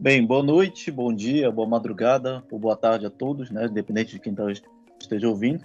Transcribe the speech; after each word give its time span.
Bem, 0.00 0.24
boa 0.24 0.44
noite, 0.44 0.92
bom 0.92 1.12
dia, 1.12 1.50
boa 1.50 1.66
madrugada 1.66 2.44
ou 2.52 2.58
boa 2.58 2.76
tarde 2.76 3.04
a 3.04 3.10
todos, 3.10 3.50
né? 3.50 3.66
Independente 3.66 4.12
de 4.12 4.20
quem 4.20 4.32
tá, 4.32 4.44
esteja 4.96 5.28
ouvindo. 5.28 5.64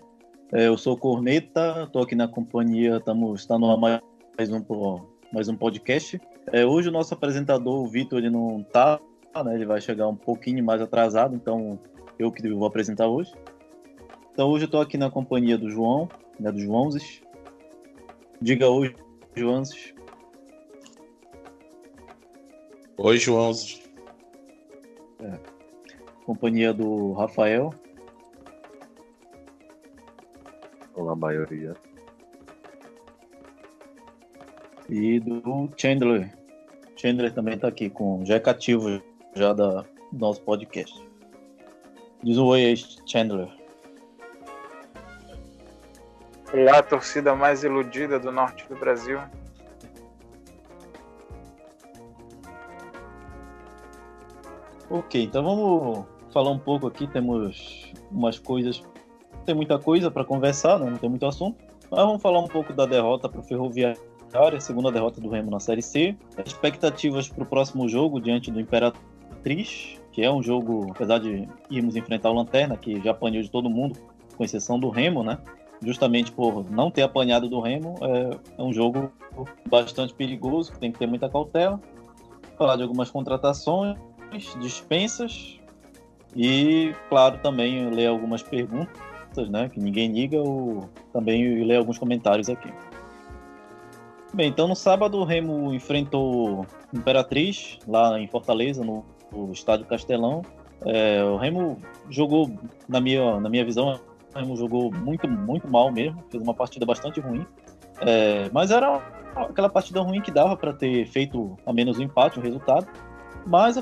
É, 0.52 0.66
eu 0.66 0.76
sou 0.76 0.98
Corneta, 0.98 1.84
estou 1.84 2.02
aqui 2.02 2.16
na 2.16 2.28
companhia, 2.28 2.98
estamos 2.98 3.42
está 3.42 3.60
no 3.60 3.78
mais 3.78 4.02
um 4.50 5.06
mais 5.32 5.48
um 5.48 5.56
podcast. 5.56 6.20
É, 6.52 6.66
hoje 6.66 6.90
o 6.90 6.92
nosso 6.92 7.14
apresentador, 7.14 7.84
o 7.84 7.88
Vitor, 7.88 8.18
ele 8.18 8.32
não 8.32 8.62
está, 8.62 9.00
né? 9.46 9.54
Ele 9.54 9.68
vai 9.68 9.80
chegar 9.80 10.08
um 10.08 10.16
pouquinho 10.16 10.64
mais 10.66 10.82
atrasado, 10.82 11.36
então 11.36 11.78
eu 12.18 12.32
que 12.32 12.50
vou 12.50 12.66
apresentar 12.66 13.08
hoje. 13.08 13.32
Então 14.34 14.50
hoje 14.50 14.64
eu 14.64 14.66
estou 14.66 14.82
aqui 14.82 14.98
na 14.98 15.12
companhia 15.12 15.60
do 15.60 15.70
João, 15.70 16.10
né? 16.40 16.52
Do 16.52 16.60
Joãozes. 16.60 17.22
Diga 18.42 18.68
hoje, 18.68 18.96
Joãozes. 19.36 19.94
Oi, 22.98 23.20
Joãozes. 23.20 23.83
É. 25.24 25.40
Companhia 26.26 26.74
do 26.74 27.14
Rafael. 27.14 27.74
Olá, 30.94 31.16
maioria. 31.16 31.76
E 34.90 35.20
do 35.22 35.70
Chandler. 35.78 36.38
Chandler 36.98 37.34
também 37.34 37.56
está 37.56 37.70
aqui 37.70 37.90
com 37.90 38.26
já 38.26 38.36
é 38.36 38.40
cativo 38.40 39.02
já 39.34 39.54
da 39.54 39.86
do 40.12 40.20
nosso 40.20 40.42
podcast. 40.42 40.94
Diz 42.22 42.38
o 42.38 42.46
oi 42.46 42.66
aí, 42.66 42.78
Chandler. 43.06 43.50
Olá, 46.54 46.80
a 46.80 46.84
torcida 46.84 47.34
mais 47.34 47.64
iludida 47.64 48.20
do 48.20 48.32
norte 48.32 48.68
do 48.68 48.76
Brasil. 48.76 49.20
Ok, 54.94 55.24
então 55.24 55.44
vamos 55.44 56.06
falar 56.32 56.52
um 56.52 56.60
pouco 56.60 56.86
aqui. 56.86 57.08
Temos 57.08 57.92
umas 58.12 58.38
coisas. 58.38 58.84
Tem 59.44 59.56
muita 59.56 59.80
coisa 59.80 60.12
para 60.12 60.24
conversar, 60.24 60.78
né? 60.78 60.88
não 60.88 60.98
tem 60.98 61.10
muito 61.10 61.26
assunto. 61.26 61.58
Mas 61.90 62.00
vamos 62.06 62.22
falar 62.22 62.40
um 62.40 62.48
pouco 62.48 62.72
da 62.74 62.86
derrota 62.86 63.28
para 63.28 63.40
o 63.40 63.44
Ferroviário, 63.44 63.98
a 64.36 64.60
segunda 64.60 64.92
derrota 64.92 65.20
do 65.20 65.30
Remo 65.30 65.50
na 65.50 65.60
Série 65.60 65.82
C. 65.82 66.16
Expectativas 66.46 67.28
para 67.28 67.42
o 67.42 67.46
próximo 67.48 67.90
jogo 67.90 68.22
diante 68.22 68.52
do 68.52 68.62
Imperatriz, 68.62 70.00
que 70.12 70.22
é 70.22 70.32
um 70.32 70.44
jogo, 70.44 70.92
apesar 70.92 71.18
de 71.18 71.50
irmos 71.72 71.96
enfrentar 71.96 72.30
o 72.30 72.34
Lanterna, 72.36 72.78
que 72.78 73.02
já 73.02 73.12
apanhou 73.12 73.42
de 73.42 73.50
todo 73.50 73.72
mundo, 73.72 74.00
com 74.38 74.44
exceção 74.44 74.80
do 74.80 74.90
Remo, 74.90 75.24
né? 75.24 75.40
Justamente 75.82 76.32
por 76.32 76.70
não 76.70 76.92
ter 76.92 77.02
apanhado 77.02 77.50
do 77.50 77.60
Remo, 77.60 77.96
é, 78.00 78.38
é 78.60 78.64
um 78.64 78.72
jogo 78.72 79.12
bastante 79.68 80.14
perigoso, 80.14 80.72
que 80.72 80.78
tem 80.78 80.92
que 80.92 81.00
ter 81.00 81.08
muita 81.08 81.28
cautela. 81.28 81.82
Falar 82.60 82.76
de 82.76 82.84
algumas 82.84 83.10
contratações 83.10 83.98
dispensas 84.60 85.60
e, 86.36 86.94
claro, 87.10 87.38
também 87.40 87.90
ler 87.90 88.08
algumas 88.08 88.42
perguntas, 88.42 89.50
né, 89.50 89.70
que 89.70 89.80
ninguém 89.80 90.12
liga, 90.12 90.40
ou 90.40 90.90
também 91.12 91.64
ler 91.64 91.78
alguns 91.78 91.98
comentários 91.98 92.50
aqui. 92.50 92.72
Bem, 94.34 94.48
então 94.48 94.68
no 94.68 94.76
sábado 94.76 95.20
o 95.20 95.24
Remo 95.24 95.74
enfrentou 95.74 96.66
Imperatriz 96.92 97.78
lá 97.88 98.20
em 98.20 98.28
Fortaleza, 98.28 98.84
no, 98.84 99.06
no 99.32 99.52
estádio 99.52 99.86
Castelão. 99.86 100.42
É, 100.86 101.24
o 101.24 101.38
Remo 101.38 101.78
jogou, 102.10 102.52
na 102.90 103.00
minha, 103.00 103.40
na 103.40 103.48
minha 103.48 103.64
visão, 103.64 104.00
o 104.34 104.40
Remo 104.40 104.58
jogou 104.58 104.92
muito, 104.92 105.28
muito 105.28 105.70
mal 105.70 105.92
mesmo, 105.92 106.24
fez 106.32 106.42
uma 106.42 106.54
partida 106.54 106.84
bastante 106.84 107.20
ruim. 107.20 107.46
É, 108.02 108.50
mas 108.52 108.72
era 108.72 109.02
aquela 109.36 109.70
partida 109.70 110.02
ruim 110.02 110.20
que 110.20 110.32
dava 110.32 110.58
para 110.58 110.74
ter 110.74 111.06
feito 111.06 111.56
a 111.66 111.72
menos 111.72 112.00
um 112.00 112.02
empate, 112.02 112.40
um 112.40 112.44
resultado. 112.44 112.88
Mas 113.46 113.78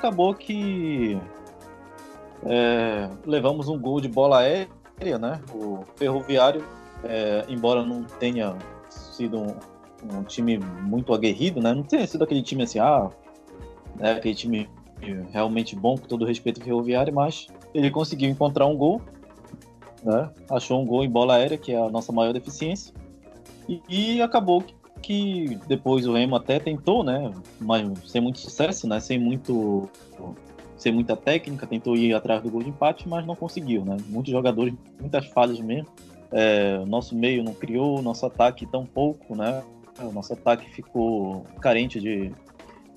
acabou 0.00 0.34
que 0.34 1.18
é, 2.46 3.10
levamos 3.26 3.68
um 3.68 3.78
gol 3.78 4.00
de 4.00 4.08
bola 4.08 4.38
aérea, 4.38 5.18
né? 5.18 5.42
O 5.54 5.84
Ferroviário, 5.96 6.64
é, 7.04 7.44
embora 7.48 7.84
não 7.84 8.04
tenha 8.04 8.56
sido 8.88 9.38
um, 9.38 9.54
um, 10.16 10.24
time 10.24 10.58
muito 10.58 11.12
aguerrido, 11.12 11.60
né? 11.60 11.74
Não 11.74 11.82
tenha 11.82 12.06
sido 12.06 12.24
aquele 12.24 12.42
time 12.42 12.62
assim, 12.62 12.78
ah, 12.78 13.10
né? 13.96 14.12
aquele 14.12 14.34
time 14.34 14.68
realmente 15.30 15.76
bom, 15.76 15.96
com 15.96 16.06
todo 16.06 16.24
respeito 16.24 16.60
ao 16.60 16.64
Ferroviário, 16.64 17.14
mas 17.14 17.46
ele 17.74 17.90
conseguiu 17.90 18.30
encontrar 18.30 18.66
um 18.66 18.76
gol, 18.76 19.02
né? 20.02 20.30
Achou 20.50 20.80
um 20.80 20.86
gol 20.86 21.04
em 21.04 21.10
bola 21.10 21.34
aérea, 21.34 21.58
que 21.58 21.72
é 21.72 21.78
a 21.78 21.90
nossa 21.90 22.10
maior 22.10 22.32
deficiência, 22.32 22.94
e, 23.68 23.82
e 23.88 24.22
acabou 24.22 24.62
que 24.62 24.74
depois 25.66 26.06
o 26.06 26.12
Remo 26.12 26.36
até 26.36 26.58
tentou, 26.58 27.02
né, 27.02 27.32
mas 27.60 27.88
sem 28.10 28.20
muito 28.20 28.38
sucesso, 28.38 28.86
né, 28.86 29.00
sem 29.00 29.18
muito 29.18 29.88
sem 30.80 30.90
muita 30.92 31.14
técnica, 31.14 31.66
tentou 31.66 31.94
ir 31.94 32.14
atrás 32.14 32.42
do 32.42 32.50
gol 32.50 32.62
de 32.62 32.70
empate, 32.70 33.06
mas 33.06 33.26
não 33.26 33.36
conseguiu, 33.36 33.84
né? 33.84 33.98
Muitos 34.06 34.32
jogadores, 34.32 34.72
muitas 34.98 35.26
falhas 35.26 35.60
mesmo. 35.60 35.86
É, 36.32 36.78
nosso 36.86 37.14
meio 37.14 37.44
não 37.44 37.52
criou, 37.52 38.00
nosso 38.00 38.24
ataque 38.24 38.64
tão 38.64 38.86
pouco, 38.86 39.36
né? 39.36 39.62
O 40.00 40.10
nosso 40.10 40.32
ataque 40.32 40.70
ficou 40.70 41.44
carente 41.60 42.00
de, 42.00 42.32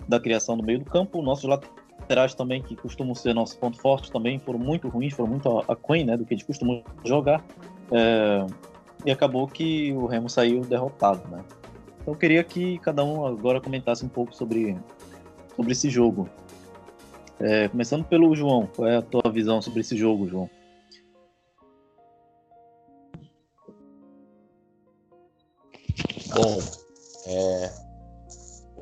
da 0.07 0.17
criação 0.17 0.55
do 0.55 0.63
meio 0.63 0.79
do 0.79 0.85
campo. 0.85 1.21
Nossos 1.21 1.43
laterais 1.43 2.33
também, 2.33 2.61
que 2.61 2.73
costumam 2.73 3.13
ser 3.13 3.33
nosso 3.33 3.57
ponto 3.57 3.77
forte, 3.81 4.09
também 4.09 4.39
foram 4.39 4.59
muito 4.59 4.87
ruins, 4.87 5.13
foram 5.13 5.31
muito 5.31 5.49
aquém 5.67 6.05
né, 6.05 6.15
do 6.15 6.25
que 6.25 6.33
eles 6.33 6.43
costumam 6.43 6.81
jogar. 7.03 7.43
É, 7.91 8.45
e 9.05 9.11
acabou 9.11 9.45
que 9.45 9.91
o 9.91 10.05
Remo 10.05 10.29
saiu 10.29 10.61
derrotado, 10.61 11.27
né? 11.29 11.43
Então 12.03 12.13
eu 12.13 12.19
queria 12.19 12.43
que 12.43 12.77
cada 12.79 13.01
um 13.01 13.25
agora 13.25 13.61
comentasse 13.61 14.05
um 14.05 14.09
pouco 14.09 14.35
sobre, 14.35 14.77
sobre 15.55 15.71
esse 15.71 15.89
jogo. 15.89 16.29
É, 17.39 17.69
começando 17.69 18.03
pelo 18.03 18.35
João, 18.35 18.67
qual 18.67 18.87
é 18.87 18.97
a 18.97 19.01
tua 19.01 19.31
visão 19.31 19.61
sobre 19.61 19.79
esse 19.79 19.95
jogo, 19.95 20.27
João? 20.27 20.49
Bom, 26.35 26.59
é, 27.25 27.73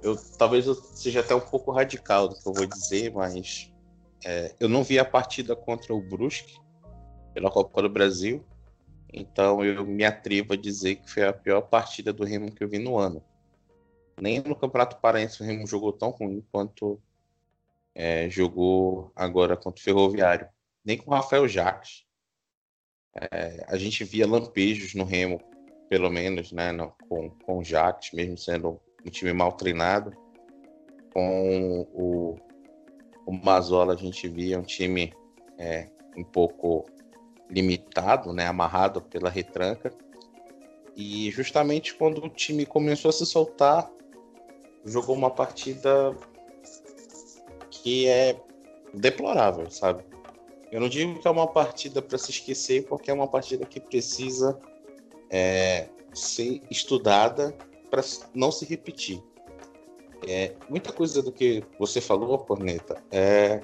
eu 0.02 0.18
talvez 0.40 0.66
eu 0.66 0.74
seja 0.74 1.20
até 1.20 1.36
um 1.36 1.40
pouco 1.40 1.72
radical 1.72 2.28
do 2.28 2.36
que 2.36 2.48
eu 2.48 2.54
vou 2.54 2.66
dizer, 2.66 3.14
mas 3.14 3.72
é, 4.26 4.56
eu 4.60 4.68
não 4.68 4.84
vi 4.84 4.98
a 4.98 5.06
partida 5.06 5.56
contra 5.56 5.94
o 5.94 6.02
Brusque 6.02 6.60
pela 7.36 7.52
Copa 7.52 7.84
do 7.84 7.90
Brasil. 7.90 8.44
Então 9.14 9.64
eu 9.64 9.86
me 9.86 10.06
atrevo 10.06 10.54
a 10.54 10.58
dizer 10.58 10.96
que 10.96 11.10
foi 11.10 11.24
a 11.24 11.34
pior 11.34 11.62
partida 11.62 12.14
do 12.14 12.24
Remo 12.24 12.52
que 12.52 12.64
eu 12.64 12.70
vi 12.70 12.80
no 12.80 12.98
ano. 12.98 13.24
Nem 14.20 14.40
no 14.40 14.56
Campeonato 14.56 15.00
Paraense 15.00 15.42
o 15.42 15.46
Remo 15.46 15.68
jogou 15.68 15.92
tão 15.92 16.12
ruim 16.12 16.44
quanto 16.52 17.02
é, 17.94 18.30
jogou 18.30 19.12
agora 19.16 19.58
contra 19.58 19.80
o 19.80 19.84
Ferroviário. 19.84 20.48
Nem 20.84 20.98
com 20.98 21.12
o 21.12 21.14
Rafael 21.14 21.48
Jacques. 21.48 22.06
É, 23.32 23.66
a 23.68 23.78
gente 23.78 24.04
via 24.04 24.28
lampejos 24.28 24.94
no 24.94 25.04
Remo, 25.04 25.42
pelo 25.90 26.10
menos, 26.10 26.52
né, 26.52 26.72
no, 26.72 26.94
com, 27.10 27.30
com 27.30 27.58
o 27.58 27.64
Jacques, 27.64 28.12
mesmo 28.14 28.38
sendo 28.38 28.80
um 29.06 29.10
time 29.10 29.34
mal 29.34 29.52
treinado. 29.52 30.16
Com 31.14 31.82
o, 31.94 32.36
o 33.26 33.32
Mazola 33.32 33.94
a 33.94 33.98
gente 33.98 34.28
via 34.30 34.58
um 34.58 34.64
time 34.64 35.14
é, 35.58 35.90
um 36.16 36.24
pouco 36.24 36.86
limitado, 37.52 38.32
né, 38.34 38.48
amarrado 38.48 39.02
pela 39.02 39.30
retranca. 39.30 39.94
E 40.96 41.30
justamente 41.32 41.94
quando 41.94 42.24
o 42.24 42.30
time 42.30 42.66
começou 42.66 43.10
a 43.10 43.14
se 43.14 43.26
soltar, 43.26 43.92
jogou 44.86 45.16
uma 45.16 45.30
partida 45.30 46.16
que 47.70 48.08
é 48.08 48.40
deplorável, 48.94 49.70
sabe? 49.70 50.04
Eu 50.72 50.80
não 50.80 50.88
digo 50.88 51.20
que 51.20 51.28
é 51.28 51.32
uma 51.32 51.48
partida 51.48 52.02
para 52.02 52.18
se 52.18 52.32
esquecer, 52.32 52.86
porque 52.88 53.12
é 53.12 53.14
uma 53.14 53.28
partida 53.28 53.66
que 53.66 53.80
precisa 53.80 54.58
é, 55.30 55.90
ser 56.14 56.62
estudada 56.70 57.54
para 57.90 58.02
não 58.34 58.52
se 58.52 58.66
repetir. 58.66 59.22
É, 60.28 60.54
muita 60.70 60.94
coisa 60.94 61.22
do 61.22 61.32
que 61.32 61.64
você 61.78 62.00
falou, 62.00 62.38
Corneta, 62.40 63.04
é 63.12 63.62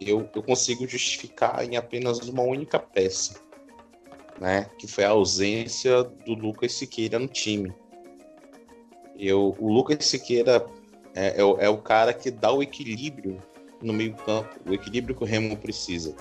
eu, 0.00 0.28
eu 0.34 0.42
consigo 0.42 0.86
justificar 0.86 1.64
em 1.64 1.76
apenas 1.76 2.20
uma 2.28 2.42
única 2.42 2.78
peça, 2.78 3.40
né? 4.40 4.70
Que 4.78 4.86
foi 4.86 5.04
a 5.04 5.10
ausência 5.10 6.02
do 6.04 6.34
Lucas 6.34 6.72
Siqueira 6.74 7.18
no 7.18 7.28
time. 7.28 7.72
Eu, 9.18 9.56
o 9.58 9.72
Lucas 9.72 10.04
Siqueira 10.04 10.64
é, 11.14 11.40
é, 11.40 11.40
é 11.40 11.68
o 11.68 11.78
cara 11.78 12.12
que 12.12 12.30
dá 12.30 12.52
o 12.52 12.62
equilíbrio 12.62 13.42
no 13.82 13.92
meio 13.92 14.14
campo, 14.14 14.54
o 14.68 14.72
equilíbrio 14.72 15.16
que 15.16 15.22
o 15.22 15.26
Remo 15.26 15.56
precisa. 15.56 16.14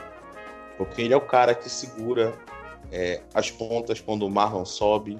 Porque 0.77 1.01
ele 1.01 1.13
é 1.13 1.17
o 1.17 1.21
cara 1.21 1.53
que 1.53 1.69
segura 1.69 2.33
é, 2.91 3.21
as 3.33 3.51
pontas 3.51 3.99
quando 3.99 4.25
o 4.25 4.29
Marlon 4.29 4.65
sobe, 4.65 5.19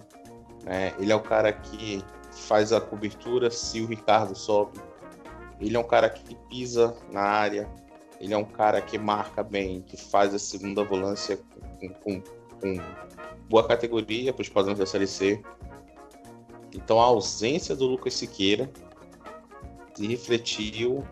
né? 0.64 0.94
ele 1.00 1.12
é 1.12 1.16
o 1.16 1.22
cara 1.22 1.52
que 1.52 2.04
faz 2.32 2.72
a 2.72 2.80
cobertura 2.80 3.50
se 3.50 3.82
o 3.82 3.88
Ricardo 3.88 4.36
sobe, 4.36 4.80
ele 5.60 5.76
é 5.76 5.80
um 5.80 5.88
cara 5.88 6.10
que 6.10 6.36
pisa 6.50 6.96
na 7.12 7.22
área, 7.22 7.68
ele 8.20 8.34
é 8.34 8.38
um 8.38 8.46
cara 8.46 8.82
que 8.82 8.98
marca 8.98 9.44
bem, 9.44 9.82
que 9.82 9.98
faz 9.98 10.34
a 10.34 10.40
segunda 10.40 10.84
volância 10.84 11.40
com, 11.80 11.90
com, 11.90 12.22
com 12.60 12.82
boa 13.48 13.68
categoria 13.68 14.34
para 14.34 14.42
os 14.42 14.50
padrões 14.50 14.80
da 14.80 14.86
Série 14.86 15.08
C. 15.08 15.42
Então 16.74 17.00
a 17.00 17.06
ausência 17.06 17.76
do 17.76 17.86
Lucas 17.86 18.14
Siqueira 18.16 18.70
se 19.96 20.06
refletiu 20.06 21.04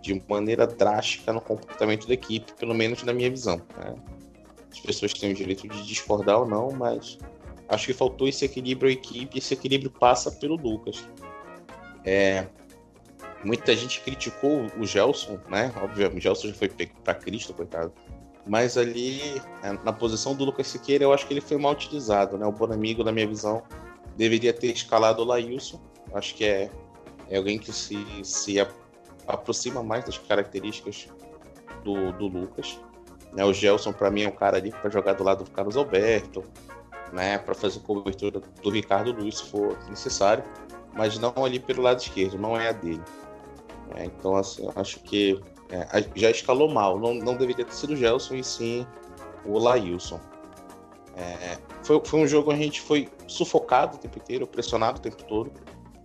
de 0.00 0.20
maneira 0.28 0.66
drástica 0.66 1.32
no 1.32 1.40
comportamento 1.40 2.08
da 2.08 2.14
equipe, 2.14 2.52
pelo 2.54 2.74
menos 2.74 3.02
na 3.04 3.12
minha 3.12 3.30
visão. 3.30 3.62
Né? 3.78 3.94
As 4.70 4.80
pessoas 4.80 5.12
têm 5.12 5.30
o 5.30 5.34
direito 5.34 5.68
de 5.68 5.86
discordar 5.86 6.40
ou 6.40 6.46
não, 6.46 6.72
mas 6.72 7.18
acho 7.68 7.86
que 7.86 7.92
faltou 7.92 8.26
esse 8.26 8.44
equilíbrio 8.44 8.88
à 8.88 8.92
equipe, 8.92 9.38
esse 9.38 9.54
equilíbrio 9.54 9.90
passa 9.90 10.30
pelo 10.30 10.56
Lucas. 10.56 11.06
É, 12.04 12.48
muita 13.44 13.74
gente 13.74 14.00
criticou 14.00 14.66
o 14.78 14.86
Gelson, 14.86 15.38
né? 15.48 15.72
Obviamente, 15.82 16.18
o 16.18 16.20
Gelson 16.20 16.48
já 16.48 16.54
foi 16.54 16.68
pego 16.68 16.92
para 17.02 17.14
Cristo, 17.14 17.52
coitado. 17.54 17.92
Mas 18.46 18.76
ali, 18.76 19.40
é, 19.62 19.72
na 19.84 19.92
posição 19.92 20.34
do 20.34 20.44
Lucas 20.44 20.66
Siqueira, 20.66 21.04
eu 21.04 21.12
acho 21.12 21.26
que 21.26 21.32
ele 21.32 21.40
foi 21.40 21.56
mal 21.56 21.72
utilizado, 21.72 22.36
né? 22.36 22.46
O 22.46 22.52
Bonamigo, 22.52 23.04
na 23.04 23.12
minha 23.12 23.26
visão, 23.26 23.62
deveria 24.16 24.52
ter 24.52 24.68
escalado 24.68 25.22
o 25.22 25.24
Laílson. 25.24 25.80
Acho 26.12 26.34
que 26.34 26.44
é, 26.44 26.70
é 27.28 27.36
alguém 27.36 27.58
que 27.58 27.72
se, 27.72 27.96
se 28.24 28.58
aproxima 29.26 29.82
mais 29.82 30.04
das 30.04 30.18
características 30.18 31.08
do, 31.84 32.12
do 32.12 32.26
Lucas. 32.26 32.78
Né? 33.32 33.44
O 33.44 33.52
Gelson, 33.52 33.92
para 33.92 34.10
mim, 34.10 34.22
é 34.22 34.28
um 34.28 34.32
cara 34.32 34.56
ali 34.56 34.70
para 34.70 34.90
jogar 34.90 35.14
do 35.14 35.24
lado 35.24 35.44
do 35.44 35.50
Carlos 35.50 35.76
Alberto, 35.76 36.44
né? 37.12 37.38
para 37.38 37.54
fazer 37.54 37.80
cobertura 37.80 38.40
do 38.40 38.70
Ricardo 38.70 39.12
Luiz, 39.12 39.38
se 39.38 39.44
for 39.44 39.78
necessário, 39.88 40.44
mas 40.92 41.18
não 41.18 41.32
ali 41.44 41.58
pelo 41.58 41.82
lado 41.82 42.00
esquerdo, 42.00 42.38
não 42.38 42.56
é 42.56 42.68
a 42.68 42.72
dele. 42.72 43.02
É, 43.96 44.04
então, 44.04 44.36
assim, 44.36 44.68
acho 44.74 45.00
que 45.00 45.40
é, 45.70 46.04
já 46.14 46.30
escalou 46.30 46.70
mal. 46.70 46.98
Não, 46.98 47.14
não 47.14 47.36
deveria 47.36 47.64
ter 47.64 47.74
sido 47.74 47.94
o 47.94 47.96
Gelson 47.96 48.34
e 48.34 48.44
sim 48.44 48.86
o 49.44 49.58
Lailson. 49.58 50.20
É, 51.16 51.58
foi, 51.82 52.00
foi 52.04 52.20
um 52.20 52.26
jogo 52.26 52.50
onde 52.50 52.60
a 52.60 52.64
gente 52.64 52.80
foi 52.80 53.08
sufocado 53.26 53.96
o 53.96 53.98
tempo 53.98 54.18
inteiro, 54.18 54.46
pressionado 54.46 54.98
o 54.98 55.02
tempo 55.02 55.22
todo. 55.24 55.52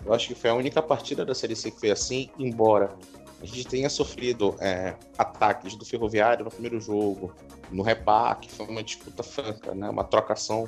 Eu 0.05 0.13
acho 0.13 0.27
que 0.27 0.35
foi 0.35 0.49
a 0.49 0.53
única 0.53 0.81
partida 0.81 1.25
da 1.25 1.35
Série 1.35 1.55
C 1.55 1.71
que 1.71 1.79
foi 1.79 1.91
assim, 1.91 2.29
embora 2.37 2.95
a 3.41 3.45
gente 3.45 3.67
tenha 3.67 3.89
sofrido 3.89 4.55
é, 4.59 4.95
ataques 5.17 5.75
do 5.75 5.85
Ferroviário 5.85 6.43
no 6.45 6.51
primeiro 6.51 6.79
jogo, 6.79 7.33
no 7.71 7.83
repaque, 7.83 8.49
foi 8.51 8.65
uma 8.65 8.81
disputa 8.81 9.21
franca, 9.21 9.75
né? 9.75 9.89
uma 9.89 10.03
trocação 10.03 10.67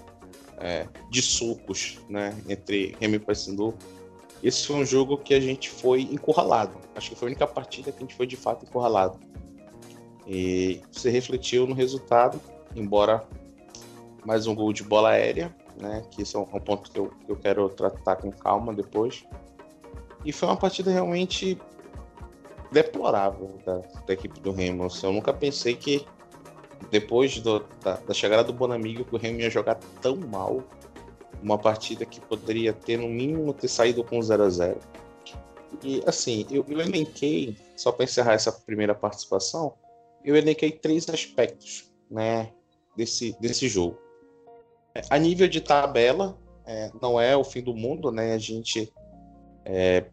é, 0.57 0.88
de 1.10 1.22
sucos 1.22 2.00
né? 2.07 2.38
entre 2.48 2.95
Remy 3.00 3.19
Paysandu. 3.19 3.74
Esse 4.41 4.68
foi 4.68 4.77
um 4.77 4.86
jogo 4.86 5.18
que 5.18 5.33
a 5.33 5.39
gente 5.39 5.69
foi 5.69 6.01
encurralado. 6.01 6.74
Acho 6.95 7.09
que 7.09 7.15
foi 7.15 7.27
a 7.27 7.31
única 7.31 7.47
partida 7.47 7.91
que 7.91 7.97
a 7.97 8.01
gente 8.01 8.15
foi 8.15 8.25
de 8.25 8.38
fato 8.38 8.65
encurralado. 8.65 9.19
E 10.25 10.81
se 10.91 11.09
refletiu 11.09 11.68
no 11.68 11.74
resultado, 11.74 12.39
embora 12.75 13.27
mais 14.25 14.47
um 14.47 14.56
gol 14.56 14.71
de 14.71 14.83
bola 14.83 15.09
aérea, 15.09 15.53
né? 15.77 16.03
Que 16.12 16.21
isso 16.21 16.38
é 16.38 16.39
um 16.39 16.59
ponto 16.59 16.91
que 16.91 17.00
eu, 17.00 17.12
que 17.25 17.31
eu 17.31 17.36
quero 17.36 17.68
tratar 17.69 18.18
com 18.18 18.31
calma 18.31 18.74
depois. 18.74 19.25
E 20.24 20.31
foi 20.31 20.47
uma 20.47 20.57
partida 20.57 20.91
realmente 20.91 21.57
deplorável 22.71 23.57
da, 23.65 23.77
da 23.77 24.13
equipe 24.13 24.39
do 24.39 24.51
Remo. 24.51 24.88
Eu 25.01 25.13
nunca 25.13 25.33
pensei 25.33 25.75
que 25.75 26.06
depois 26.91 27.39
do, 27.39 27.65
da, 27.83 27.95
da, 27.95 28.13
chegada 28.13 28.44
do 28.44 28.53
Bonamigo 28.53 29.03
que 29.03 29.15
o 29.15 29.18
Remo 29.18 29.39
ia 29.39 29.50
jogar 29.50 29.75
tão 30.01 30.15
mal 30.15 30.63
uma 31.41 31.57
partida 31.57 32.06
que 32.06 32.19
poderia 32.19 32.74
ter 32.74 32.97
no 32.97 33.07
mínimo 33.07 33.53
ter 33.53 33.68
saído 33.68 34.03
com 34.03 34.21
0 34.21 34.44
a 34.44 34.50
0 34.50 34.80
e 35.83 36.01
assim 36.06 36.45
eu, 36.50 36.65
eu 36.68 36.81
elenquei 36.81 37.56
só 37.75 37.91
para 37.91 38.06
encerrar 38.06 38.33
essa 38.33 38.51
primeira 38.51 38.95
participação 38.95 39.74
eu 40.24 40.36
elenquei 40.36 40.71
três 40.71 41.07
aspectos 41.09 41.91
né 42.09 42.51
desse 42.95 43.36
desse 43.39 43.68
jogo 43.68 43.97
a 45.09 45.18
nível 45.18 45.47
de 45.47 45.62
tabela 45.62 46.38
é, 46.65 46.91
não 47.01 47.19
é 47.19 47.38
o 47.38 47.44
fim 47.44 47.62
do 47.62 47.74
mundo 47.74 48.12
né 48.12 48.33
a 48.33 48.38
gente 48.38 48.91
é, 49.63 50.06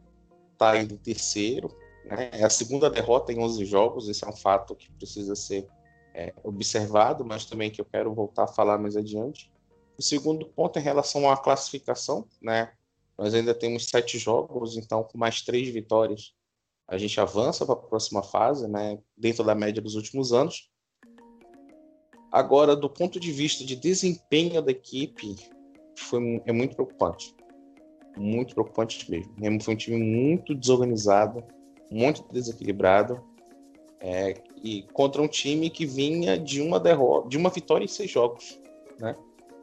tá 0.56 0.76
indo 0.76 0.96
terceiro 0.98 1.70
né? 2.06 2.30
É 2.32 2.44
a 2.44 2.50
segunda 2.50 2.88
derrota 2.88 3.32
em 3.32 3.38
11 3.38 3.64
jogos, 3.64 4.08
esse 4.08 4.24
é 4.24 4.28
um 4.28 4.36
fato 4.36 4.74
que 4.74 4.90
precisa 4.92 5.34
ser 5.34 5.66
é, 6.14 6.32
observado, 6.42 7.24
mas 7.24 7.44
também 7.44 7.70
que 7.70 7.80
eu 7.80 7.84
quero 7.84 8.14
voltar 8.14 8.44
a 8.44 8.48
falar 8.48 8.78
mais 8.78 8.96
adiante. 8.96 9.52
O 9.98 10.02
segundo 10.02 10.46
ponto 10.46 10.78
é 10.78 10.80
em 10.80 10.84
relação 10.84 11.30
à 11.30 11.36
classificação, 11.36 12.26
né? 12.40 12.72
Nós 13.16 13.32
ainda 13.32 13.54
temos 13.54 13.88
sete 13.88 14.18
jogos, 14.18 14.76
então 14.76 15.02
com 15.02 15.16
mais 15.16 15.42
três 15.42 15.68
vitórias 15.68 16.34
a 16.86 16.98
gente 16.98 17.18
avança 17.20 17.64
para 17.64 17.74
a 17.74 17.78
próxima 17.78 18.22
fase, 18.22 18.68
né? 18.68 18.98
Dentro 19.16 19.42
da 19.42 19.54
média 19.54 19.82
dos 19.82 19.94
últimos 19.96 20.32
anos. 20.32 20.70
Agora, 22.30 22.76
do 22.76 22.88
ponto 22.88 23.18
de 23.18 23.32
vista 23.32 23.64
de 23.64 23.74
desempenho 23.74 24.60
da 24.60 24.70
equipe, 24.70 25.36
foi, 25.96 26.42
é 26.44 26.52
muito 26.52 26.74
preocupante. 26.74 27.34
Muito 28.16 28.54
preocupante 28.54 29.10
mesmo. 29.10 29.62
Foi 29.62 29.74
um 29.74 29.76
time 29.76 29.96
muito 29.96 30.54
desorganizado, 30.54 31.42
muito 31.90 32.22
desequilibrado. 32.32 33.24
É, 33.98 34.34
e 34.62 34.82
contra 34.92 35.22
um 35.22 35.26
time 35.26 35.70
que 35.70 35.86
vinha 35.86 36.38
de 36.38 36.60
uma 36.60 36.78
derrota, 36.78 37.28
de 37.28 37.36
uma 37.36 37.50
vitória 37.50 37.84
em 37.84 37.88
seis 37.88 38.10
jogos, 38.10 38.60
né? 39.00 39.16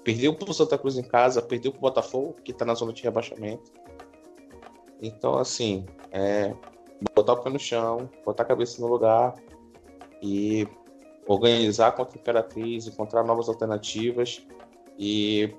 Perdeu 0.03 0.33
para 0.35 0.51
o 0.51 0.53
Santa 0.53 0.77
Cruz 0.77 0.97
em 0.97 1.03
casa, 1.03 1.41
perdeu 1.41 1.71
para 1.71 1.79
o 1.79 1.81
Botafogo, 1.81 2.35
que 2.43 2.51
está 2.51 2.65
na 2.65 2.73
zona 2.73 2.91
de 2.91 3.01
rebaixamento. 3.03 3.71
Então, 5.01 5.37
assim, 5.37 5.85
é, 6.11 6.53
botar 7.15 7.33
o 7.33 7.37
pé 7.37 7.49
no 7.49 7.59
chão, 7.59 8.09
botar 8.25 8.43
a 8.43 8.45
cabeça 8.45 8.81
no 8.81 8.87
lugar 8.87 9.35
e 10.21 10.67
organizar 11.27 11.91
contra 11.93 12.17
a 12.17 12.19
Imperatriz, 12.19 12.87
encontrar 12.87 13.23
novas 13.23 13.47
alternativas. 13.47 14.45
E 14.97 15.53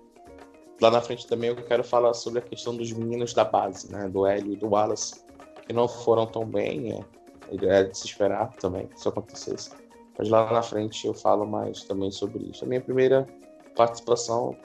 lá 0.80 0.90
na 0.90 1.00
frente 1.00 1.26
também 1.26 1.50
eu 1.50 1.56
quero 1.56 1.84
falar 1.84 2.12
sobre 2.14 2.38
a 2.38 2.42
questão 2.42 2.76
dos 2.76 2.92
meninos 2.92 3.32
da 3.32 3.44
base, 3.44 3.90
né? 3.90 4.08
Do 4.08 4.26
Hélio 4.26 4.52
e 4.52 4.56
do 4.56 4.68
Wallace, 4.68 5.24
que 5.66 5.72
não 5.72 5.88
foram 5.88 6.26
tão 6.26 6.44
bem. 6.44 6.92
É, 6.92 7.66
é 7.66 7.84
de 7.84 7.96
se 7.96 8.06
esperar 8.06 8.52
também 8.56 8.86
que 8.86 8.98
isso 8.98 9.08
acontecesse. 9.08 9.70
Mas 10.18 10.28
lá 10.28 10.50
na 10.52 10.62
frente 10.62 11.06
eu 11.06 11.14
falo 11.14 11.46
mais 11.46 11.84
também 11.84 12.10
sobre 12.10 12.44
isso. 12.44 12.64
A 12.64 12.68
minha 12.68 12.80
primeira 12.80 13.26
participação, 13.74 14.56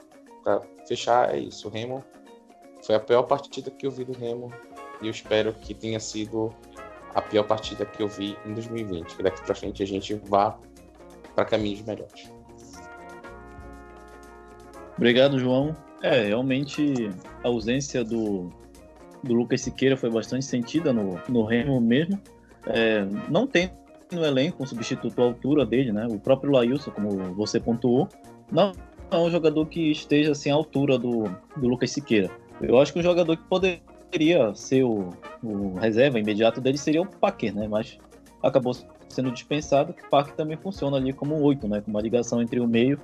para 0.42 0.62
fechar, 0.86 1.34
é 1.34 1.38
isso. 1.38 1.68
O 1.68 1.70
Remo 1.70 2.04
foi 2.82 2.94
a 2.94 3.00
pior 3.00 3.22
partida 3.24 3.70
que 3.70 3.86
eu 3.86 3.90
vi 3.90 4.04
do 4.04 4.12
Remo 4.12 4.52
e 5.02 5.06
eu 5.06 5.10
espero 5.10 5.52
que 5.52 5.74
tenha 5.74 6.00
sido 6.00 6.54
a 7.14 7.20
pior 7.20 7.44
partida 7.44 7.84
que 7.84 8.02
eu 8.02 8.08
vi 8.08 8.36
em 8.46 8.54
2020. 8.54 9.16
Que 9.16 9.22
daqui 9.22 9.42
para 9.42 9.54
frente 9.54 9.82
a 9.82 9.86
gente 9.86 10.14
vá 10.14 10.58
para 11.34 11.44
caminhos 11.44 11.82
melhores. 11.82 12.32
Obrigado, 14.96 15.38
João. 15.38 15.74
É, 16.02 16.24
realmente 16.24 17.10
a 17.42 17.48
ausência 17.48 18.04
do, 18.04 18.50
do 19.22 19.34
Lucas 19.34 19.62
Siqueira 19.62 19.96
foi 19.96 20.10
bastante 20.10 20.44
sentida 20.44 20.92
no, 20.92 21.20
no 21.28 21.44
Remo 21.44 21.80
mesmo. 21.80 22.20
É, 22.66 23.04
não 23.28 23.46
tem 23.46 23.70
no 24.12 24.24
elenco 24.24 24.62
um 24.62 24.66
substituto 24.66 25.20
à 25.20 25.24
altura 25.24 25.64
dele, 25.64 25.92
né? 25.92 26.06
O 26.10 26.18
próprio 26.18 26.52
Lailson, 26.52 26.90
como 26.90 27.10
você 27.34 27.60
pontuou, 27.60 28.08
não 28.50 28.72
é 29.10 29.16
um 29.16 29.30
jogador 29.30 29.66
que 29.66 29.90
esteja 29.90 30.32
assim 30.32 30.50
à 30.50 30.54
altura 30.54 30.98
do, 30.98 31.24
do 31.56 31.68
Lucas 31.68 31.90
Siqueira. 31.90 32.30
Eu 32.60 32.78
acho 32.78 32.92
que 32.92 32.98
o 32.98 33.02
jogador 33.02 33.36
que 33.36 33.44
poderia 33.44 34.54
ser 34.54 34.84
o, 34.84 35.10
o 35.42 35.74
reserva 35.74 36.18
imediato 36.18 36.60
dele 36.60 36.78
seria 36.78 37.02
o 37.02 37.06
Paquer, 37.06 37.54
né? 37.54 37.66
Mas 37.68 37.98
acabou 38.42 38.74
sendo 39.08 39.30
dispensado, 39.30 39.92
que 39.92 40.04
o 40.04 40.10
Paquer 40.10 40.34
também 40.34 40.56
funciona 40.56 40.96
ali 40.96 41.12
como 41.12 41.36
um 41.36 41.42
oito, 41.42 41.66
né? 41.66 41.80
Com 41.80 41.90
uma 41.90 42.00
ligação 42.00 42.40
entre 42.40 42.60
o 42.60 42.66
meio 42.66 43.00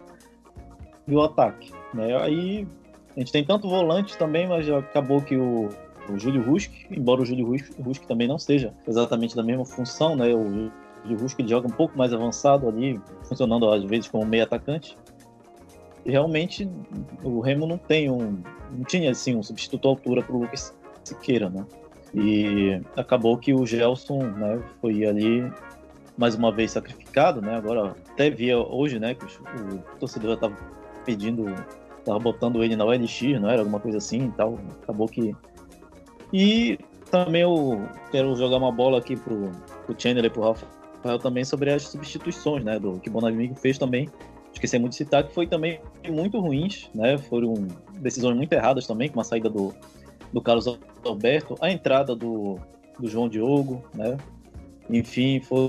e 1.06 1.14
o 1.14 1.22
ataque. 1.22 1.72
Né? 1.94 2.16
Aí 2.16 2.66
a 3.16 3.20
gente 3.20 3.32
tem 3.32 3.44
tanto 3.44 3.68
volante 3.68 4.16
também, 4.16 4.46
mas 4.46 4.68
acabou 4.68 5.22
que 5.22 5.36
o, 5.36 5.68
o 6.08 6.18
Júlio 6.18 6.42
Rusk, 6.42 6.70
embora 6.90 7.22
o 7.22 7.24
Júlio 7.24 7.46
Rusk, 7.46 7.72
Rusk 7.80 8.04
também 8.04 8.28
não 8.28 8.38
seja 8.38 8.74
exatamente 8.86 9.34
da 9.34 9.42
mesma 9.42 9.64
função, 9.64 10.14
né? 10.14 10.34
O 10.34 10.70
Júlio 11.02 11.22
Rusk 11.22 11.40
joga 11.46 11.66
um 11.66 11.72
pouco 11.72 11.96
mais 11.96 12.12
avançado 12.12 12.68
ali, 12.68 13.00
funcionando 13.24 13.70
às 13.70 13.84
vezes 13.84 14.08
como 14.08 14.26
meio 14.26 14.44
atacante. 14.44 14.96
Realmente 16.06 16.68
o 17.22 17.40
Remo 17.40 17.66
não 17.66 17.78
tem 17.78 18.10
um, 18.10 18.38
não 18.70 18.84
tinha 18.84 19.10
assim 19.10 19.34
um 19.34 19.42
substituto 19.42 19.86
à 19.86 19.90
altura 19.90 20.22
para 20.22 20.34
o 20.34 20.40
Lucas 20.40 20.74
Siqueira, 21.04 21.50
né? 21.50 21.64
E 22.14 22.80
acabou 22.96 23.36
que 23.36 23.52
o 23.52 23.66
Gelson, 23.66 24.22
né, 24.22 24.62
foi 24.80 25.04
ali 25.04 25.52
mais 26.16 26.34
uma 26.34 26.50
vez 26.50 26.70
sacrificado, 26.70 27.42
né? 27.42 27.56
Agora 27.56 27.94
até 28.12 28.30
via 28.30 28.58
hoje, 28.58 28.98
né, 28.98 29.14
que 29.14 29.24
o, 29.24 29.78
torcedor 29.98 30.34
estava 30.34 30.56
pedindo, 31.04 31.46
estava 31.98 32.18
botando 32.18 32.62
ele 32.62 32.76
na 32.76 32.84
OLX, 32.84 33.22
não 33.40 33.50
era 33.50 33.60
alguma 33.60 33.80
coisa 33.80 33.98
assim 33.98 34.26
e 34.26 34.32
tal. 34.32 34.58
Acabou 34.82 35.08
que 35.08 35.34
e 36.32 36.78
também 37.10 37.42
eu 37.42 37.86
quero 38.10 38.34
jogar 38.34 38.56
uma 38.56 38.72
bola 38.72 38.98
aqui 38.98 39.16
pro, 39.16 39.50
pro 39.84 39.94
Chandler 39.98 40.24
e 40.24 40.30
pro 40.30 40.42
Rafael 40.42 41.18
também 41.20 41.44
sobre 41.44 41.70
as 41.70 41.82
substituições, 41.82 42.64
né? 42.64 42.78
Do 42.78 42.98
que 42.98 43.08
o 43.08 43.12
Bonamigo 43.12 43.54
fez 43.54 43.78
também. 43.78 44.08
Esqueci 44.56 44.78
muito 44.78 44.92
de 44.92 44.96
citar 44.96 45.22
que 45.22 45.34
foi 45.34 45.46
também 45.46 45.80
muito 46.08 46.40
ruins, 46.40 46.88
né? 46.94 47.18
Foram 47.18 47.54
decisões 47.98 48.36
muito 48.36 48.52
erradas 48.52 48.86
também, 48.86 49.10
com 49.10 49.20
a 49.20 49.24
saída 49.24 49.50
do, 49.50 49.74
do 50.32 50.40
Carlos 50.40 50.66
Alberto, 51.04 51.56
a 51.60 51.70
entrada 51.70 52.16
do, 52.16 52.58
do 52.98 53.06
João 53.06 53.28
Diogo, 53.28 53.84
né? 53.94 54.16
Enfim, 54.88 55.40
foram 55.40 55.68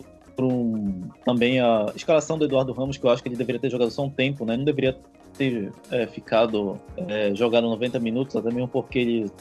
também 1.25 1.59
a 1.59 1.91
escalação 1.95 2.37
do 2.37 2.45
Eduardo 2.45 2.71
Ramos, 2.71 2.95
que 2.95 3.05
eu 3.05 3.09
acho 3.09 3.21
que 3.21 3.27
ele 3.27 3.35
deveria 3.35 3.59
ter 3.59 3.69
jogado 3.69 3.91
só 3.91 4.05
um 4.05 4.09
tempo, 4.09 4.45
né? 4.45 4.55
Não 4.55 4.63
deveria 4.63 4.97
ter 5.37 5.73
é, 5.91 6.07
ficado 6.07 6.79
é, 6.95 7.35
jogado 7.35 7.67
90 7.67 7.99
minutos, 7.99 8.37
até 8.37 8.49
mesmo 8.49 8.69
porque 8.69 8.99
ele 8.99 9.31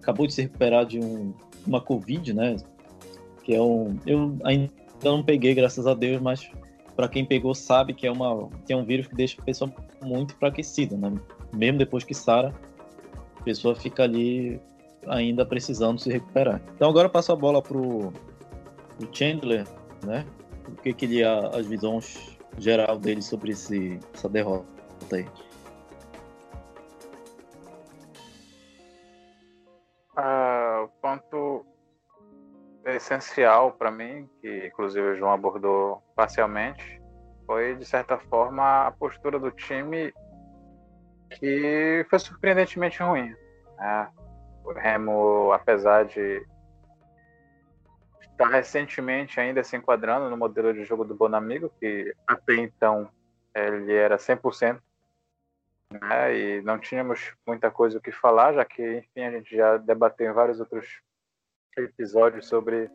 acabou 0.00 0.26
de 0.26 0.34
se 0.34 0.42
recuperar 0.42 0.84
de 0.84 1.00
um, 1.00 1.32
uma 1.66 1.80
Covid, 1.80 2.34
né? 2.34 2.56
que 3.42 3.54
é 3.54 3.60
um. 3.60 3.98
Eu 4.06 4.36
ainda 4.44 4.70
não 5.02 5.22
peguei, 5.22 5.54
graças 5.54 5.86
a 5.86 5.94
Deus, 5.94 6.20
mas 6.20 6.50
para 6.96 7.08
quem 7.08 7.24
pegou 7.24 7.54
sabe 7.54 7.94
que 7.94 8.06
é, 8.06 8.10
uma, 8.10 8.48
que 8.66 8.72
é 8.72 8.76
um 8.76 8.84
vírus 8.84 9.06
que 9.06 9.14
deixa 9.14 9.40
a 9.40 9.44
pessoa 9.44 9.72
muito 10.02 10.34
enfraquecida, 10.34 10.96
né? 10.96 11.12
Mesmo 11.52 11.78
depois 11.78 12.04
que 12.04 12.14
sara, 12.14 12.54
a 13.38 13.42
pessoa 13.42 13.74
fica 13.74 14.02
ali 14.02 14.60
ainda 15.06 15.44
precisando 15.44 15.98
se 15.98 16.10
recuperar. 16.10 16.60
Então 16.76 16.88
agora 16.88 17.06
eu 17.06 17.10
passo 17.10 17.32
a 17.32 17.36
bola 17.36 17.62
pro, 17.62 18.12
pro 18.96 19.08
Chandler, 19.12 19.66
né? 20.04 20.26
O 20.68 20.76
que, 20.76 20.92
que 20.92 21.04
ele 21.06 21.24
as 21.24 21.66
visões 21.66 22.38
geral 22.58 22.98
dele 22.98 23.22
sobre 23.22 23.52
esse, 23.52 23.98
essa 24.14 24.28
derrota 24.28 24.66
aí. 25.12 25.26
Uh, 30.16 30.84
o 30.84 30.88
ponto 31.00 31.66
essencial 32.86 33.72
para 33.72 33.90
mim, 33.90 34.28
que 34.40 34.66
inclusive 34.66 35.06
o 35.06 35.16
João 35.16 35.32
abordou 35.32 36.02
parcialmente, 36.14 37.00
foi 37.46 37.76
de 37.76 37.84
certa 37.84 38.18
forma 38.18 38.86
a 38.86 38.90
postura 38.90 39.38
do 39.38 39.50
time 39.50 40.12
que 41.30 42.06
foi 42.08 42.18
surpreendentemente 42.18 43.02
ruim. 43.02 43.34
Né? 43.78 44.10
O 44.64 44.72
Remo, 44.72 45.52
apesar 45.52 46.04
de 46.04 46.46
estar 48.20 48.48
recentemente 48.48 49.40
ainda 49.40 49.62
se 49.62 49.76
enquadrando 49.76 50.30
no 50.30 50.36
modelo 50.36 50.72
de 50.72 50.84
jogo 50.84 51.04
do 51.04 51.14
Bonamigo, 51.14 51.72
que 51.80 52.14
até 52.26 52.54
então 52.54 53.08
ele 53.54 53.94
era 53.94 54.16
100%, 54.16 54.80
né? 55.90 56.36
e 56.36 56.62
não 56.62 56.78
tínhamos 56.78 57.34
muita 57.46 57.70
coisa 57.70 57.98
o 57.98 58.00
que 58.00 58.12
falar, 58.12 58.54
já 58.54 58.64
que, 58.64 58.98
enfim, 58.98 59.24
a 59.24 59.30
gente 59.30 59.54
já 59.54 59.76
debateu 59.76 60.30
em 60.30 60.34
vários 60.34 60.60
outros 60.60 61.02
episódios 61.76 62.46
sobre 62.46 62.90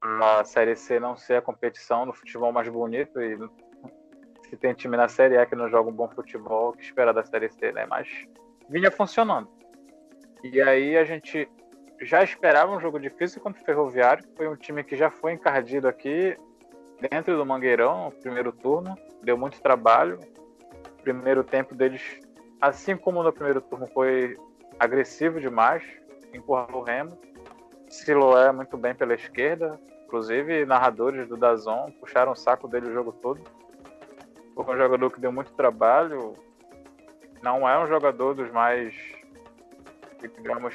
a 0.00 0.44
Série 0.44 0.74
C 0.74 0.98
não 0.98 1.16
ser 1.16 1.36
a 1.36 1.42
competição 1.42 2.04
no 2.04 2.12
futebol 2.12 2.52
mais 2.52 2.68
bonito 2.68 3.20
e 3.20 3.38
se 4.48 4.56
tem 4.56 4.74
time 4.74 4.96
na 4.96 5.08
Série 5.08 5.36
A 5.36 5.46
que 5.46 5.54
não 5.54 5.68
joga 5.68 5.88
um 5.88 5.94
bom 5.94 6.08
futebol, 6.08 6.70
o 6.70 6.72
que 6.72 6.82
espera 6.82 7.12
da 7.12 7.24
Série 7.24 7.48
C, 7.50 7.72
né? 7.72 7.86
Mas 7.86 8.08
vinha 8.68 8.90
funcionando. 8.90 9.48
E 10.42 10.60
aí 10.60 10.96
a 10.96 11.04
gente 11.04 11.48
já 12.00 12.22
esperava 12.22 12.74
um 12.74 12.80
jogo 12.80 12.98
difícil 12.98 13.40
contra 13.40 13.62
o 13.62 13.64
Ferroviário, 13.64 14.24
foi 14.36 14.48
um 14.48 14.56
time 14.56 14.82
que 14.82 14.96
já 14.96 15.08
foi 15.08 15.32
encardido 15.32 15.86
aqui 15.86 16.36
dentro 17.10 17.36
do 17.36 17.46
Mangueirão 17.46 18.06
no 18.06 18.12
primeiro 18.12 18.52
turno, 18.52 18.96
deu 19.22 19.38
muito 19.38 19.60
trabalho. 19.62 20.18
O 20.98 21.02
primeiro 21.02 21.42
tempo 21.44 21.74
deles, 21.74 22.20
assim 22.60 22.96
como 22.96 23.22
no 23.22 23.32
primeiro 23.32 23.60
turno, 23.60 23.86
foi 23.86 24.36
agressivo 24.78 25.40
demais, 25.40 25.82
empurrou 26.34 26.80
o 26.80 26.84
Remo 26.84 27.18
Siloé 27.92 28.50
muito 28.50 28.76
bem 28.78 28.94
pela 28.94 29.12
esquerda, 29.12 29.78
inclusive 30.06 30.64
narradores 30.64 31.28
do 31.28 31.36
Dazon 31.36 31.90
puxaram 32.00 32.32
o 32.32 32.36
saco 32.36 32.66
dele 32.66 32.88
o 32.88 32.92
jogo 32.92 33.12
todo. 33.12 33.40
Foi 34.54 34.74
um 34.74 34.78
jogador 34.78 35.10
que 35.10 35.20
deu 35.20 35.30
muito 35.30 35.52
trabalho, 35.52 36.34
não 37.42 37.68
é 37.68 37.78
um 37.78 37.86
jogador 37.86 38.34
dos 38.34 38.50
mais, 38.50 38.94
digamos, 40.22 40.74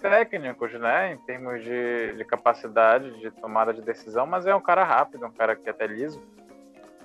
técnicos, 0.00 0.72
né, 0.72 1.12
em 1.12 1.18
termos 1.18 1.62
de, 1.62 2.14
de 2.16 2.24
capacidade 2.24 3.20
de 3.20 3.30
tomada 3.30 3.72
de 3.72 3.80
decisão, 3.80 4.26
mas 4.26 4.46
é 4.46 4.54
um 4.54 4.60
cara 4.60 4.82
rápido, 4.82 5.24
um 5.24 5.32
cara 5.32 5.54
que 5.54 5.68
é 5.68 5.70
até 5.70 5.86
liso. 5.86 6.20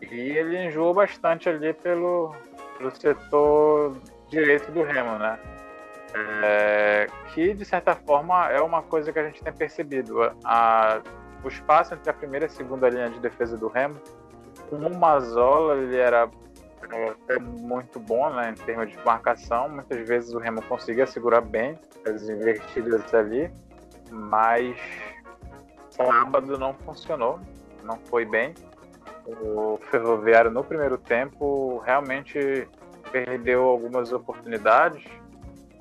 E 0.01 0.15
ele 0.15 0.57
enjoou 0.65 0.93
bastante 0.93 1.47
ali 1.47 1.71
pelo, 1.71 2.33
pelo 2.77 2.89
setor 2.95 3.95
direito 4.27 4.71
do 4.71 4.81
Remo, 4.81 5.19
né? 5.19 5.39
É, 6.17 7.07
que, 7.33 7.53
de 7.53 7.65
certa 7.65 7.93
forma, 7.93 8.49
é 8.49 8.61
uma 8.61 8.81
coisa 8.81 9.11
que 9.11 9.19
a 9.19 9.23
gente 9.25 9.43
tem 9.43 9.51
percebido. 9.51 10.21
A, 10.43 11.01
o 11.43 11.47
espaço 11.47 11.93
entre 11.93 12.09
a 12.09 12.13
primeira 12.13 12.45
e 12.45 12.47
a 12.47 12.49
segunda 12.49 12.89
linha 12.89 13.09
de 13.09 13.19
defesa 13.19 13.57
do 13.57 13.67
Remo, 13.67 13.99
com 14.69 14.77
o 14.77 14.97
Mazola, 14.97 15.75
ele 15.75 15.97
era 15.97 16.29
é, 17.27 17.37
muito 17.39 17.99
bom 17.99 18.29
né, 18.29 18.51
em 18.51 18.65
termos 18.65 18.89
de 18.89 18.97
marcação. 19.05 19.67
Muitas 19.67 20.07
vezes 20.07 20.33
o 20.33 20.39
Remo 20.39 20.61
conseguia 20.63 21.05
segurar 21.05 21.41
bem 21.41 21.77
as 22.07 22.23
invertidas 22.29 23.13
ali, 23.13 23.51
mas 24.09 24.77
sábado 25.89 26.57
não 26.57 26.73
funcionou, 26.73 27.39
não 27.83 27.97
foi 28.05 28.25
bem. 28.25 28.53
O 29.25 29.79
Ferroviário 29.89 30.49
no 30.49 30.63
primeiro 30.63 30.97
tempo 30.97 31.79
realmente 31.79 32.67
perdeu 33.11 33.63
algumas 33.63 34.13
oportunidades 34.13 35.03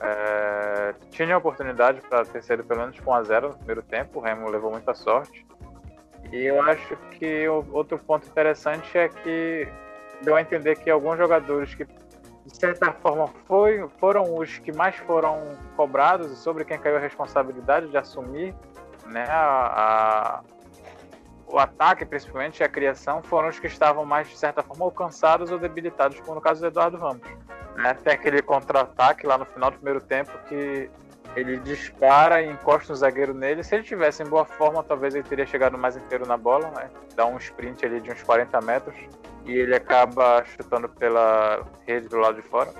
é, 0.00 0.94
tinha 1.10 1.36
oportunidade 1.36 2.00
para 2.02 2.24
ter 2.24 2.42
sido 2.42 2.64
pelo 2.64 2.80
menos 2.80 2.98
com 3.00 3.10
1 3.12 3.14
a 3.14 3.22
0 3.22 3.48
no 3.48 3.54
primeiro 3.54 3.82
tempo, 3.82 4.18
o 4.18 4.22
Remo 4.22 4.48
levou 4.48 4.70
muita 4.70 4.94
sorte. 4.94 5.46
E 6.32 6.44
eu 6.44 6.60
acho 6.62 6.96
que 7.12 7.48
outro 7.48 7.98
ponto 7.98 8.26
interessante 8.26 8.96
é 8.98 9.08
que 9.08 9.68
deu 10.22 10.36
a 10.36 10.40
entender 10.40 10.76
que 10.76 10.90
alguns 10.90 11.18
jogadores 11.18 11.74
que 11.74 11.84
de 11.84 12.56
certa 12.56 12.92
forma 12.92 13.28
foi, 13.46 13.88
foram 13.98 14.36
os 14.36 14.58
que 14.58 14.72
mais 14.72 14.96
foram 14.96 15.56
cobrados 15.76 16.30
e 16.30 16.36
sobre 16.36 16.64
quem 16.64 16.78
caiu 16.78 16.96
a 16.96 17.00
responsabilidade 17.00 17.88
de 17.88 17.96
assumir 17.96 18.54
né, 19.06 19.24
a, 19.28 20.40
a, 20.40 20.44
o 21.46 21.58
ataque, 21.58 22.04
principalmente, 22.04 22.62
a 22.62 22.68
criação, 22.68 23.22
foram 23.22 23.48
os 23.48 23.58
que 23.58 23.66
estavam 23.66 24.04
mais, 24.04 24.28
de 24.28 24.36
certa 24.36 24.62
forma, 24.62 24.84
alcançados 24.84 25.50
ou 25.50 25.58
debilitados, 25.58 26.20
como 26.20 26.34
no 26.34 26.40
caso 26.40 26.60
do 26.60 26.66
Eduardo 26.66 26.96
Ramos. 26.98 27.26
Né? 27.76 27.94
Tem 27.94 28.12
aquele 28.12 28.42
contra-ataque 28.42 29.26
lá 29.26 29.38
no 29.38 29.44
final 29.44 29.70
do 29.70 29.76
primeiro 29.76 30.00
tempo 30.00 30.30
que 30.48 30.90
ele 31.36 31.58
dispara 31.58 32.42
e 32.42 32.50
encosta 32.50 32.92
o 32.92 32.96
zagueiro 32.96 33.34
nele. 33.34 33.64
Se 33.64 33.74
ele 33.74 33.82
tivesse 33.82 34.22
em 34.22 34.26
boa 34.26 34.44
forma, 34.44 34.82
talvez 34.82 35.14
ele 35.14 35.24
teria 35.24 35.46
chegado 35.46 35.76
mais 35.76 35.96
inteiro 35.96 36.26
na 36.26 36.36
bola, 36.36 36.70
né? 36.70 36.88
Dá 37.16 37.26
um 37.26 37.36
sprint 37.36 37.84
ali 37.84 38.00
de 38.00 38.10
uns 38.12 38.22
40 38.22 38.60
metros 38.60 38.94
e 39.44 39.52
ele 39.52 39.74
acaba 39.74 40.44
chutando 40.44 40.88
pela 40.88 41.66
rede 41.86 42.08
do 42.08 42.18
lado 42.18 42.36
de 42.36 42.42
fora. 42.42 42.72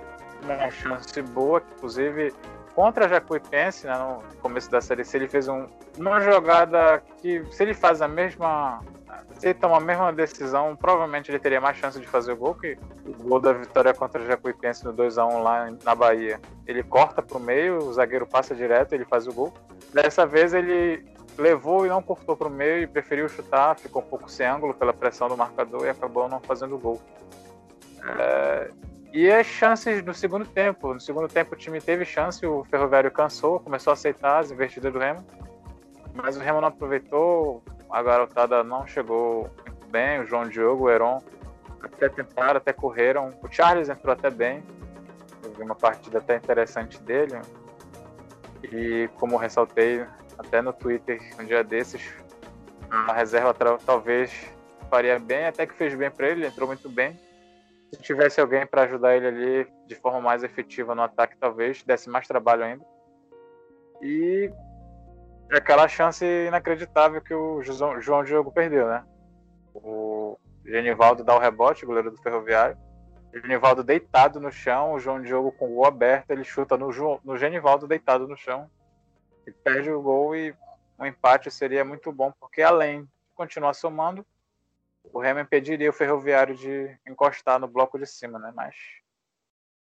Uma 0.43 0.71
chance 0.71 1.21
boa, 1.23 1.63
inclusive 1.77 2.33
contra 2.75 3.07
a 3.07 3.09
Jacuipense, 3.09 3.87
né, 3.87 3.97
no 3.97 4.23
começo 4.41 4.71
da 4.71 4.81
série 4.81 5.05
C, 5.05 5.17
ele 5.17 5.29
fez 5.29 5.47
um, 5.49 5.67
uma 5.97 6.21
jogada 6.21 7.03
que, 7.19 7.45
se 7.53 7.63
ele 7.63 7.73
faz 7.73 8.03
a 8.03 8.09
mesma 8.09 8.81
se 9.39 9.49
ele 9.49 9.55
toma 9.55 9.77
a 9.77 9.81
mesma 9.81 10.13
decisão, 10.13 10.77
provavelmente 10.77 11.31
ele 11.31 11.39
teria 11.39 11.61
mais 11.61 11.77
chance 11.77 11.99
de 12.01 12.07
fazer 12.07 12.33
o 12.33 12.37
gol, 12.37 12.55
que 12.55 12.79
o 13.07 13.13
gol 13.23 13.41
da 13.41 13.53
vitória 13.53 13.93
contra 13.93 14.23
o 14.23 14.27
Jacuipense 14.27 14.85
no 14.85 14.93
2x1 14.93 15.43
lá 15.43 15.71
na 15.85 15.95
Bahia. 15.95 16.41
Ele 16.67 16.83
corta 16.83 17.23
pro 17.23 17.41
meio, 17.41 17.79
o 17.79 17.93
zagueiro 17.93 18.27
passa 18.27 18.55
direto, 18.55 18.93
ele 18.93 19.05
faz 19.05 19.27
o 19.27 19.33
gol. 19.33 19.53
Dessa 19.93 20.25
vez 20.25 20.55
ele 20.55 21.05
levou 21.37 21.85
e 21.85 21.89
não 21.89 22.03
cortou 22.03 22.37
pro 22.37 22.49
meio 22.49 22.83
e 22.83 22.87
preferiu 22.87 23.29
chutar, 23.29 23.77
ficou 23.77 24.03
um 24.03 24.07
pouco 24.07 24.31
sem 24.31 24.47
ângulo 24.47 24.73
pela 24.75 24.93
pressão 24.93 25.29
do 25.29 25.37
marcador 25.37 25.85
e 25.85 25.89
acabou 25.89 26.29
não 26.29 26.41
fazendo 26.41 26.77
o 26.77 26.79
gol. 26.79 27.03
É... 28.19 28.71
E 29.13 29.31
as 29.31 29.47
chances 29.47 30.03
no 30.03 30.13
segundo 30.13 30.45
tempo. 30.45 30.93
No 30.93 31.01
segundo 31.01 31.29
tempo 31.29 31.55
o 31.55 31.57
time 31.57 31.81
teve 31.81 32.05
chance, 32.05 32.45
o 32.45 32.65
Ferroviário 32.65 33.11
cansou, 33.13 33.61
começou 33.61 33.93
a 33.93 33.95
aceitar 33.95 34.39
as 34.41 34.51
investidas 34.51 34.93
do 34.93 34.99
Remo. 34.99 35.25
Mas 36.13 36.37
o 36.37 36.41
Remo 36.41 36.61
não 36.61 36.69
aproveitou, 36.69 37.63
a 37.91 38.03
garotada 38.03 38.63
não 38.65 38.87
chegou 38.87 39.51
bem, 39.89 40.21
o 40.21 40.27
João 40.27 40.49
Diogo, 40.49 40.85
o 40.85 40.91
Heron 40.91 41.23
até 41.81 42.09
tentaram, 42.09 42.57
até 42.57 42.73
correram. 42.73 43.33
O 43.43 43.49
Charles 43.51 43.89
entrou 43.89 44.13
até 44.13 44.31
bem, 44.31 44.63
eu 45.43 45.53
vi 45.53 45.63
uma 45.63 45.75
partida 45.75 46.19
até 46.19 46.37
interessante 46.37 47.01
dele. 47.03 47.41
E 48.63 49.09
como 49.19 49.37
ressaltei 49.37 50.05
até 50.39 50.63
no 50.63 50.73
Twitter 50.73 51.21
um 51.39 51.45
dia 51.45 51.63
desses, 51.63 52.15
a 52.91 53.13
reserva 53.13 53.55
talvez 53.85 54.33
faria 54.91 55.19
bem, 55.19 55.47
até 55.47 55.67
que 55.67 55.75
fez 55.75 55.95
bem 55.95 56.11
para 56.11 56.29
ele, 56.29 56.47
entrou 56.47 56.67
muito 56.67 56.89
bem. 56.89 57.19
Se 57.93 58.01
tivesse 58.01 58.41
alguém 58.41 58.67
para 58.67 58.83
ajudar 58.83 59.17
ele 59.17 59.27
ali 59.27 59.73
de 59.87 59.95
forma 59.95 60.21
mais 60.21 60.43
efetiva 60.43 60.95
no 60.95 61.03
ataque, 61.03 61.37
talvez 61.37 61.83
desse 61.83 62.09
mais 62.09 62.27
trabalho 62.27 62.65
ainda. 62.65 62.85
E 64.03 64.51
é 65.51 65.57
aquela 65.57 65.89
chance 65.89 66.25
inacreditável 66.25 67.21
que 67.21 67.35
o 67.35 67.63
João 67.63 68.25
Diogo 68.25 68.51
perdeu, 68.53 68.89
né? 68.89 69.05
O 69.75 70.39
Genivaldo 70.65 71.23
dá 71.23 71.35
o 71.35 71.39
rebote, 71.39 71.87
goleiro 71.87 72.11
do 72.11 72.23
Ferroviário. 72.23 72.77
O 73.33 73.39
Genivaldo 73.39 73.83
deitado 73.83 74.41
no 74.41 74.51
chão, 74.51 74.93
o 74.93 75.01
João 75.01 75.21
Diogo 75.21 75.53
com 75.53 75.73
o 75.73 75.75
gol 75.75 75.87
aberto, 75.87 76.31
ele 76.31 76.45
chuta 76.45 76.77
no, 76.77 76.89
no 77.25 77.37
Genivaldo 77.37 77.87
deitado 77.87 78.29
no 78.29 78.37
chão 78.37 78.71
e 79.47 79.51
perde 79.51 79.91
o 79.91 80.01
gol 80.01 80.35
e 80.35 80.55
um 80.99 81.05
empate 81.05 81.51
seria 81.51 81.85
muito 81.85 82.13
bom, 82.13 82.33
porque 82.39 82.63
além 82.63 83.03
de 83.03 83.11
continuar 83.35 83.75
somando, 83.75 84.25
o 85.13 85.21
Remo 85.21 85.41
impediria 85.41 85.91
o 85.91 85.93
Ferroviário 85.93 86.55
de 86.55 86.97
encostar 87.07 87.59
no 87.59 87.69
bloco 87.69 87.99
de 87.99 88.07
cima, 88.07 88.39
né? 88.39 88.53
Mas 88.55 88.75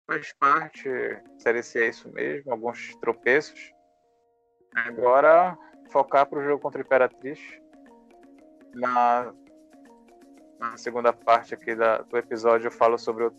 faz 0.05 0.33
parte, 0.33 0.89
seria 1.37 1.61
é 1.61 1.89
isso 1.89 2.09
mesmo, 2.11 2.51
alguns 2.51 2.95
tropeços. 2.97 3.74
Agora, 4.75 5.57
focar 5.89 6.25
para 6.25 6.39
o 6.39 6.43
jogo 6.43 6.61
contra 6.61 6.81
o 6.81 6.85
Imperatriz. 6.85 7.39
Na, 8.73 9.33
na 10.59 10.75
segunda 10.75 11.13
parte 11.13 11.53
aqui 11.53 11.73
da, 11.73 11.99
do 11.99 12.17
episódio, 12.17 12.67
eu 12.67 12.71
falo 12.71 12.97
sobre 12.97 13.23
o 13.23 13.33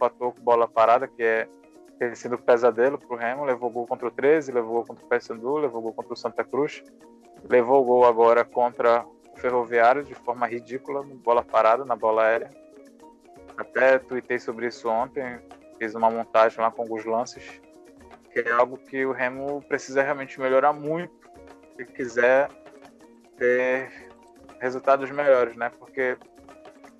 fator 0.00 0.34
bola 0.40 0.66
parada, 0.66 1.06
que 1.06 1.22
é 1.22 1.48
ter 1.96 2.16
sido 2.16 2.36
pesadelo 2.36 2.98
para 2.98 3.14
o 3.14 3.16
Remo. 3.16 3.44
Levou 3.44 3.70
gol 3.70 3.86
contra 3.86 4.08
o 4.08 4.10
13, 4.10 4.50
levou 4.50 4.72
gol 4.72 4.84
contra 4.86 5.04
o 5.04 5.08
Paysandu, 5.08 5.58
levou 5.58 5.80
gol 5.80 5.92
contra 5.92 6.12
o 6.12 6.16
Santa 6.16 6.42
Cruz. 6.42 6.82
levou 7.48 7.84
gol 7.84 8.04
agora 8.04 8.44
contra 8.44 9.06
o 9.32 9.38
Ferroviário 9.38 10.02
de 10.02 10.14
forma 10.14 10.46
ridícula, 10.46 11.02
bola 11.02 11.44
parada, 11.44 11.84
na 11.84 11.94
bola 11.94 12.24
aérea. 12.24 12.50
Até 13.56 13.98
tuitei 13.98 14.38
sobre 14.38 14.66
isso 14.66 14.88
ontem, 14.88 15.38
fiz 15.78 15.94
uma 15.94 16.10
montagem 16.10 16.60
lá 16.60 16.70
com 16.70 16.82
alguns 16.82 17.04
lances, 17.04 17.60
que 18.32 18.40
é 18.40 18.52
algo 18.52 18.78
que 18.78 19.04
o 19.04 19.12
Remo 19.12 19.62
precisa 19.62 20.02
realmente 20.02 20.40
melhorar 20.40 20.72
muito 20.72 21.28
se 21.76 21.84
quiser 21.84 22.48
ter 23.36 24.10
resultados 24.60 25.10
melhores, 25.10 25.56
né? 25.56 25.70
Porque 25.78 26.16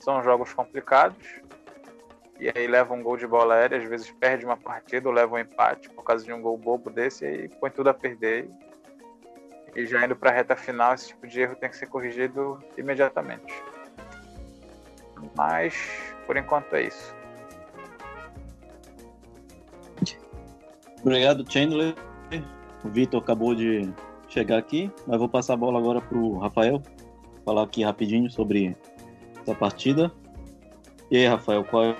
são 0.01 0.23
jogos 0.23 0.53
complicados 0.53 1.41
e 2.39 2.51
aí 2.57 2.67
leva 2.67 2.95
um 2.95 3.03
gol 3.03 3.19
de 3.19 3.27
bola 3.27 3.55
aérea, 3.55 3.77
às 3.77 3.85
vezes 3.85 4.11
perde 4.13 4.47
uma 4.47 4.57
partida 4.57 5.07
ou 5.09 5.15
leva 5.15 5.35
um 5.35 5.39
empate 5.39 5.91
por 5.91 6.03
causa 6.03 6.25
de 6.25 6.33
um 6.33 6.41
gol 6.41 6.57
bobo 6.57 6.89
desse 6.89 7.27
e 7.27 7.49
põe 7.49 7.71
tudo 7.71 7.91
a 7.91 7.95
perder. 7.95 8.49
E 9.77 9.87
já 9.87 10.05
indo 10.05 10.17
para 10.17 10.31
a 10.31 10.33
reta 10.33 10.57
final, 10.57 10.95
esse 10.95 11.09
tipo 11.09 11.27
de 11.27 11.41
erro 11.43 11.55
tem 11.55 11.69
que 11.69 11.77
ser 11.77 11.87
corrigido 11.87 12.59
imediatamente. 12.77 13.63
Mas 15.37 15.77
por 16.27 16.37
enquanto 16.37 16.75
é 16.75 16.83
isso. 16.83 17.15
Obrigado, 21.01 21.45
Chandler. 21.51 21.95
O 22.85 22.89
Vitor 22.89 23.23
acabou 23.23 23.55
de 23.55 23.93
chegar 24.29 24.59
aqui, 24.59 24.91
mas 25.07 25.19
vou 25.19 25.29
passar 25.29 25.55
a 25.55 25.57
bola 25.57 25.79
agora 25.79 26.01
para 26.01 26.17
o 26.17 26.39
Rafael 26.39 26.83
falar 27.45 27.65
aqui 27.65 27.83
rapidinho 27.83 28.31
sobre 28.31 28.77
essa 29.41 29.55
partida. 29.55 30.13
E 31.11 31.17
aí, 31.17 31.27
Rafael, 31.27 31.65
qual 31.65 31.85
é 31.85 31.97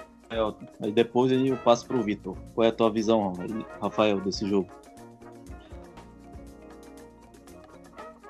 Aí 0.81 0.93
depois 0.93 1.33
eu 1.33 1.57
passo 1.57 1.87
para 1.87 1.97
o 1.97 2.03
Vitor. 2.03 2.37
Qual 2.55 2.65
é 2.65 2.69
a 2.69 2.73
tua 2.73 2.89
visão, 2.91 3.33
Rafael, 3.81 4.21
desse 4.21 4.49
jogo? 4.49 4.69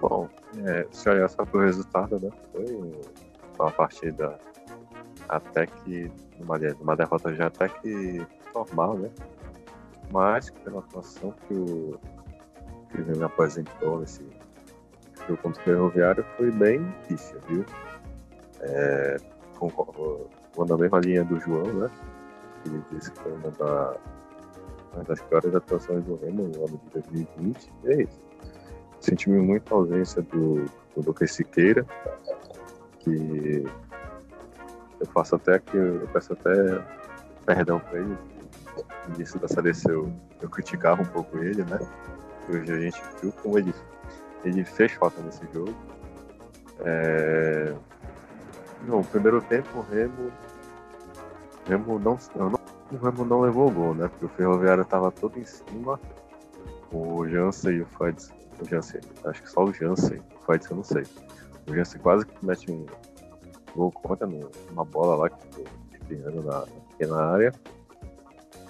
Bom, 0.00 0.26
é, 0.64 0.86
se 0.90 1.10
olhar 1.10 1.28
só 1.28 1.44
para 1.44 1.60
o 1.60 1.62
resultado, 1.62 2.18
né? 2.18 2.30
Foi 2.52 2.94
uma 3.58 3.70
partida 3.70 4.38
até 5.28 5.66
que 5.66 6.10
uma, 6.38 6.56
uma 6.80 6.96
derrota 6.96 7.34
já 7.34 7.48
até 7.48 7.68
que 7.68 8.26
normal, 8.54 8.96
né? 8.96 9.10
Mas 10.12 10.50
pela 10.50 10.80
atuação 10.80 11.32
que 11.46 11.54
o 11.54 11.98
que 12.90 13.00
me 13.02 13.22
apresentou 13.22 14.00
nesse 14.00 14.26
jogo 15.28 15.40
contra 15.42 15.60
o 15.60 15.64
Ferroviário 15.64 16.24
foi 16.36 16.50
bem 16.50 16.82
difícil, 17.02 17.38
viu? 17.48 17.64
É, 18.60 19.16
com, 19.58 20.64
na 20.64 20.76
mesma 20.76 21.00
linha 21.00 21.24
do 21.24 21.38
João, 21.38 21.66
né? 21.72 21.90
Ele 22.66 22.82
disse 22.90 23.10
que 23.12 23.20
foi 23.20 23.32
uma, 23.32 23.50
da, 23.52 23.96
uma 24.92 25.04
das 25.04 25.20
piores 25.22 25.54
atuações 25.54 26.04
do 26.04 26.16
Remo 26.16 26.48
no 26.48 26.66
ano 26.66 26.80
de 26.84 27.00
2020. 27.00 27.72
E 27.84 27.88
é 27.88 28.02
isso. 28.02 28.20
Senti 29.00 29.30
muito 29.30 29.72
a 29.72 29.78
ausência 29.78 30.20
do, 30.22 30.64
do 30.94 31.06
Lucas 31.06 31.32
Siqueira, 31.32 31.86
que 32.98 33.64
eu 35.00 35.06
faço 35.06 35.36
até 35.36 35.58
que 35.58 35.76
eu 35.76 36.06
peço 36.12 36.34
até 36.34 36.52
perdão 37.46 37.80
para 37.80 37.98
ele. 37.98 38.18
No 39.08 39.14
início 39.14 39.38
da 39.38 39.48
seleção 39.48 39.92
eu, 39.92 40.12
eu 40.42 40.48
criticava 40.48 41.02
um 41.02 41.06
pouco 41.06 41.38
ele, 41.38 41.64
né? 41.64 41.78
Hoje 42.48 42.72
a 42.72 42.78
gente 42.78 43.00
viu 43.20 43.32
como 43.32 43.58
ele, 43.58 43.74
ele 44.44 44.64
fez 44.64 44.92
falta 44.92 45.20
nesse 45.22 45.46
jogo. 45.52 45.74
É... 46.80 47.74
No 48.86 49.04
primeiro 49.04 49.40
tempo 49.42 49.78
o 49.78 49.82
Remo, 49.82 50.32
o 51.66 51.70
Remo 51.70 51.98
não, 51.98 52.18
não, 52.34 52.60
o 52.92 52.96
Remo 52.96 53.24
não 53.24 53.40
levou 53.42 53.68
o 53.68 53.70
gol, 53.70 53.94
né? 53.94 54.08
Porque 54.08 54.24
o 54.24 54.28
Ferroviário 54.30 54.82
estava 54.82 55.10
todo 55.10 55.38
em 55.38 55.44
cima. 55.44 56.00
O 56.92 57.28
Jansen 57.28 57.76
e 57.76 57.82
o 57.82 57.86
Fides. 57.86 58.32
O 58.60 58.64
Jansen, 58.64 59.00
acho 59.24 59.42
que 59.42 59.50
só 59.50 59.64
o 59.64 59.72
Jansen, 59.72 60.18
o 60.18 60.52
Fides 60.52 60.70
eu 60.70 60.76
não 60.76 60.84
sei. 60.84 61.04
O 61.68 61.74
Jansen 61.74 62.00
quase 62.00 62.26
que 62.26 62.44
mete 62.44 62.72
um, 62.72 62.84
gol 63.74 63.92
contra 63.92 64.26
numa 64.26 64.84
bola 64.84 65.16
lá 65.16 65.30
que 65.30 65.42
ficou 65.46 65.64
espinhando 65.92 66.42
na, 66.42 66.66
pequena 66.90 67.16
área. 67.16 67.52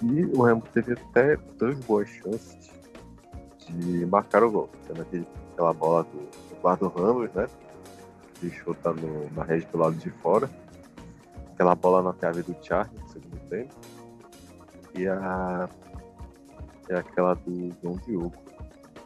E 0.03 0.25
o 0.35 0.41
Remo 0.43 0.63
teve 0.73 0.93
até 0.93 1.37
duas 1.57 1.77
boas 1.79 2.09
chances 2.09 2.71
de 3.67 4.05
marcar 4.05 4.43
o 4.43 4.51
gol. 4.51 4.69
Aquela 5.53 5.73
bola 5.73 6.03
do 6.03 6.55
Eduardo 6.55 6.87
Ramos, 6.87 7.31
né? 7.33 7.47
Que 8.35 8.49
chuta 8.49 8.91
no, 8.93 9.29
na 9.35 9.43
rede 9.43 9.67
do 9.67 9.77
lado 9.77 9.95
de 9.95 10.09
fora. 10.09 10.49
Aquela 11.53 11.75
bola 11.75 12.01
na 12.01 12.13
trave 12.13 12.41
do 12.41 12.55
Charlie 12.61 12.99
no 12.99 13.09
segundo 13.09 13.39
tempo. 13.49 13.75
E 14.95 15.07
a. 15.07 15.69
E 16.89 16.93
aquela 16.93 17.35
do 17.35 17.69
João 17.81 17.95
Diogo. 18.05 18.33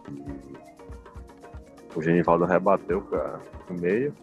E 0.09 1.95
o 1.95 2.01
Genivaldo 2.01 2.45
rebateu 2.45 3.01
para 3.01 3.39
o 3.69 3.73
meio 3.73 4.13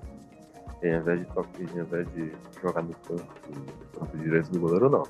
e 0.83 0.91
ao 0.91 1.01
invés 1.01 1.21
de, 1.21 1.27
ao 1.37 1.47
invés 1.85 2.13
de 2.13 2.33
jogar 2.61 2.83
no 2.83 2.95
campo, 2.95 3.25
no 3.49 4.01
campo 4.01 4.19
direito 4.19 4.51
do 4.51 4.61
goleiro, 4.61 4.91
não. 4.91 5.05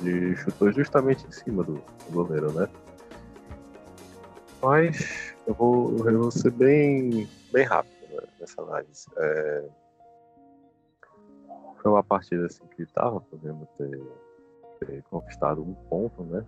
Ele 0.00 0.36
chutou 0.36 0.70
justamente 0.70 1.26
em 1.26 1.32
cima 1.32 1.62
do, 1.62 1.74
do 1.74 2.12
goleiro, 2.12 2.52
né? 2.52 2.68
Mas 4.62 5.34
eu 5.46 5.54
vou, 5.54 5.96
eu 6.08 6.22
vou 6.22 6.30
ser 6.30 6.50
bem, 6.50 7.28
bem 7.52 7.64
rápido 7.64 7.94
né, 8.10 8.22
nessa 8.40 8.60
análise. 8.62 9.06
É, 9.16 9.68
foi 11.80 11.90
uma 11.90 12.02
partida 12.02 12.46
assim 12.46 12.64
que 12.74 12.82
estava 12.82 13.20
podendo 13.20 13.66
ter, 13.78 14.02
ter, 14.80 15.02
conquistado 15.04 15.62
um 15.62 15.74
ponto, 15.88 16.22
né? 16.24 16.44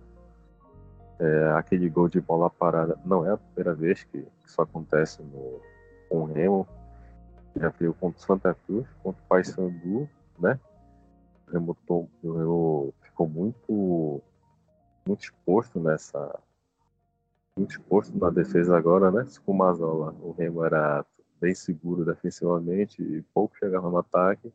É, 1.19 1.51
aquele 1.57 1.89
gol 1.89 2.07
de 2.07 2.21
bola 2.21 2.49
parada 2.49 2.97
não 3.05 3.25
é 3.25 3.31
a 3.31 3.37
primeira 3.37 3.73
vez 3.73 4.03
que, 4.03 4.25
isso 4.45 4.61
acontece 4.61 5.21
no, 5.21 5.61
com 6.09 6.21
o 6.21 6.25
Remo 6.25 6.67
já 7.55 7.69
veio 7.69 7.93
contra 7.93 8.19
o 8.19 8.21
Santa 8.21 8.55
Cruz, 8.65 8.87
contra 9.03 9.21
o 9.21 9.27
Paysandu, 9.27 10.09
né? 10.39 10.59
Remotou, 11.51 12.09
eu, 12.23 12.93
ficou 13.01 13.27
muito, 13.27 14.21
muito 15.07 15.23
exposto 15.23 15.79
nessa. 15.79 16.39
Muito 17.57 17.71
exposto 17.71 18.17
na 18.17 18.29
defesa 18.29 18.77
agora, 18.77 19.11
né? 19.11 19.25
Com 19.45 19.51
o 19.51 19.57
Mazola, 19.57 20.15
o 20.21 20.31
Remo 20.31 20.63
era 20.63 21.05
bem 21.41 21.53
seguro 21.53 22.05
defensivamente 22.05 23.01
e 23.01 23.21
pouco 23.33 23.57
chegava 23.57 23.89
no 23.89 23.97
ataque. 23.97 24.51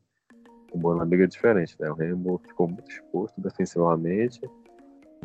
O 0.73 0.79
Bonamiga 0.79 1.25
é 1.25 1.27
diferente, 1.27 1.77
né? 1.81 1.91
O 1.91 1.95
Remo 1.95 2.39
ficou 2.39 2.69
muito 2.69 2.91
exposto 2.91 3.41
defensivamente, 3.41 4.41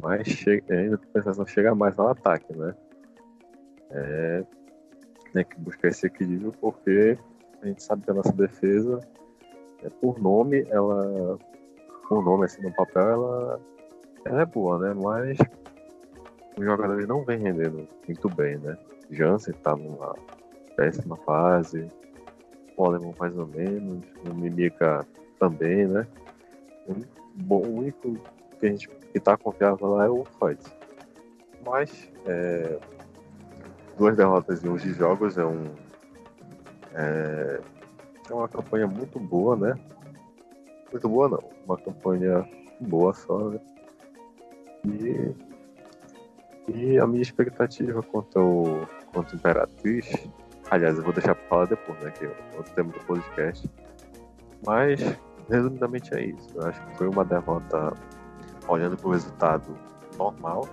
mas 0.01 0.27
chega, 0.27 0.73
ainda 0.73 0.97
tem 0.97 1.09
pensação 1.11 1.45
chegar 1.45 1.75
mais 1.75 1.95
no 1.97 2.07
ataque, 2.07 2.55
né? 2.55 2.75
É, 3.91 4.45
tem 5.33 5.45
que 5.45 5.59
buscar 5.59 5.87
esse 5.87 6.05
equilíbrio 6.07 6.51
porque 6.59 7.17
a 7.61 7.67
gente 7.67 7.83
sabe 7.83 8.03
que 8.03 8.11
a 8.11 8.13
nossa 8.13 8.31
defesa, 8.31 8.99
é, 9.83 9.89
por 9.89 10.19
nome, 10.19 10.65
ela. 10.69 11.37
Por 12.09 12.23
nome, 12.23 12.45
assim, 12.45 12.63
no 12.63 12.73
papel, 12.73 13.03
ela, 13.03 13.59
ela 14.25 14.41
é 14.41 14.45
boa, 14.45 14.79
né? 14.79 14.93
Mas 14.95 15.37
os 16.57 16.65
jogadores 16.65 17.07
não 17.07 17.23
vêm 17.23 17.37
rendendo 17.37 17.87
muito 18.07 18.27
bem, 18.29 18.57
né? 18.57 18.75
Jansen 19.11 19.53
tá 19.53 19.75
numa 19.75 20.15
péssima 20.75 21.15
fase, 21.17 21.87
o 22.75 22.83
Alemão 22.83 23.13
mais 23.19 23.37
ou 23.37 23.45
menos, 23.45 24.03
o 24.27 24.33
Mimica 24.33 25.05
também, 25.39 25.85
né? 25.85 26.07
O, 26.87 27.53
o 27.53 27.77
único 27.77 28.15
que 28.59 28.65
a 28.65 28.69
gente 28.69 28.89
que 28.89 29.19
tá 29.19 29.37
confiável 29.37 29.87
lá 29.89 30.05
é 30.05 30.09
o 30.09 30.25
Fight. 30.25 30.63
Mas 31.63 32.11
é, 32.25 32.79
duas 33.97 34.17
derrotas 34.17 34.63
em 34.63 34.69
11 34.69 34.93
jogos 34.93 35.37
é 35.37 35.45
um 35.45 35.65
é, 36.95 37.61
é 38.29 38.33
uma 38.33 38.47
campanha 38.47 38.87
muito 38.87 39.19
boa, 39.19 39.55
né? 39.55 39.75
Muito 40.91 41.07
boa 41.07 41.29
não, 41.29 41.43
uma 41.69 41.77
campanha 41.77 42.49
boa 42.81 43.13
só, 43.13 43.49
né? 43.49 43.59
E, 44.85 45.35
e 46.67 46.97
a 46.97 47.05
minha 47.05 47.21
expectativa 47.21 48.01
quanto 48.01 48.39
ao 48.39 48.89
quanto 49.13 49.35
Imperatriz, 49.35 50.11
aliás, 50.71 50.97
eu 50.97 51.03
vou 51.03 51.13
deixar 51.13 51.35
para 51.35 51.47
falar 51.47 51.65
depois, 51.65 51.99
né? 51.99 52.11
Que 52.11 52.25
é 52.25 52.35
outro 52.57 52.73
tema 52.73 52.91
do 52.91 52.99
podcast. 53.01 53.69
Mas, 54.65 54.99
resumidamente 55.49 56.13
é 56.15 56.25
isso. 56.25 56.49
Eu 56.55 56.67
acho 56.67 56.85
que 56.87 56.97
foi 56.97 57.07
uma 57.07 57.23
derrota 57.23 57.93
olhando 58.67 58.97
para 58.97 59.07
o 59.07 59.11
resultado 59.11 59.77
normal, 60.17 60.67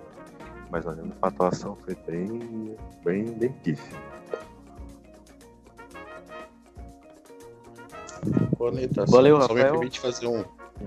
mas 0.71 0.87
olhando 0.87 1.15
para 1.17 1.29
a 1.29 1.33
atuação 1.33 1.77
foi 1.77 1.95
bem, 2.07 2.77
bem, 3.05 3.25
bem 3.25 3.55
difícil. 3.63 3.97
Bonita, 8.59 9.05
Valeu, 9.07 9.37
só, 9.37 9.43
Rafael. 9.43 9.59
Só 9.59 9.73
me 9.73 9.79
permite 9.79 10.01
fazer 10.01 10.27
um. 10.27 10.45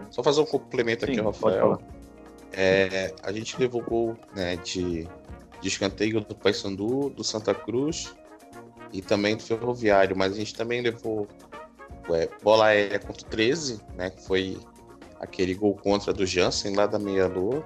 Só 0.10 0.24
fazer 0.24 0.42
um 0.42 0.46
complemento 0.46 1.06
Sim, 1.06 1.14
aqui, 1.14 1.22
Rafael. 1.22 1.80
É, 2.52 3.14
a 3.24 3.32
gente 3.32 3.60
levou 3.60 3.82
gol 3.82 4.18
né, 4.36 4.56
de, 4.58 5.08
de 5.62 5.68
escanteio 5.68 6.22
do 6.22 6.36
Paysandu, 6.36 7.10
do 7.10 7.24
Santa 7.24 7.54
Cruz 7.54 8.16
e 8.92 9.02
também 9.02 9.36
do 9.36 9.44
Ferroviário, 9.44 10.18
mas 10.18 10.34
a 10.34 10.36
gente 10.36 10.56
também 10.56 10.82
levou 10.82 11.28
é, 12.10 12.28
bola 12.42 12.68
aérea 12.68 13.00
contra 13.00 13.26
o 13.26 13.30
13, 13.30 13.80
né? 13.96 14.10
Que 14.10 14.24
foi 14.24 14.58
aquele 15.20 15.54
gol 15.54 15.76
contra 15.76 16.12
do 16.12 16.26
Jansen 16.26 16.76
lá 16.76 16.88
da 16.88 16.98
meia-lua. 16.98 17.64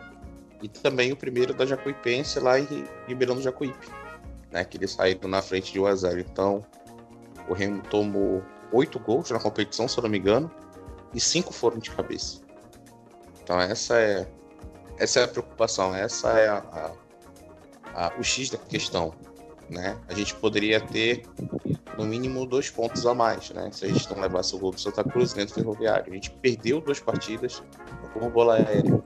E 0.62 0.67
também 0.67 1.12
o 1.12 1.15
primeiro 1.15 1.53
da 1.53 1.65
Jacuipense 1.65 2.39
lá 2.39 2.59
em 2.59 2.86
Ribeirão 3.07 3.36
do 3.36 3.41
Jacuípe. 3.41 3.88
né, 4.51 4.63
que 4.63 4.77
eles 4.77 4.91
saíram 4.91 5.27
na 5.29 5.41
frente 5.41 5.73
de 5.73 5.79
1 5.79 5.86
a 5.86 5.95
0. 5.95 6.19
Então, 6.19 6.65
o 7.49 7.53
Remo 7.53 7.81
tomou 7.89 8.43
oito 8.71 8.99
gols 8.99 9.29
na 9.31 9.39
competição, 9.39 9.88
se 9.88 9.97
eu 9.97 10.03
não 10.03 10.09
me 10.09 10.19
engano, 10.19 10.49
e 11.13 11.19
cinco 11.19 11.54
foram 11.54 11.78
de 11.78 11.91
cabeça. 11.91 12.41
Então 13.41 13.60
essa 13.60 13.99
é 13.99 14.28
essa 14.97 15.19
é 15.19 15.23
a 15.23 15.28
preocupação, 15.28 15.93
essa 15.95 16.30
é 16.39 16.47
a, 16.47 16.58
a, 17.93 18.08
a, 18.08 18.19
o 18.19 18.23
X 18.23 18.49
da 18.49 18.58
questão. 18.58 19.13
Né? 19.69 19.97
A 20.08 20.13
gente 20.13 20.36
poderia 20.36 20.80
ter 20.80 21.23
no 21.97 22.06
mínimo 22.06 22.45
dois 22.45 22.69
pontos 22.69 23.06
a 23.06 23.13
mais, 23.13 23.49
né? 23.52 23.69
Se 23.71 23.86
a 23.86 23.88
gente 23.88 24.10
não 24.12 24.21
levasse 24.21 24.56
o 24.56 24.60
gol 24.60 24.71
do 24.71 24.80
Santa 24.80 25.04
Cruz 25.04 25.34
dentro 25.34 25.56
do 25.56 25.62
ferroviário. 25.62 26.12
A 26.12 26.15
gente 26.15 26.30
perdeu 26.30 26.80
duas 26.80 26.99
partidas 26.99 27.63
com 28.13 28.30
bola 28.30 28.56
aérea. 28.56 29.02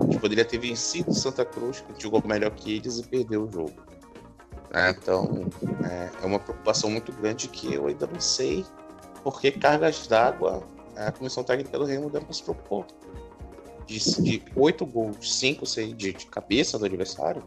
A 0.00 0.04
gente 0.04 0.18
poderia 0.18 0.44
ter 0.44 0.58
vencido 0.58 1.10
o 1.10 1.14
Santa 1.14 1.44
Cruz, 1.44 1.80
que 1.80 2.02
jogou 2.02 2.22
melhor 2.24 2.50
que 2.50 2.76
eles 2.76 2.98
e 2.98 3.06
perdeu 3.06 3.44
o 3.44 3.52
jogo. 3.52 3.74
Né? 4.72 4.90
Então 4.90 5.46
é, 5.84 6.10
é, 6.22 6.26
uma 6.26 6.38
preocupação 6.38 6.90
muito 6.90 7.12
grande 7.12 7.48
que 7.48 7.72
eu 7.72 7.86
ainda 7.86 8.06
não 8.06 8.20
sei 8.20 8.64
porque 9.22 9.52
cargas 9.52 10.06
d'água 10.06 10.62
a 11.08 11.12
comissão 11.12 11.42
técnica 11.42 11.78
do 11.78 11.84
Remo 11.84 12.10
se 12.30 12.42
propor 12.42 12.86
de, 13.86 14.42
oito 14.56 14.86
gols, 14.86 15.38
cinco 15.38 15.64
de, 15.66 15.92
de, 15.92 16.26
cabeça 16.26 16.78
do 16.78 16.84
adversário, 16.84 17.42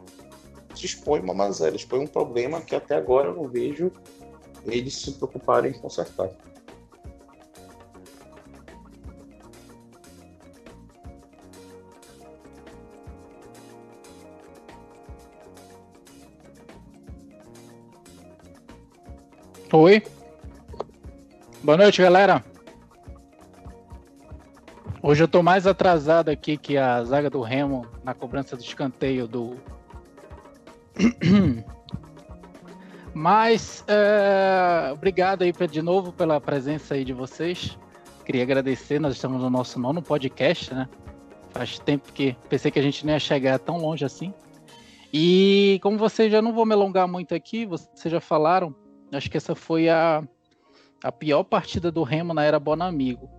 se 0.74 0.86
expõe 0.86 1.20
uma 1.20 1.34
mazela, 1.34 1.74
expõe 1.74 2.00
um 2.00 2.06
problema 2.06 2.60
que 2.60 2.74
até 2.74 2.96
agora 2.96 3.28
eu 3.28 3.34
não 3.34 3.48
vejo 3.48 3.90
eles 4.66 4.94
se 4.94 5.12
preocuparem 5.12 5.70
em 5.70 5.74
consertar. 5.74 6.30
Oi. 19.72 20.02
Boa 21.62 21.76
noite, 21.76 22.00
galera. 22.00 22.55
Hoje 25.08 25.22
eu 25.22 25.28
tô 25.28 25.40
mais 25.40 25.68
atrasado 25.68 26.30
aqui 26.30 26.56
que 26.56 26.76
a 26.76 27.00
zaga 27.04 27.30
do 27.30 27.40
Remo 27.40 27.86
na 28.02 28.12
cobrança 28.12 28.56
do 28.56 28.62
escanteio 28.64 29.28
do. 29.28 29.56
Mas 33.14 33.84
é, 33.86 34.90
obrigado 34.92 35.42
aí 35.42 35.52
de 35.70 35.80
novo 35.80 36.12
pela 36.12 36.40
presença 36.40 36.94
aí 36.94 37.04
de 37.04 37.12
vocês. 37.12 37.78
Queria 38.24 38.42
agradecer, 38.42 38.98
nós 38.98 39.14
estamos 39.14 39.40
no 39.40 39.48
nosso 39.48 39.78
nono 39.78 40.02
podcast, 40.02 40.74
né? 40.74 40.88
Faz 41.50 41.78
tempo 41.78 42.12
que 42.12 42.36
pensei 42.48 42.72
que 42.72 42.80
a 42.80 42.82
gente 42.82 43.06
nem 43.06 43.14
ia 43.14 43.20
chegar 43.20 43.60
tão 43.60 43.76
longe 43.76 44.04
assim. 44.04 44.34
E 45.12 45.78
como 45.84 45.96
vocês 45.96 46.32
já 46.32 46.42
não 46.42 46.52
vou 46.52 46.66
me 46.66 46.74
alongar 46.74 47.06
muito 47.06 47.32
aqui, 47.32 47.64
vocês 47.64 48.10
já 48.10 48.20
falaram, 48.20 48.74
acho 49.12 49.30
que 49.30 49.36
essa 49.36 49.54
foi 49.54 49.88
a, 49.88 50.24
a 51.00 51.12
pior 51.12 51.44
partida 51.44 51.92
do 51.92 52.02
Remo 52.02 52.34
na 52.34 52.42
era 52.42 52.58
Bonamigo. 52.58 53.35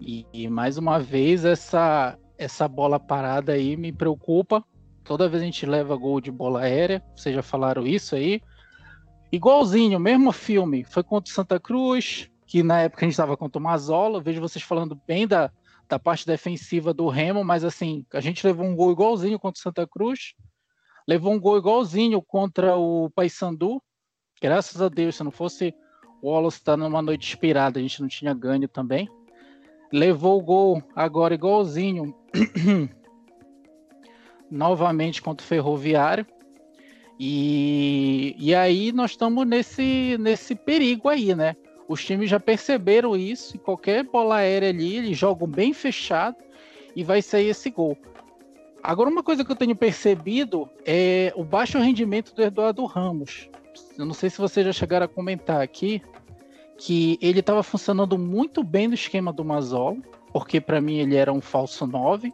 E, 0.00 0.26
e, 0.32 0.48
mais 0.48 0.78
uma 0.78 0.98
vez 0.98 1.44
essa 1.44 2.18
essa 2.38 2.66
bola 2.66 2.98
parada 2.98 3.52
aí 3.52 3.76
me 3.76 3.92
preocupa. 3.92 4.64
Toda 5.04 5.28
vez 5.28 5.42
a 5.42 5.44
gente 5.44 5.66
leva 5.66 5.94
gol 5.94 6.22
de 6.22 6.30
bola 6.30 6.60
aérea, 6.60 7.04
vocês 7.14 7.34
já 7.34 7.42
falaram 7.42 7.86
isso 7.86 8.14
aí. 8.16 8.40
Igualzinho, 9.30 10.00
mesmo 10.00 10.32
filme, 10.32 10.82
foi 10.82 11.02
contra 11.02 11.30
o 11.30 11.34
Santa 11.34 11.60
Cruz, 11.60 12.30
que 12.46 12.62
na 12.62 12.80
época 12.80 13.04
a 13.04 13.06
gente 13.06 13.12
estava 13.12 13.36
contra 13.36 13.58
o 13.58 13.62
Mazola. 13.62 14.22
Vejo 14.22 14.40
vocês 14.40 14.64
falando 14.64 14.98
bem 15.06 15.28
da, 15.28 15.52
da 15.86 15.98
parte 15.98 16.26
defensiva 16.26 16.94
do 16.94 17.08
Remo, 17.08 17.44
mas 17.44 17.62
assim, 17.62 18.06
a 18.14 18.20
gente 18.20 18.46
levou 18.46 18.64
um 18.64 18.74
gol 18.74 18.92
igualzinho 18.92 19.38
contra 19.38 19.58
o 19.58 19.62
Santa 19.62 19.86
Cruz, 19.86 20.32
levou 21.06 21.34
um 21.34 21.38
gol 21.38 21.58
igualzinho 21.58 22.22
contra 22.22 22.74
o 22.74 23.10
Paysandu. 23.10 23.82
Graças 24.40 24.80
a 24.80 24.88
Deus, 24.88 25.16
se 25.16 25.22
não 25.22 25.30
fosse 25.30 25.74
o 26.22 26.30
Wallace 26.30 26.56
estar 26.56 26.72
tá 26.72 26.76
numa 26.78 27.02
noite 27.02 27.28
inspirada, 27.28 27.78
a 27.78 27.82
gente 27.82 28.00
não 28.00 28.08
tinha 28.08 28.32
ganho 28.32 28.66
também 28.66 29.06
levou 29.92 30.38
o 30.38 30.42
gol 30.42 30.82
agora 30.94 31.34
igualzinho 31.34 32.14
novamente 34.50 35.22
contra 35.22 35.44
o 35.44 35.46
Ferroviário. 35.46 36.26
E, 37.18 38.34
e 38.38 38.54
aí 38.54 38.92
nós 38.92 39.10
estamos 39.10 39.46
nesse, 39.46 40.16
nesse 40.18 40.54
perigo 40.54 41.08
aí, 41.08 41.34
né? 41.34 41.54
Os 41.86 42.04
times 42.04 42.30
já 42.30 42.38
perceberam 42.40 43.16
isso, 43.16 43.56
e 43.56 43.58
qualquer 43.58 44.04
bola 44.04 44.36
aérea 44.36 44.68
ali, 44.68 44.96
eles 44.96 45.18
jogam 45.18 45.46
bem 45.46 45.72
fechado 45.74 46.36
e 46.94 47.02
vai 47.02 47.20
sair 47.20 47.48
esse 47.48 47.68
gol. 47.68 47.98
Agora, 48.82 49.10
uma 49.10 49.22
coisa 49.22 49.44
que 49.44 49.52
eu 49.52 49.56
tenho 49.56 49.76
percebido 49.76 50.68
é 50.86 51.32
o 51.36 51.44
baixo 51.44 51.78
rendimento 51.78 52.34
do 52.34 52.42
Eduardo 52.42 52.84
Ramos. 52.86 53.50
Eu 53.98 54.06
não 54.06 54.14
sei 54.14 54.30
se 54.30 54.38
vocês 54.38 54.64
já 54.64 54.72
chegaram 54.72 55.04
a 55.04 55.08
comentar 55.08 55.60
aqui, 55.60 56.00
que 56.80 57.18
ele 57.20 57.40
estava 57.40 57.62
funcionando 57.62 58.16
muito 58.16 58.64
bem 58.64 58.88
no 58.88 58.94
esquema 58.94 59.30
do 59.30 59.44
Mazola, 59.44 59.98
porque 60.32 60.62
para 60.62 60.80
mim 60.80 60.96
ele 60.96 61.14
era 61.14 61.30
um 61.30 61.40
falso 61.40 61.86
9. 61.86 62.32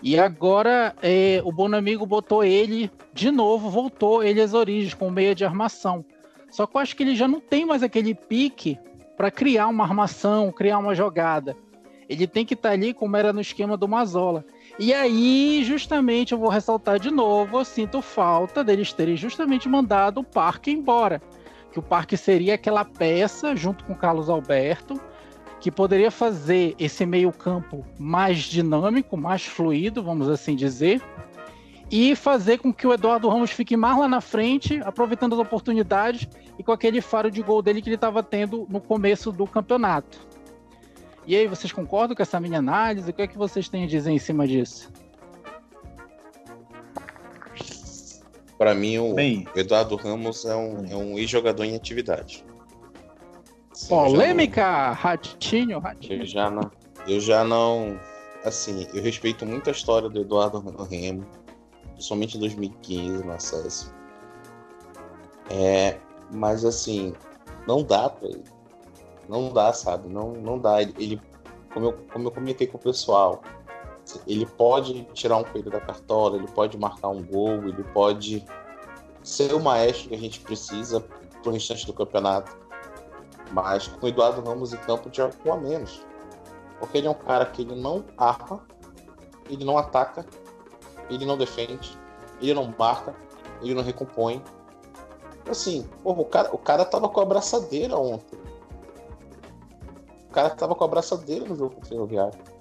E 0.00 0.16
agora 0.16 0.94
é, 1.02 1.42
o 1.44 1.50
Bonamigo 1.50 2.06
botou 2.06 2.44
ele 2.44 2.88
de 3.12 3.32
novo, 3.32 3.68
voltou 3.68 4.22
ele 4.22 4.40
às 4.40 4.54
origens 4.54 4.94
com 4.94 5.10
meia 5.10 5.34
de 5.34 5.44
armação. 5.44 6.04
Só 6.52 6.68
que 6.68 6.76
eu 6.76 6.80
acho 6.80 6.94
que 6.94 7.02
ele 7.02 7.16
já 7.16 7.26
não 7.26 7.40
tem 7.40 7.66
mais 7.66 7.82
aquele 7.82 8.14
pique 8.14 8.78
para 9.16 9.28
criar 9.28 9.66
uma 9.66 9.82
armação, 9.82 10.52
criar 10.52 10.78
uma 10.78 10.94
jogada. 10.94 11.56
Ele 12.08 12.28
tem 12.28 12.46
que 12.46 12.54
estar 12.54 12.68
tá 12.68 12.74
ali 12.74 12.94
como 12.94 13.16
era 13.16 13.32
no 13.32 13.40
esquema 13.40 13.76
do 13.76 13.88
Mazola. 13.88 14.44
E 14.78 14.94
aí, 14.94 15.64
justamente, 15.64 16.30
eu 16.30 16.38
vou 16.38 16.48
ressaltar 16.48 17.00
de 17.00 17.10
novo, 17.10 17.58
eu 17.58 17.64
sinto 17.64 18.00
falta 18.00 18.62
deles 18.62 18.92
terem 18.92 19.16
justamente 19.16 19.68
mandado 19.68 20.20
o 20.20 20.24
Parque 20.24 20.70
embora 20.70 21.20
que 21.76 21.80
o 21.80 21.82
parque 21.82 22.16
seria 22.16 22.54
aquela 22.54 22.86
peça, 22.86 23.54
junto 23.54 23.84
com 23.84 23.94
Carlos 23.94 24.30
Alberto, 24.30 24.98
que 25.60 25.70
poderia 25.70 26.10
fazer 26.10 26.74
esse 26.78 27.04
meio-campo 27.04 27.84
mais 27.98 28.38
dinâmico, 28.38 29.14
mais 29.14 29.44
fluido, 29.44 30.02
vamos 30.02 30.26
assim 30.26 30.56
dizer, 30.56 31.02
e 31.90 32.16
fazer 32.16 32.58
com 32.58 32.72
que 32.72 32.86
o 32.86 32.94
Eduardo 32.94 33.28
Ramos 33.28 33.50
fique 33.50 33.76
mais 33.76 33.98
lá 33.98 34.08
na 34.08 34.22
frente, 34.22 34.80
aproveitando 34.86 35.34
as 35.34 35.38
oportunidades 35.38 36.26
e 36.58 36.62
com 36.62 36.72
aquele 36.72 37.02
faro 37.02 37.30
de 37.30 37.42
gol 37.42 37.60
dele 37.60 37.82
que 37.82 37.90
ele 37.90 37.96
estava 37.96 38.22
tendo 38.22 38.66
no 38.70 38.80
começo 38.80 39.30
do 39.30 39.46
campeonato. 39.46 40.26
E 41.26 41.36
aí, 41.36 41.46
vocês 41.46 41.72
concordam 41.72 42.16
com 42.16 42.22
essa 42.22 42.40
minha 42.40 42.58
análise? 42.58 43.10
O 43.10 43.12
que 43.12 43.20
é 43.20 43.26
que 43.26 43.36
vocês 43.36 43.68
têm 43.68 43.84
a 43.84 43.86
dizer 43.86 44.12
em 44.12 44.18
cima 44.18 44.46
disso? 44.46 44.90
Para 48.58 48.74
mim, 48.74 48.98
o 48.98 49.14
Bem, 49.14 49.46
Eduardo 49.54 49.96
Ramos 49.96 50.44
é 50.44 50.56
um, 50.56 50.86
é 50.86 50.96
um 50.96 51.18
ex-jogador 51.18 51.64
em 51.64 51.76
atividade. 51.76 52.44
Polêmica, 53.88 54.92
Ratinho, 54.92 55.78
Ratinho. 55.78 56.22
Eu 56.22 56.26
já 56.26 56.50
não. 56.50 56.70
Eu 57.06 57.20
já 57.20 57.44
não. 57.44 58.00
Assim, 58.44 58.86
eu 58.94 59.02
respeito 59.02 59.44
muito 59.44 59.68
a 59.68 59.72
história 59.72 60.08
do 60.08 60.20
Eduardo 60.20 60.60
Remo, 60.84 61.26
principalmente 61.92 62.36
em 62.36 62.40
2015 62.40 63.24
no 63.24 63.32
acesso. 63.32 63.94
É, 65.50 65.98
mas 66.32 66.64
assim, 66.64 67.12
não 67.66 67.82
dá 67.82 68.08
pra 68.08 68.28
ele. 68.28 68.44
Não 69.28 69.52
dá, 69.52 69.72
sabe? 69.72 70.08
Não, 70.08 70.32
não 70.32 70.58
dá. 70.58 70.80
Ele, 70.80 70.94
ele 70.98 71.20
como, 71.74 71.86
eu, 71.86 71.92
como 72.12 72.28
eu 72.28 72.32
comentei 72.32 72.66
com 72.66 72.78
o 72.78 72.80
pessoal, 72.80 73.42
ele 74.26 74.46
pode 74.46 75.02
tirar 75.12 75.38
um 75.38 75.44
coelho 75.44 75.70
da 75.70 75.80
cartola, 75.80 76.36
ele 76.36 76.46
pode 76.48 76.78
marcar 76.78 77.08
um 77.08 77.24
gol, 77.24 77.64
ele 77.66 77.82
pode 77.92 78.44
ser 79.22 79.52
o 79.52 79.60
maestro 79.60 80.08
que 80.08 80.14
a 80.14 80.18
gente 80.18 80.40
precisa 80.40 81.00
pro 81.42 81.52
restante 81.52 81.86
do 81.86 81.92
campeonato. 81.92 82.56
Mas 83.52 83.88
com 83.88 84.06
o 84.06 84.08
Eduardo 84.08 84.42
Ramos 84.42 84.72
em 84.72 84.76
campo 84.78 85.08
já 85.12 85.30
com 85.30 85.52
a 85.52 85.56
menos. 85.56 86.04
Porque 86.78 86.98
ele 86.98 87.06
é 87.06 87.10
um 87.10 87.14
cara 87.14 87.46
que 87.46 87.62
ele 87.62 87.74
não 87.74 88.04
arma, 88.16 88.64
ele 89.48 89.64
não 89.64 89.78
ataca, 89.78 90.24
ele 91.08 91.24
não 91.24 91.36
defende, 91.36 91.98
ele 92.40 92.54
não 92.54 92.72
marca, 92.78 93.14
ele 93.62 93.74
não 93.74 93.82
recompõe. 93.82 94.42
Assim, 95.48 95.88
porra, 96.02 96.20
o, 96.20 96.24
cara, 96.24 96.54
o 96.54 96.58
cara 96.58 96.84
tava 96.84 97.08
com 97.08 97.20
a 97.20 97.22
abraçadeira 97.22 97.96
ontem. 97.96 98.38
O 100.28 100.32
cara 100.32 100.50
tava 100.50 100.74
com 100.74 100.84
a 100.84 100.86
abraçadeira 100.86 101.44
no 101.48 101.56
jogo 101.56 101.76
com 101.76 101.82
o 101.82 101.86
Ferroviário 101.86 102.55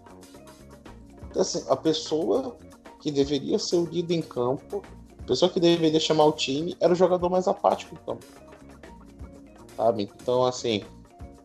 então, 1.36 1.42
assim, 1.42 1.66
a 1.68 1.76
pessoa 1.76 2.56
que 3.02 3.12
deveria 3.12 3.60
ser 3.60 3.76
o 3.76 3.84
líder 3.84 4.16
em 4.16 4.22
campo, 4.22 4.82
a 5.20 5.24
pessoa 5.24 5.52
que 5.52 5.60
deveria 5.60 6.00
chamar 6.00 6.24
o 6.24 6.32
time, 6.32 6.78
era 6.80 6.94
o 6.94 6.96
jogador 6.96 7.30
mais 7.30 7.46
apático 7.46 7.94
em 7.94 8.06
campo. 8.06 8.26
Sabe? 9.76 10.04
Então, 10.04 10.46
assim, 10.46 10.84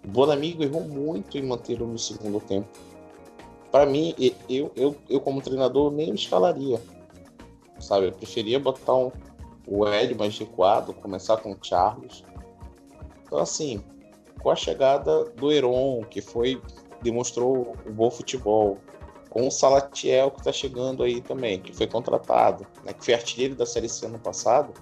o 0.05 0.09
Bonamigo 0.09 0.62
errou 0.62 0.83
muito 0.83 1.37
em 1.37 1.42
manter 1.42 1.81
no 1.81 1.98
segundo 1.98 2.38
tempo. 2.38 2.68
Para 3.72 3.85
mim, 3.85 4.14
eu, 4.48 4.70
eu, 4.76 4.96
eu 5.09 5.20
como 5.20 5.42
treinador 5.42 5.90
nem 5.90 6.14
escalaria. 6.14 6.81
Sabe? 7.81 8.07
Eu 8.07 8.12
preferia 8.12 8.61
botar 8.61 8.94
um, 8.94 9.11
o 9.66 9.85
Hélio 9.88 10.16
mais 10.16 10.38
recuado, 10.38 10.92
começar 10.94 11.37
com 11.38 11.50
o 11.50 11.59
Charles. 11.61 12.22
Então, 13.26 13.40
assim, 13.40 13.83
com 14.40 14.50
a 14.50 14.55
chegada 14.55 15.24
do 15.24 15.50
Heron, 15.50 16.05
que 16.09 16.20
foi 16.20 16.62
demonstrou 17.03 17.74
um 17.85 17.92
bom 17.92 18.11
futebol, 18.11 18.79
com 19.30 19.46
o 19.46 19.50
Salatiel 19.50 20.30
que 20.30 20.40
está 20.40 20.52
chegando 20.52 21.02
aí 21.02 21.20
também, 21.20 21.60
que 21.60 21.72
foi 21.72 21.86
contratado, 21.86 22.66
né, 22.84 22.92
que 22.92 23.04
foi 23.04 23.14
artilheiro 23.14 23.54
da 23.54 23.64
Série 23.64 23.88
C 23.88 24.06
ano 24.06 24.18
passado. 24.18 24.74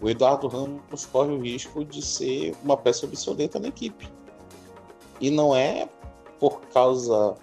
o 0.00 0.08
Eduardo 0.08 0.46
Ramos 0.46 1.06
corre 1.06 1.32
o 1.32 1.40
risco 1.40 1.84
de 1.84 2.02
ser 2.02 2.54
uma 2.62 2.76
peça 2.76 3.06
obsoleta 3.06 3.58
na 3.58 3.68
equipe. 3.68 4.08
E 5.20 5.30
não 5.30 5.56
é 5.56 5.88
por 6.38 6.60
causa 6.68 7.34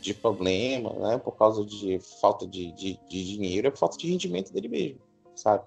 de 0.00 0.14
problema, 0.14 0.90
né? 0.94 1.18
por 1.18 1.32
causa 1.36 1.64
de 1.64 1.98
falta 2.20 2.46
de, 2.46 2.72
de, 2.72 2.98
de 3.08 3.24
dinheiro, 3.24 3.68
é 3.68 3.70
por 3.70 3.78
falta 3.78 3.98
de 3.98 4.08
rendimento 4.08 4.52
dele 4.52 4.68
mesmo, 4.68 5.00
sabe? 5.34 5.64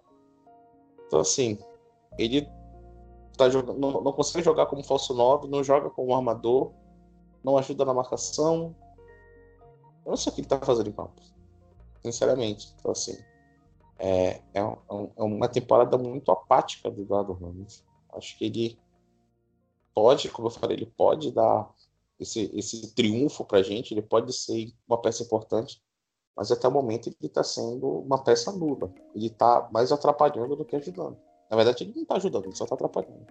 Então, 1.05 1.19
assim, 1.19 1.59
ele 2.17 2.49
tá 3.37 3.49
jogando, 3.49 3.77
não, 3.77 4.01
não 4.01 4.13
consegue 4.13 4.43
jogar 4.43 4.65
como 4.65 4.83
falso 4.83 5.13
9, 5.13 5.47
não 5.47 5.63
joga 5.63 5.89
como 5.89 6.15
armador, 6.15 6.71
não 7.43 7.57
ajuda 7.57 7.85
na 7.85 7.93
marcação. 7.93 8.75
Eu 10.05 10.11
não 10.11 10.17
sei 10.17 10.31
o 10.31 10.35
que 10.35 10.41
ele 10.41 10.47
tá 10.47 10.59
fazendo 10.59 10.89
em 10.89 10.93
campo. 10.93 11.21
Sinceramente. 12.03 12.73
Então, 12.79 12.91
assim, 12.91 13.17
é, 13.99 14.41
é, 14.53 14.59
é 14.59 15.23
uma 15.23 15.47
temporada 15.47 15.97
muito 15.97 16.31
apática 16.31 16.89
do 16.89 17.01
Eduardo 17.01 17.33
Ramos. 17.33 17.83
Acho 18.13 18.37
que 18.37 18.45
ele 18.45 18.79
pode, 19.93 20.29
como 20.29 20.47
eu 20.47 20.51
falei, 20.51 20.77
ele 20.77 20.91
pode 20.97 21.31
dar 21.31 21.69
esse, 22.19 22.51
esse 22.53 22.93
triunfo 22.93 23.45
pra 23.45 23.61
gente, 23.61 23.93
ele 23.93 24.01
pode 24.01 24.33
ser 24.33 24.73
uma 24.87 24.99
peça 24.99 25.23
importante, 25.23 25.81
mas 26.35 26.51
até 26.51 26.67
o 26.67 26.71
momento 26.71 27.07
ele 27.07 27.15
está 27.21 27.43
sendo 27.43 27.87
uma 27.87 28.23
peça 28.23 28.51
nula. 28.51 28.91
Ele 29.13 29.27
está 29.27 29.69
mais 29.71 29.91
atrapalhando 29.91 30.55
do 30.55 30.65
que 30.65 30.75
ajudando. 30.75 31.17
Na 31.49 31.55
verdade, 31.55 31.83
ele 31.83 31.93
não 31.95 32.03
está 32.03 32.15
ajudando, 32.15 32.45
ele 32.45 32.55
só 32.55 32.63
está 32.63 32.75
atrapalhando. 32.75 33.25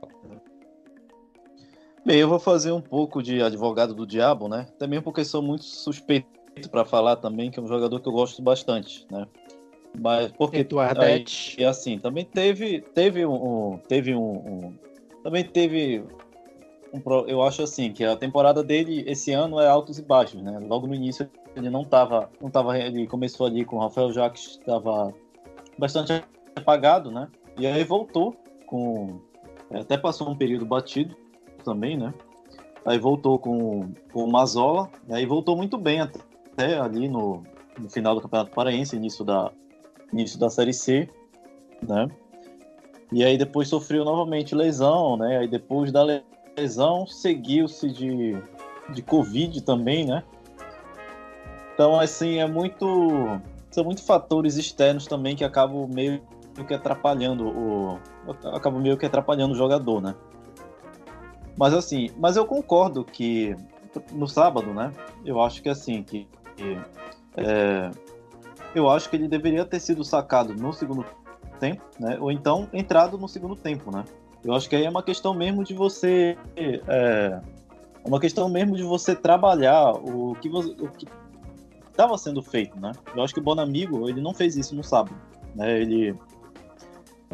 Bem, 2.05 2.19
eu 2.19 2.29
vou 2.29 2.39
fazer 2.39 2.73
um 2.73 2.81
pouco 2.81 3.23
de 3.23 3.43
advogado 3.43 3.95
do 3.95 4.07
diabo, 4.07 4.49
né? 4.49 4.67
Também 4.79 5.03
porque 5.03 5.25
sou 5.25 5.43
muito 5.43 5.65
suspeito 5.65 6.40
para 6.71 6.85
falar 6.85 7.17
também, 7.17 7.51
que 7.51 7.59
é 7.59 7.63
um 7.63 7.67
jogador 7.67 8.01
que 8.01 8.09
eu 8.09 8.13
gosto 8.13 8.43
bastante, 8.43 9.07
né? 9.11 9.27
Mas 9.99 10.31
porque 10.33 10.59
Eduardete. 10.59 11.61
e 11.61 11.65
assim, 11.65 11.99
também 11.99 12.25
teve 12.25 12.81
teve 12.81 13.27
um, 13.27 13.79
teve 13.89 14.15
um, 14.15 14.33
um, 14.33 14.75
também 15.23 15.45
teve 15.45 16.05
um, 16.93 17.01
eu 17.27 17.43
acho 17.43 17.63
assim 17.63 17.93
que 17.93 18.05
a 18.05 18.17
temporada 18.17 18.63
dele 18.63 19.05
esse 19.07 19.33
ano 19.33 19.61
é 19.61 19.67
altos 19.67 19.99
e 19.99 20.03
baixos, 20.03 20.43
né? 20.43 20.61
Logo 20.63 20.87
no 20.87 20.95
início 20.95 21.29
ele 21.57 21.71
não 21.71 21.85
tava 21.85 22.31
não 22.41 22.51
tava 22.51 22.79
ele 22.79 23.07
começou 23.07 23.47
ali 23.47 23.65
com 23.65 23.77
o 23.77 23.81
Rafael 23.81 24.13
Jacques 24.13 24.59
estava 24.61 25.13
bastante 25.77 26.23
apagado, 26.55 27.11
né? 27.11 27.29
E 27.59 27.67
aí 27.67 27.83
voltou 27.83 28.37
com. 28.67 29.21
Até 29.73 29.97
passou 29.97 30.29
um 30.29 30.37
período 30.37 30.65
batido 30.65 31.17
também, 31.65 31.97
né? 31.97 32.15
Aí 32.85 32.99
voltou 32.99 33.39
com, 33.39 33.93
com 34.13 34.25
o 34.25 34.31
Mazola, 34.31 34.91
e 35.09 35.15
aí 35.15 35.27
voltou 35.27 35.57
muito 35.57 35.77
bem 35.77 36.01
até 36.01 36.19
ali 36.79 37.09
no, 37.09 37.43
no 37.79 37.89
final 37.89 38.15
do 38.15 38.21
Campeonato 38.21 38.51
Paraense, 38.51 38.97
início 38.97 39.25
da, 39.25 39.51
início 40.13 40.39
da 40.39 40.51
Série 40.51 40.73
C, 40.73 41.09
né? 41.87 42.09
E 43.13 43.25
aí 43.25 43.37
depois 43.37 43.69
sofreu 43.69 44.05
novamente 44.05 44.55
lesão, 44.55 45.17
né? 45.17 45.39
Aí 45.39 45.49
depois 45.49 45.91
da 45.91 46.23
lesão 46.57 47.07
seguiu-se 47.07 47.91
de, 47.91 48.37
de 48.93 49.03
Covid 49.03 49.61
também, 49.63 50.07
né? 50.07 50.23
Então, 51.75 51.99
assim, 51.99 52.39
é 52.39 52.47
muito. 52.47 53.41
São 53.71 53.85
muitos 53.85 54.05
fatores 54.05 54.57
externos 54.57 55.07
também 55.07 55.35
que 55.35 55.45
acabam 55.45 55.89
meio 55.89 56.21
que 56.67 56.75
atrapalhando 56.75 57.49
o. 57.49 57.99
Acaba 58.53 58.79
meio 58.79 58.97
que 58.97 59.07
atrapalhando 59.07 59.55
o 59.55 59.57
jogador, 59.57 60.01
né? 60.01 60.15
Mas 61.57 61.75
assim, 61.75 62.11
mas 62.19 62.37
eu 62.37 62.47
concordo 62.47 63.05
que 63.05 63.57
no 64.13 64.29
sábado, 64.29 64.73
né? 64.73 64.93
Eu 65.25 65.41
acho 65.41 65.63
que 65.63 65.69
assim, 65.69 66.03
que, 66.03 66.29
que 66.61 66.79
é, 67.37 67.91
eu 68.75 68.89
acho 68.91 69.09
que 69.09 69.17
ele 69.17 69.27
deveria 69.27 69.65
ter 69.65 69.81
sido 69.81 70.05
sacado 70.05 70.55
no 70.55 70.73
segundo 70.73 71.05
tempo, 71.59 71.83
né? 71.99 72.19
Ou 72.21 72.31
então 72.31 72.69
entrado 72.73 73.17
no 73.17 73.27
segundo 73.27 73.57
tempo, 73.57 73.91
né? 73.91 74.05
Eu 74.45 74.55
acho 74.55 74.69
que 74.69 74.77
aí 74.77 74.85
é 74.85 74.91
uma 74.91 75.03
questão 75.03 75.35
mesmo 75.35 75.65
de 75.65 75.75
você, 75.75 76.37
é, 76.57 77.41
uma 78.05 78.21
questão 78.21 78.49
mesmo 78.49 78.77
de 78.77 78.83
você 78.83 79.15
trabalhar 79.15 79.93
o 79.93 80.35
que 80.41 80.49
você, 80.49 80.71
o 80.71 80.89
que 80.89 81.07
estava 81.89 82.17
sendo 82.17 82.43
feito, 82.43 82.79
né? 82.79 82.93
Eu 83.15 83.23
acho 83.23 83.35
que 83.35 83.41
o 83.41 83.43
Bonamigo 83.43 84.09
ele 84.09 84.21
não 84.21 84.33
fez 84.33 84.57
isso 84.57 84.75
no 84.75 84.85
sábado, 84.85 85.15
né? 85.55 85.81
Ele 85.81 86.15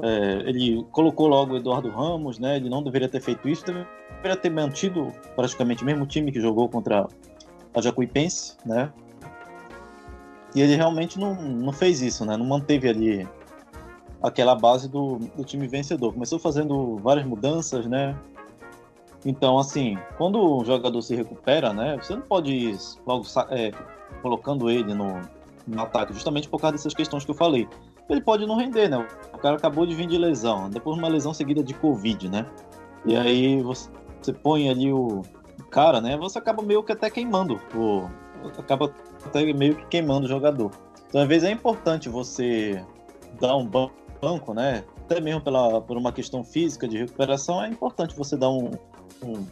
é, 0.03 0.49
ele 0.49 0.85
colocou 0.91 1.27
logo 1.27 1.55
o 1.55 1.57
Eduardo 1.57 1.89
Ramos, 1.91 2.39
né? 2.39 2.57
Ele 2.57 2.69
não 2.69 2.83
deveria 2.83 3.09
ter 3.09 3.21
feito 3.21 3.49
isso, 3.49 3.65
deveria 3.65 4.37
ter 4.37 4.51
mantido 4.51 5.13
praticamente 5.35 5.83
o 5.83 5.87
mesmo 5.87 6.07
time 6.07 6.33
que 6.33 6.41
jogou 6.41 6.69
contra 6.69 7.07
a 7.75 7.81
Jacuipense, 7.81 8.57
né? 8.65 8.93
E 10.57 10.61
ele 10.61 10.75
realmente 10.75 11.21
não, 11.21 11.35
não 11.35 11.73
fez 11.73 12.03
isso, 12.03 12.25
né? 12.25 12.37
Não 12.37 12.47
manteve 12.47 12.89
ali 12.89 13.29
aquela 14.21 14.57
base 14.57 14.89
do, 14.89 15.19
do 15.37 15.45
time 15.45 15.69
vencedor. 15.69 16.13
Começou 16.13 16.39
fazendo 16.39 16.97
várias 16.97 17.25
mudanças, 17.25 17.87
né? 17.87 18.19
Então, 19.25 19.59
assim, 19.59 19.97
quando 20.19 20.41
o 20.41 20.65
jogador 20.65 21.01
se 21.03 21.15
recupera, 21.15 21.73
né? 21.73 21.97
Você 22.01 22.17
não 22.17 22.23
pode 22.23 22.53
ir 22.53 22.79
logo 23.07 23.25
é, 23.51 23.71
colocando 24.21 24.69
ele 24.69 24.93
no, 24.95 25.21
no 25.69 25.83
ataque, 25.83 26.13
justamente 26.13 26.49
por 26.49 26.61
causa 26.61 26.73
dessas 26.73 26.95
questões 26.95 27.25
que 27.25 27.31
eu 27.31 27.37
falei 27.37 27.69
ele 28.09 28.21
pode 28.21 28.47
não 28.47 28.57
render, 28.57 28.89
né? 28.89 29.07
O 29.33 29.39
cara 29.39 29.57
acabou 29.57 29.87
de 29.87 29.95
vir 29.95 30.07
de 30.07 30.17
lesão, 30.17 30.71
depois 30.71 30.97
uma 30.97 31.09
lesão 31.09 31.35
seguida 31.35 31.63
de 31.63 31.75
Covid, 31.75 32.29
né? 32.29 32.47
E 33.05 33.17
aí 33.17 33.61
você, 33.63 33.91
você 34.21 34.33
põe 34.33 34.69
ali 34.69 34.93
o 34.93 35.23
cara, 35.71 36.01
né? 36.01 36.17
Você 36.17 36.39
acaba 36.39 36.63
meio 36.63 36.83
que 36.83 36.93
até 36.93 37.11
queimando, 37.11 37.61
o, 37.75 38.09
acaba 38.59 38.93
até 39.27 39.53
meio 39.53 39.77
que 39.77 39.87
queimando 39.87 40.27
o 40.27 40.29
jogador. 40.29 40.71
Então, 41.09 41.21
às 41.21 41.29
vezes 41.29 41.49
é 41.49 41.53
importante 41.53 42.09
você 42.09 42.85
dar 43.41 43.57
um 43.57 43.67
banco, 43.67 44.55
né? 44.55 44.85
Até 45.05 45.21
mesmo 45.21 45.41
pela, 45.41 45.81
por 45.81 45.97
uma 45.97 46.13
questão 46.13 46.43
física 46.43 46.89
de 46.89 46.99
recuperação, 46.99 47.63
é 47.63 47.69
importante 47.69 48.17
você 48.17 48.37
dar 48.37 48.51
um, 48.51 48.71
um, 49.23 49.47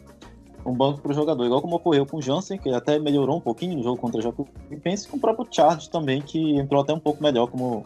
um 0.65 0.73
banco 0.73 0.99
para 0.99 1.11
o 1.11 1.13
jogador, 1.13 1.45
igual 1.45 1.61
como 1.61 1.77
ocorreu 1.77 2.05
com 2.05 2.17
o 2.17 2.21
Jansen, 2.21 2.57
que 2.57 2.69
até 2.69 2.99
melhorou 2.99 3.37
um 3.37 3.41
pouquinho 3.41 3.77
no 3.77 3.83
jogo 3.83 3.97
contra 3.97 4.19
o 4.19 4.21
Jacuipense, 4.21 5.07
e 5.07 5.09
com 5.09 5.17
o 5.17 5.19
próprio 5.19 5.47
Charles 5.49 5.87
também, 5.87 6.21
que 6.21 6.57
entrou 6.57 6.81
até 6.81 6.93
um 6.93 6.99
pouco 6.99 7.23
melhor 7.23 7.47
como 7.47 7.85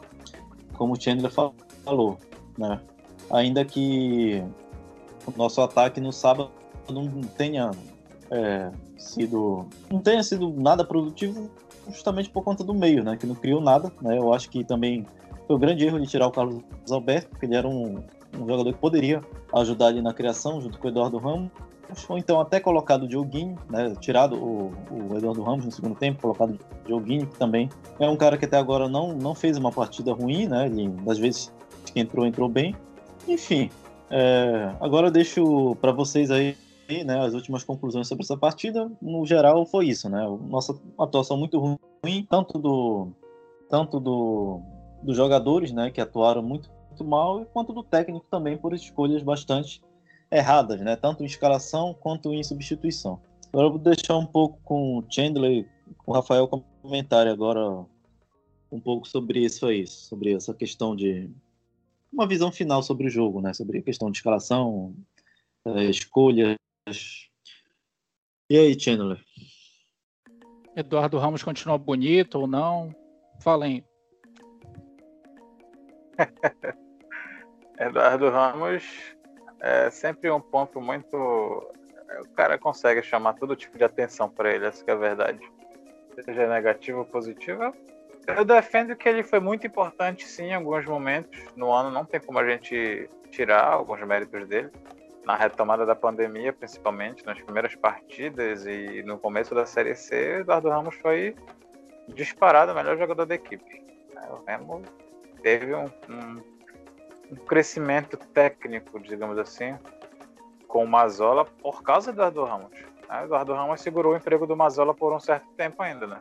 como 0.80 0.94
o 0.94 1.00
Chandler 1.00 1.30
falou, 1.84 2.18
né? 2.58 2.80
Ainda 3.30 3.66
que 3.66 4.42
o 5.28 5.38
nosso 5.38 5.62
ataque 5.62 6.00
no 6.00 6.14
sábado 6.14 6.50
não 6.90 7.06
tenha 7.38 7.72
é, 8.32 8.72
sido 8.98 9.68
não 9.92 10.00
tenha 10.00 10.24
sido 10.24 10.50
nada 10.50 10.86
produtivo 10.86 11.52
justamente 11.90 12.30
por 12.30 12.44
conta 12.44 12.64
do 12.64 12.74
meio, 12.74 13.04
né? 13.04 13.18
Que 13.18 13.26
não 13.26 13.36
criou 13.36 13.62
nada, 13.62 13.92
né? 14.02 14.18
Eu 14.18 14.34
acho 14.34 14.50
que 14.50 14.64
também 14.64 15.06
foi 15.48 15.56
um 15.56 15.60
grande 15.60 15.86
erro 15.86 16.00
de 16.00 16.08
tirar 16.08 16.28
o 16.28 16.32
Carlos 16.32 16.64
Alberto, 16.90 17.30
porque 17.30 17.46
ele 17.46 17.56
era 17.56 17.68
um, 17.68 18.04
um 18.38 18.48
jogador 18.48 18.72
que 18.74 18.80
poderia 18.80 19.22
ajudar 19.54 19.88
ali 19.88 20.02
na 20.02 20.14
criação 20.14 20.62
junto 20.62 20.78
com 20.78 20.88
o 20.88 20.90
Eduardo 20.90 21.18
Ramos 21.18 21.50
ou 22.08 22.18
então 22.18 22.40
até 22.40 22.60
colocado 22.60 23.04
o 23.04 23.08
Dioguinho, 23.08 23.58
né, 23.70 23.94
tirado 24.00 24.36
o, 24.36 24.72
o, 24.92 25.18
Eduardo 25.18 25.42
Ramos 25.42 25.66
no 25.66 25.72
segundo 25.72 25.96
tempo, 25.96 26.22
colocado 26.22 26.52
o 26.52 26.88
Dioguinho, 26.88 27.26
que 27.26 27.38
também 27.38 27.70
é 28.00 28.08
um 28.08 28.16
cara 28.16 28.38
que 28.38 28.46
até 28.46 28.58
agora 28.58 28.88
não, 28.88 29.14
não 29.14 29.34
fez 29.34 29.58
uma 29.58 29.72
partida 29.72 30.14
ruim, 30.14 30.48
né, 30.48 30.68
ele, 30.68 30.90
das 31.04 31.18
vezes 31.18 31.52
que 31.92 32.00
entrou, 32.00 32.26
entrou 32.26 32.48
bem. 32.48 32.76
Enfim, 33.28 33.70
é, 34.10 34.72
agora 34.80 35.08
eu 35.08 35.12
deixo 35.12 35.76
para 35.82 35.92
vocês 35.92 36.30
aí 36.30 36.56
né, 37.04 37.20
as 37.26 37.34
últimas 37.34 37.64
conclusões 37.64 38.08
sobre 38.08 38.24
essa 38.24 38.38
partida. 38.38 38.92
No 39.02 39.26
geral, 39.26 39.66
foi 39.66 39.88
isso, 39.88 40.10
né, 40.10 40.26
nossa 40.48 40.78
atuação 40.98 41.38
muito 41.38 41.60
ruim, 41.60 42.26
tanto 42.30 42.58
do 42.58 43.12
tanto 43.70 44.00
do, 44.00 44.62
dos 45.04 45.16
jogadores, 45.16 45.72
né, 45.72 45.92
que 45.92 46.02
atuaram 46.02 46.42
muito, 46.42 46.72
muito 46.90 47.04
mal, 47.06 47.46
quanto 47.54 47.72
do 47.72 47.84
técnico 47.84 48.26
também 48.30 48.58
por 48.58 48.74
escolhas 48.74 49.22
bastante 49.22 49.82
erradas, 50.32 50.80
né? 50.82 50.96
Tanto 50.96 51.24
em 51.24 51.26
escalação 51.26 51.94
quanto 51.94 52.34
em 52.34 52.44
substituição. 52.44 53.20
Agora 53.52 53.68
eu 53.68 53.72
vou 53.72 53.80
deixar 53.80 54.18
um 54.18 54.26
pouco 54.26 54.60
com 54.64 55.00
o 55.00 55.04
Chandler, 55.10 55.68
com 55.98 56.12
o 56.12 56.16
Rafael 56.16 56.48
comentário 56.82 57.32
agora 57.32 57.86
um 58.72 58.80
pouco 58.80 59.08
sobre 59.08 59.40
isso 59.44 59.66
aí, 59.66 59.88
sobre 59.88 60.34
essa 60.34 60.54
questão 60.54 60.96
de 60.96 61.30
uma 62.14 62.28
visão 62.28 62.52
final 62.52 62.84
sobre 62.84 63.08
o 63.08 63.10
jogo, 63.10 63.42
né? 63.42 63.54
Sobre 63.54 63.80
a 63.80 63.82
questão 63.82 64.12
de 64.12 64.18
escalação, 64.18 64.94
é, 65.66 65.86
escolhas. 65.86 66.56
E 68.50 68.58
aí, 68.58 68.80
Chandler? 68.80 69.24
Eduardo 70.76 71.18
Ramos 71.18 71.44
continua 71.44 71.78
bonito 71.78 72.40
ou 72.40 72.48
não? 72.48 72.96
Falem. 73.42 73.86
Eduardo 77.80 78.30
Ramos 78.30 78.84
é 79.62 79.90
sempre 79.90 80.30
um 80.32 80.42
ponto 80.42 80.82
muito. 80.82 81.16
O 81.16 82.30
cara 82.36 82.58
consegue 82.58 83.04
chamar 83.04 83.34
todo 83.34 83.56
tipo 83.56 83.78
de 83.78 83.84
atenção 83.84 84.30
para 84.30 84.54
ele, 84.54 84.66
essa 84.66 84.84
é 84.88 84.92
a 84.92 84.96
verdade. 84.96 85.40
Seja 86.26 86.48
negativo 86.48 87.00
ou 87.00 87.06
positivo. 87.06 87.74
Eu 88.28 88.46
defendo 88.46 88.96
que 88.96 89.08
ele 89.08 89.24
foi 89.24 89.40
muito 89.40 89.66
importante, 89.66 90.26
sim, 90.26 90.46
em 90.46 90.54
alguns 90.54 90.86
momentos 90.86 91.40
no 91.56 91.72
ano. 91.72 91.90
Não 91.90 92.06
tem 92.06 92.20
como 92.20 92.40
a 92.40 92.48
gente 92.48 93.10
tirar 93.32 93.66
alguns 93.66 94.02
méritos 94.06 94.48
dele. 94.48 94.70
Na 95.30 95.36
retomada 95.36 95.86
da 95.86 95.94
pandemia, 95.94 96.52
principalmente, 96.52 97.24
nas 97.24 97.40
primeiras 97.40 97.76
partidas 97.76 98.66
e 98.66 99.04
no 99.04 99.16
começo 99.20 99.54
da 99.54 99.64
Série 99.64 99.94
C, 99.94 100.40
Eduardo 100.40 100.70
Ramos 100.70 100.96
foi 100.96 101.36
disparado 102.08 102.72
o 102.72 102.76
melhor 102.76 102.98
jogador 102.98 103.28
da 103.28 103.36
equipe. 103.36 103.86
O 104.28 104.44
Remo 104.48 104.82
teve 105.44 105.76
um, 105.76 105.86
um 106.10 106.42
um 107.32 107.36
crescimento 107.36 108.18
técnico, 108.18 109.00
digamos 109.00 109.38
assim, 109.38 109.78
com 110.68 110.84
o 110.84 110.88
Mazola 110.88 111.46
por 111.46 111.84
causa 111.84 112.12
do 112.12 112.24
Eduardo 112.24 112.44
Ramos. 112.46 112.80
O 113.08 113.24
Eduardo 113.24 113.54
Ramos 113.54 113.82
segurou 113.82 114.14
o 114.14 114.18
emprego 114.18 114.48
do 114.48 114.58
Mazola 114.58 114.96
por 114.96 115.14
um 115.14 115.20
certo 115.20 115.48
tempo 115.56 115.84
ainda, 115.84 116.08
né? 116.08 116.20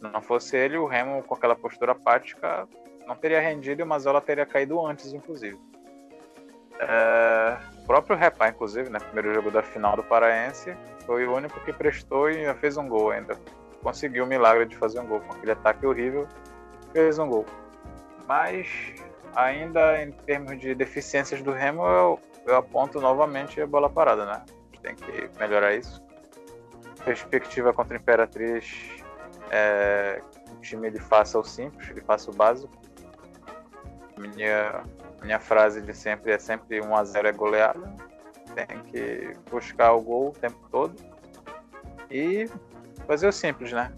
Não 0.00 0.20
fosse 0.20 0.56
ele, 0.56 0.76
o 0.76 0.86
Remo 0.86 1.22
com 1.22 1.36
aquela 1.36 1.54
postura 1.54 1.92
apática 1.92 2.68
não 3.06 3.14
teria 3.14 3.40
rendido 3.40 3.82
e 3.82 3.84
o 3.84 3.86
Mazola 3.86 4.20
teria 4.20 4.44
caído 4.44 4.84
antes, 4.84 5.12
inclusive. 5.12 5.60
É... 6.88 7.58
O 7.82 7.86
próprio 7.86 8.16
Repá, 8.16 8.48
inclusive, 8.48 8.88
né? 8.88 8.98
Primeiro 8.98 9.34
jogo 9.34 9.50
da 9.50 9.62
final 9.62 9.96
do 9.96 10.02
Paraense, 10.02 10.76
foi 11.04 11.26
o 11.26 11.34
único 11.34 11.58
que 11.60 11.72
prestou 11.72 12.30
e 12.30 12.52
fez 12.54 12.76
um 12.76 12.88
gol 12.88 13.10
ainda. 13.10 13.36
Conseguiu 13.82 14.24
o 14.24 14.26
milagre 14.26 14.66
de 14.66 14.76
fazer 14.76 15.00
um 15.00 15.06
gol 15.06 15.20
com 15.20 15.32
aquele 15.32 15.52
ataque 15.52 15.84
horrível, 15.84 16.28
fez 16.92 17.18
um 17.18 17.28
gol. 17.28 17.44
Mas 18.28 18.94
ainda 19.34 20.00
em 20.02 20.12
termos 20.12 20.60
de 20.60 20.74
deficiências 20.74 21.42
do 21.42 21.50
Remo, 21.50 21.84
eu, 21.84 22.20
eu 22.46 22.56
aponto 22.56 23.00
novamente 23.00 23.60
a 23.60 23.66
bola 23.66 23.90
parada, 23.90 24.24
né? 24.24 24.42
Tem 24.80 24.94
que 24.94 25.30
melhorar 25.38 25.74
isso. 25.74 26.02
Perspectiva 27.04 27.72
contra 27.72 27.96
a 27.96 28.00
Imperatriz 28.00 29.02
é, 29.50 30.22
o 30.50 30.60
time 30.60 30.86
ele 30.86 30.98
faça 30.98 31.38
o 31.38 31.44
simples, 31.44 31.90
ele 31.90 32.00
faça 32.00 32.30
o 32.30 32.34
básico. 32.34 32.72
Minha, 34.16 34.82
minha 35.22 35.38
frase 35.38 35.80
de 35.80 35.94
sempre 35.94 36.32
é 36.32 36.38
sempre 36.38 36.80
1 36.80 36.96
a 36.96 37.04
0 37.04 37.28
é 37.28 37.32
goleada. 37.32 37.92
Tem 38.54 38.82
que 38.84 39.34
buscar 39.50 39.92
o 39.92 40.00
gol 40.00 40.28
o 40.28 40.32
tempo 40.32 40.58
todo 40.70 40.94
e 42.10 42.48
fazer 43.06 43.26
o 43.26 43.32
simples, 43.32 43.72
né? 43.72 43.92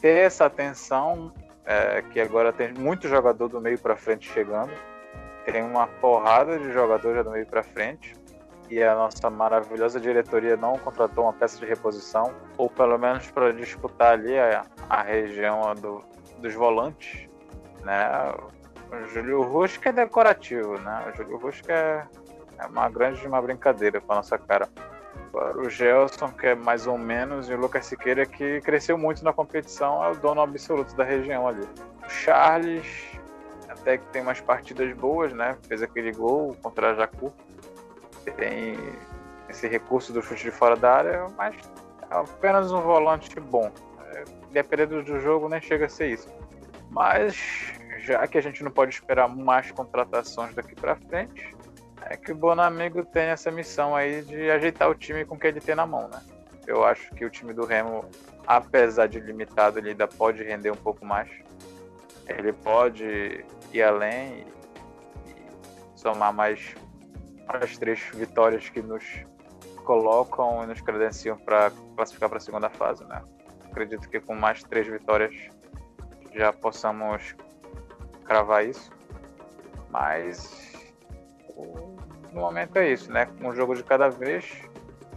Ter 0.00 0.18
essa 0.18 0.46
atenção 0.46 1.32
é, 1.64 2.02
que 2.02 2.20
agora 2.20 2.52
tem 2.52 2.72
muito 2.72 3.08
jogador 3.08 3.48
do 3.48 3.60
meio 3.60 3.78
para 3.78 3.96
frente 3.96 4.30
chegando. 4.30 4.72
Tem 5.44 5.62
uma 5.62 5.86
porrada 5.86 6.58
de 6.58 6.72
jogadores 6.72 7.24
do 7.24 7.30
meio 7.30 7.46
para 7.46 7.62
frente 7.62 8.14
e 8.70 8.82
a 8.82 8.94
nossa 8.94 9.28
maravilhosa 9.28 10.00
diretoria 10.00 10.56
não 10.56 10.78
contratou 10.78 11.24
uma 11.24 11.32
peça 11.32 11.58
de 11.58 11.66
reposição, 11.66 12.32
ou 12.56 12.70
pelo 12.70 12.96
menos 12.96 13.30
para 13.30 13.52
disputar 13.52 14.12
ali 14.12 14.38
a, 14.38 14.64
a 14.88 15.02
região 15.02 15.74
do, 15.74 16.02
dos 16.38 16.54
volantes, 16.54 17.28
né? 17.82 18.32
O 18.92 19.08
Júlio 19.08 19.42
Rusca 19.42 19.88
é 19.88 19.92
decorativo, 19.92 20.78
né? 20.78 21.10
O 21.12 21.16
Júlio 21.16 21.38
Rusca 21.38 21.72
é, 21.72 22.06
é 22.58 22.66
uma 22.66 22.88
grande 22.88 23.26
uma 23.26 23.40
brincadeira 23.40 24.00
para 24.00 24.16
nossa 24.16 24.38
cara. 24.38 24.68
O 25.56 25.68
Gelson, 25.68 26.28
que 26.28 26.48
é 26.48 26.54
mais 26.54 26.86
ou 26.86 26.98
menos, 26.98 27.48
e 27.48 27.54
o 27.54 27.56
Lucas 27.58 27.86
Siqueira, 27.86 28.26
que 28.26 28.60
cresceu 28.60 28.98
muito 28.98 29.24
na 29.24 29.32
competição, 29.32 30.04
é 30.04 30.10
o 30.10 30.14
dono 30.14 30.42
absoluto 30.42 30.94
da 30.94 31.04
região 31.04 31.48
ali. 31.48 31.66
O 32.04 32.10
Charles, 32.10 32.86
até 33.66 33.96
que 33.96 34.04
tem 34.08 34.20
umas 34.20 34.42
partidas 34.42 34.94
boas, 34.94 35.32
né? 35.32 35.56
Fez 35.66 35.82
aquele 35.82 36.12
gol 36.12 36.54
contra 36.62 36.90
a 36.90 36.94
Jacu 36.94 37.32
tem 38.30 38.78
esse 39.48 39.66
recurso 39.66 40.12
do 40.12 40.22
chute 40.22 40.44
de 40.44 40.50
fora 40.50 40.76
da 40.76 40.92
área, 40.92 41.26
mas 41.36 41.56
é 42.10 42.14
apenas 42.14 42.70
um 42.72 42.80
volante 42.80 43.38
bom. 43.40 43.70
É, 44.12 44.24
dependendo 44.52 45.02
do 45.02 45.20
jogo, 45.20 45.48
nem 45.48 45.60
chega 45.60 45.86
a 45.86 45.88
ser 45.88 46.08
isso. 46.08 46.28
Mas, 46.90 47.72
já 48.02 48.26
que 48.26 48.36
a 48.36 48.42
gente 48.42 48.62
não 48.64 48.70
pode 48.70 48.92
esperar 48.92 49.28
mais 49.28 49.70
contratações 49.70 50.54
daqui 50.54 50.74
para 50.74 50.96
frente, 50.96 51.54
é 52.02 52.16
que 52.16 52.32
o 52.32 52.34
Bonamigo 52.34 53.04
tem 53.04 53.24
essa 53.24 53.50
missão 53.50 53.94
aí 53.94 54.22
de 54.22 54.50
ajeitar 54.50 54.90
o 54.90 54.94
time 54.94 55.24
com 55.24 55.36
o 55.36 55.38
que 55.38 55.46
ele 55.46 55.60
tem 55.60 55.74
na 55.74 55.86
mão, 55.86 56.08
né? 56.08 56.20
Eu 56.66 56.84
acho 56.84 57.12
que 57.14 57.24
o 57.24 57.30
time 57.30 57.52
do 57.52 57.64
Remo, 57.64 58.04
apesar 58.46 59.06
de 59.06 59.20
limitado, 59.20 59.78
ele 59.78 59.90
ainda 59.90 60.08
pode 60.08 60.42
render 60.42 60.70
um 60.70 60.76
pouco 60.76 61.04
mais. 61.04 61.30
Ele 62.26 62.52
pode 62.52 63.44
ir 63.72 63.82
além 63.82 64.46
e, 65.26 65.30
e 65.30 65.98
somar 65.98 66.32
mais 66.32 66.74
as 67.48 67.78
três 67.78 68.00
vitórias 68.14 68.68
que 68.68 68.82
nos 68.82 69.04
colocam 69.84 70.62
e 70.64 70.66
nos 70.66 70.80
credenciam 70.80 71.36
para 71.36 71.72
classificar 71.96 72.28
para 72.28 72.38
a 72.38 72.40
segunda 72.40 72.68
fase, 72.68 73.04
né? 73.04 73.22
Acredito 73.70 74.08
que 74.08 74.20
com 74.20 74.34
mais 74.34 74.62
três 74.62 74.86
vitórias 74.86 75.34
já 76.34 76.52
possamos 76.52 77.34
cravar 78.32 78.66
isso, 78.66 78.90
mas 79.90 80.72
no 82.32 82.40
momento 82.40 82.78
é 82.78 82.88
isso, 82.88 83.12
né? 83.12 83.28
Um 83.42 83.54
jogo 83.54 83.74
de 83.74 83.84
cada 83.84 84.08
vez, 84.08 84.62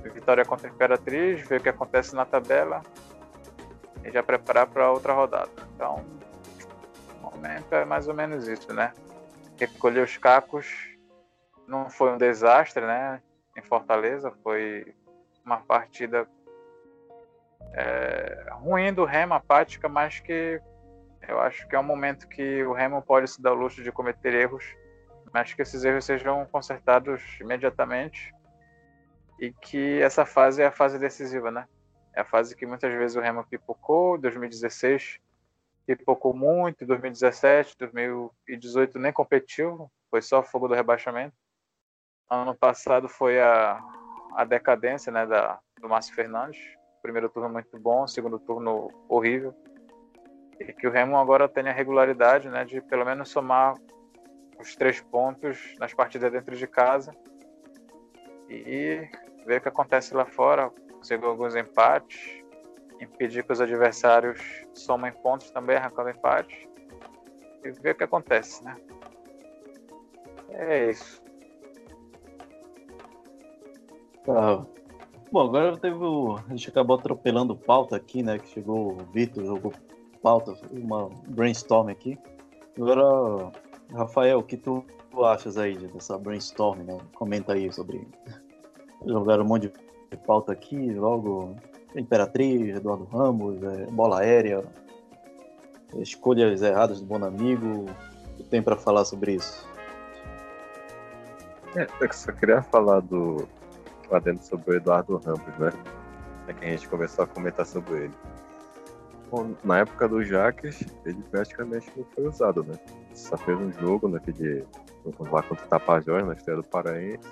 vitória 0.04 0.44
contra 0.44 0.68
a 0.68 0.72
Imperatriz, 0.72 1.48
ver 1.48 1.62
o 1.62 1.64
que 1.64 1.70
acontece 1.70 2.14
na 2.14 2.26
tabela 2.26 2.82
e 4.04 4.12
já 4.12 4.22
preparar 4.22 4.68
para 4.68 4.92
outra 4.92 5.14
rodada. 5.14 5.50
Então, 5.74 6.04
no 7.22 7.32
momento 7.32 7.74
é 7.74 7.86
mais 7.86 8.10
ou 8.10 8.14
menos 8.14 8.50
isso, 8.50 8.74
né? 8.74 8.92
Recolher 9.58 10.04
os 10.04 10.18
cacos 10.18 10.68
não 11.66 11.90
foi 11.90 12.12
um 12.12 12.18
desastre, 12.18 12.86
né? 12.86 13.22
Em 13.56 13.62
Fortaleza 13.62 14.30
foi 14.44 14.94
uma 15.46 15.62
partida 15.62 16.28
é, 17.72 18.50
ruim 18.52 18.94
do 18.94 19.06
Remo, 19.06 19.36
apática, 19.36 19.88
mas 19.88 20.20
que 20.20 20.62
eu 21.28 21.40
acho 21.40 21.68
que 21.68 21.76
é 21.76 21.80
um 21.80 21.84
momento 21.84 22.28
que 22.28 22.64
o 22.64 22.74
Remo 22.74 23.02
pode 23.02 23.30
se 23.30 23.42
dar 23.42 23.54
o 23.54 23.56
luxo 23.56 23.84
de 23.84 23.92
cometer 23.92 24.34
erros, 24.34 24.66
mas 25.34 25.54
que 25.54 25.62
esses 25.62 25.84
erros 25.84 26.06
sejam 26.06 26.46
consertados 26.46 27.22
imediatamente 27.40 28.34
e 29.40 29.52
que 29.52 30.02
essa 30.02 30.26
fase 30.26 30.62
é 30.62 30.66
a 30.66 30.72
fase 30.72 30.98
decisiva, 30.98 31.52
né? 31.52 31.68
É 32.14 32.22
a 32.22 32.26
fase 32.26 32.56
que 32.56 32.66
muitas 32.66 32.94
vezes 32.94 33.18
o 33.18 33.22
Remo 33.22 33.46
pipocou, 33.46 34.18
2016 34.18 35.20
pipocou 35.86 36.34
muito, 36.34 36.86
2017, 36.86 37.78
2018 37.78 38.98
nem 38.98 39.14
competiu, 39.14 39.90
foi 40.10 40.22
só 40.22 40.42
fogo 40.42 40.68
do 40.68 40.74
rebaixamento. 40.74 41.36
Ano 42.30 42.56
passado 42.56 43.08
foi 43.08 43.40
a, 43.40 43.80
a 44.36 44.44
decadência 44.44 45.12
né, 45.12 45.28
da, 45.28 45.60
do 45.80 45.88
Márcio 45.88 46.16
Fernandes. 46.16 46.60
Primeiro 47.02 47.30
turno 47.30 47.50
muito 47.50 47.78
bom, 47.80 48.08
segundo 48.08 48.40
turno 48.40 48.90
horrível. 49.08 49.54
E 50.60 50.74
que 50.74 50.88
o 50.88 50.92
Remo 50.92 51.18
agora 51.18 51.48
tenha 51.50 51.72
a 51.72 51.74
regularidade 51.74 52.50
né, 52.50 52.64
de 52.64 52.82
pelo 52.82 53.06
menos 53.06 53.30
somar 53.30 53.76
os 54.60 54.76
três 54.76 55.02
pontos 55.02 55.76
nas 55.80 55.94
partidas 55.94 56.32
dentro 56.32 56.56
de 56.56 56.68
casa 56.68 57.14
e 58.50 59.08
ver 59.46 59.58
o 59.58 59.62
que 59.62 59.68
acontece 59.68 60.14
lá 60.14 60.26
fora, 60.26 60.70
conseguir 60.94 61.26
alguns 61.26 61.56
empates, 61.56 62.44
impedir 63.02 63.44
que 63.44 63.52
os 63.52 63.60
adversários 63.60 64.40
somem 64.74 65.12
pontos 65.12 65.52
também, 65.52 65.76
arrancando 65.76 66.10
empates 66.10 66.68
e 67.64 67.72
ver 67.72 67.92
o 67.92 67.96
que 67.96 68.04
acontece, 68.04 68.64
né? 68.64 68.76
É 70.50 70.90
isso. 70.90 71.22
Tá. 74.24 74.66
Bom, 75.32 75.42
agora 75.42 75.78
teve 75.78 75.96
o. 75.96 76.38
A 76.38 76.50
gente 76.50 76.70
acabou 76.70 76.98
atropelando 76.98 77.56
pauta 77.56 77.96
aqui, 77.96 78.24
né? 78.24 78.40
Que 78.40 78.48
chegou 78.48 78.94
o 78.94 79.06
Vitor, 79.12 79.44
jogou 79.44 79.74
pauta, 80.26 80.56
uma 80.72 81.08
brainstorm 81.28 81.90
aqui. 81.90 82.18
Agora, 82.76 83.52
Rafael, 83.94 84.40
o 84.40 84.44
que 84.44 84.58
tu 84.58 84.84
achas 85.24 85.56
aí 85.56 85.78
dessa 85.78 86.18
brainstorm, 86.18 86.80
né? 86.80 86.98
Comenta 87.14 87.54
aí 87.54 87.72
sobre. 87.72 88.08
Jogaram 89.06 89.44
um 89.44 89.48
monte 89.48 89.72
de 90.12 90.18
pauta 90.26 90.52
aqui, 90.52 90.92
logo 90.96 91.56
Imperatriz, 91.96 92.76
Eduardo 92.76 93.04
Ramos, 93.04 93.62
é, 93.62 93.86
bola 93.86 94.22
aérea, 94.22 94.64
escolhas 95.98 96.64
erradas 96.64 97.00
do 97.00 97.06
Bonamigo. 97.06 97.86
O 98.34 98.38
que 98.38 98.44
tem 98.46 98.64
para 98.64 98.76
falar 98.76 99.06
sobre 99.06 99.34
isso? 99.36 99.70
É, 101.76 101.88
eu 102.02 102.14
só 102.14 102.32
queria 102.32 102.64
falar 102.64 103.02
do, 103.02 103.48
adendo 104.12 104.42
sobre 104.42 104.72
o 104.72 104.78
Eduardo 104.78 105.18
Ramos, 105.18 105.60
né? 105.60 105.72
É 106.48 106.54
que 106.54 106.66
a 106.66 106.70
gente 106.70 106.90
começou 106.90 107.26
a 107.26 107.28
comentar 107.28 107.66
sobre 107.68 108.06
ele. 108.06 108.14
Na 109.64 109.80
época 109.80 110.08
do 110.08 110.24
Jaques, 110.24 110.86
ele 111.06 111.22
praticamente 111.30 111.92
não 111.96 112.06
foi 112.06 112.28
usado, 112.28 112.64
né? 112.64 112.74
Só 113.14 113.38
fez 113.38 113.60
um 113.60 113.72
jogo 113.74 114.08
naquele. 114.08 114.66
lá 115.20 115.44
contra 115.44 115.66
o 115.66 115.68
Tapajós, 115.68 116.26
na 116.26 116.34
estreia 116.34 116.62
do 116.62 116.68
Paraense. 116.68 117.28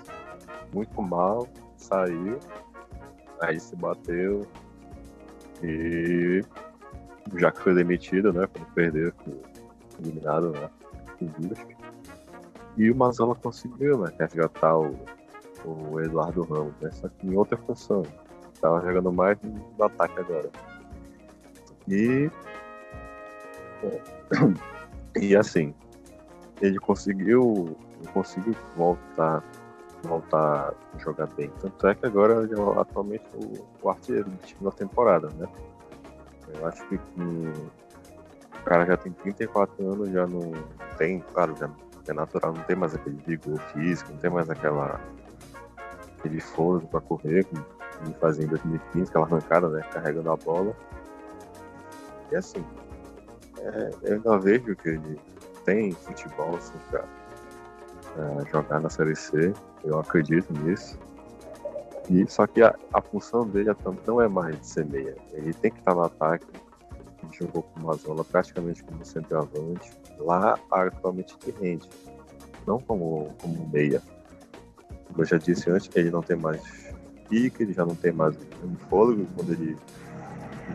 Muito 0.72 1.00
mal, 1.00 1.48
saiu, 1.76 2.38
aí 3.40 3.58
se 3.58 3.76
bateu. 3.76 4.46
E 5.62 6.42
o 7.32 7.38
Jaques 7.38 7.62
foi 7.62 7.74
demitido, 7.74 8.32
né? 8.32 8.46
Quando 8.46 8.66
perdeu, 8.74 9.12
foi 9.24 9.40
eliminado 10.00 10.50
né? 10.50 10.68
E 12.76 12.90
o 12.90 12.96
Mazola 12.96 13.34
conseguiu, 13.36 13.98
né? 13.98 14.12
Resgatar 14.18 14.76
o 14.76 14.94
o 15.64 16.00
Eduardo 16.00 16.42
Ramos, 16.42 16.74
né? 16.80 16.90
Só 16.92 17.08
que 17.08 17.26
em 17.26 17.34
outra 17.34 17.56
função. 17.56 18.02
Tava 18.60 18.80
jogando 18.80 19.12
mais 19.12 19.38
no 19.42 19.84
ataque 19.84 20.20
agora. 20.20 20.50
E. 21.88 22.30
E 25.16 25.36
assim, 25.36 25.72
ele 26.60 26.80
conseguiu. 26.80 27.76
Conseguiu 28.12 28.52
voltar 28.76 29.44
voltar 30.02 30.74
a 30.94 30.98
jogar 30.98 31.26
bem. 31.28 31.50
Tanto 31.60 31.86
é 31.86 31.94
que 31.94 32.06
agora 32.06 32.42
ele 32.42 32.54
é 32.54 32.80
atualmente 32.80 33.24
o, 33.34 33.66
o 33.82 33.88
artilheiro 33.88 34.28
do 34.28 34.36
time 34.38 34.62
da 34.62 34.70
temporada, 34.70 35.28
né? 35.38 35.48
Eu 36.54 36.66
acho 36.66 36.86
que 36.88 36.96
o 36.96 38.64
cara 38.64 38.86
já 38.86 38.96
tem 38.96 39.12
34 39.12 39.92
anos, 39.92 40.10
já 40.10 40.26
não 40.26 40.52
tem, 40.96 41.20
claro, 41.32 41.56
já 41.56 41.70
é 42.06 42.12
natural, 42.12 42.52
não 42.52 42.62
tem 42.64 42.76
mais 42.76 42.94
aquele 42.94 43.16
vigor 43.26 43.58
físico, 43.72 44.12
não 44.12 44.18
tem 44.18 44.30
mais 44.30 44.50
aquela 44.50 45.00
aquele 46.18 46.40
fôlego 46.40 46.86
para 46.86 47.00
correr, 47.00 47.44
como 47.44 47.64
ele 48.02 48.14
fazia 48.14 48.44
em 48.44 48.48
2015, 48.48 49.08
aquela 49.08 49.26
arrancada, 49.26 49.68
né, 49.68 49.82
carregando 49.90 50.30
a 50.30 50.36
bola. 50.36 50.74
E 52.34 52.36
assim, 52.36 52.64
é, 53.60 53.90
eu 54.02 54.14
ainda 54.14 54.38
vejo 54.38 54.74
que 54.74 54.88
ele 54.88 55.20
tem 55.64 55.92
futebol 55.92 56.56
assim, 56.56 56.74
para 56.90 57.04
é, 58.18 58.50
jogar 58.50 58.80
na 58.80 58.90
Série 58.90 59.14
C, 59.14 59.52
eu 59.84 60.00
acredito 60.00 60.52
nisso. 60.64 60.98
E, 62.10 62.28
só 62.28 62.44
que 62.44 62.60
a, 62.60 62.74
a 62.92 63.00
função 63.00 63.46
dele 63.46 63.70
não 64.04 64.20
é 64.20 64.26
mais 64.26 64.58
de 64.58 64.66
ser 64.66 64.84
meia, 64.84 65.16
ele 65.32 65.54
tem 65.54 65.70
que 65.70 65.78
estar 65.78 65.94
no 65.94 66.02
ataque, 66.02 66.44
jogou 67.38 67.62
com 67.62 67.80
uma 67.80 67.94
zona 67.94 68.24
praticamente 68.24 68.82
como 68.82 69.04
centroavante, 69.04 69.92
lá 70.18 70.58
atualmente 70.72 71.36
que 71.38 71.52
rende, 71.52 71.88
não 72.66 72.80
como, 72.80 73.32
como 73.40 73.68
meia. 73.68 74.02
Como 75.06 75.22
eu 75.22 75.24
já 75.24 75.38
disse 75.38 75.70
antes, 75.70 75.88
ele 75.94 76.10
não 76.10 76.20
tem 76.20 76.36
mais 76.36 76.92
pique, 77.28 77.62
ele 77.62 77.72
já 77.72 77.86
não 77.86 77.94
tem 77.94 78.10
mais 78.10 78.36
um 78.64 78.74
fôlego 78.90 79.24
quando 79.36 79.52
ele 79.52 79.78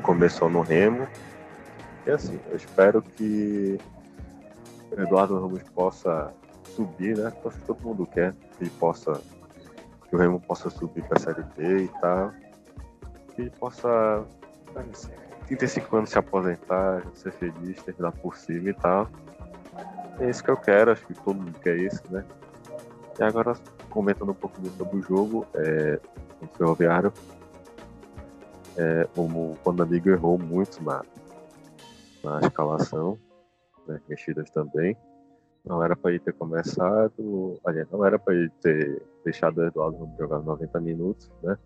começou 0.03 0.49
no 0.49 0.61
Remo. 0.61 1.05
E 2.09 2.11
assim, 2.11 2.39
eu 2.49 2.55
espero 2.55 3.03
que 3.03 3.77
o 4.91 4.99
Eduardo 4.99 5.39
Ramos 5.39 5.61
possa 5.75 6.33
subir, 6.75 7.15
né? 7.15 7.31
Acho 7.45 7.59
que 7.59 7.65
todo 7.67 7.83
mundo 7.83 8.03
quer 8.07 8.33
que 8.57 8.67
possa, 8.67 9.21
que 10.09 10.15
o 10.15 10.17
Remo 10.17 10.39
possa 10.39 10.71
subir 10.71 11.03
para 11.03 11.19
a 11.19 11.21
Série 11.21 11.43
B 11.55 11.83
e 11.83 11.87
tal. 12.01 12.31
Que 13.35 13.51
possa, 13.51 14.25
35 15.45 15.97
anos 15.97 16.09
se 16.09 16.17
aposentar, 16.17 17.03
ser 17.13 17.31
feliz, 17.33 17.79
terminar 17.83 18.11
por 18.13 18.35
cima 18.35 18.71
e 18.71 18.73
tal. 18.73 19.07
É 20.19 20.31
isso 20.31 20.43
que 20.43 20.49
eu 20.49 20.57
quero, 20.57 20.91
acho 20.91 21.05
que 21.05 21.13
todo 21.13 21.35
mundo 21.35 21.59
quer 21.59 21.77
isso, 21.77 22.01
né? 22.09 22.25
E 23.19 23.23
agora, 23.23 23.53
comentando 23.91 24.31
um 24.31 24.33
pouco 24.33 24.55
sobre 24.75 24.97
o 24.97 25.01
jogo, 25.03 25.45
é, 25.53 25.99
o 26.41 26.47
Ferroviário, 26.47 27.13
é, 28.75 29.07
o 29.15 29.55
Bonamigo 29.63 30.09
errou 30.09 30.39
muito 30.39 30.83
na, 30.83 31.03
na 32.23 32.39
escalação, 32.39 33.17
né, 33.87 33.99
mexidas 34.07 34.49
também. 34.49 34.95
Não 35.65 35.83
era 35.83 35.95
para 35.95 36.11
ele 36.11 36.19
ter 36.19 36.33
começado, 36.33 37.59
aliás, 37.65 37.89
não 37.91 38.05
era 38.05 38.17
para 38.17 38.33
ele 38.33 38.49
ter 38.61 39.01
deixado 39.23 39.57
o 39.57 39.65
Eduardo 39.65 40.09
jogar 40.17 40.39
90 40.39 40.79
minutos, 40.79 41.29
né? 41.43 41.57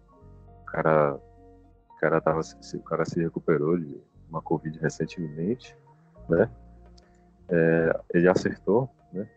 O 0.61 0.65
cara, 0.65 1.15
o 1.15 1.99
cara, 1.99 2.19
tava, 2.19 2.41
o 2.41 2.83
cara 2.83 3.05
se 3.05 3.21
recuperou 3.21 3.77
de 3.77 4.01
uma 4.29 4.41
Covid 4.41 4.79
recentemente, 4.79 5.77
né? 6.27 6.49
É, 7.49 7.99
ele 8.13 8.27
acertou, 8.27 8.89
né? 9.11 9.29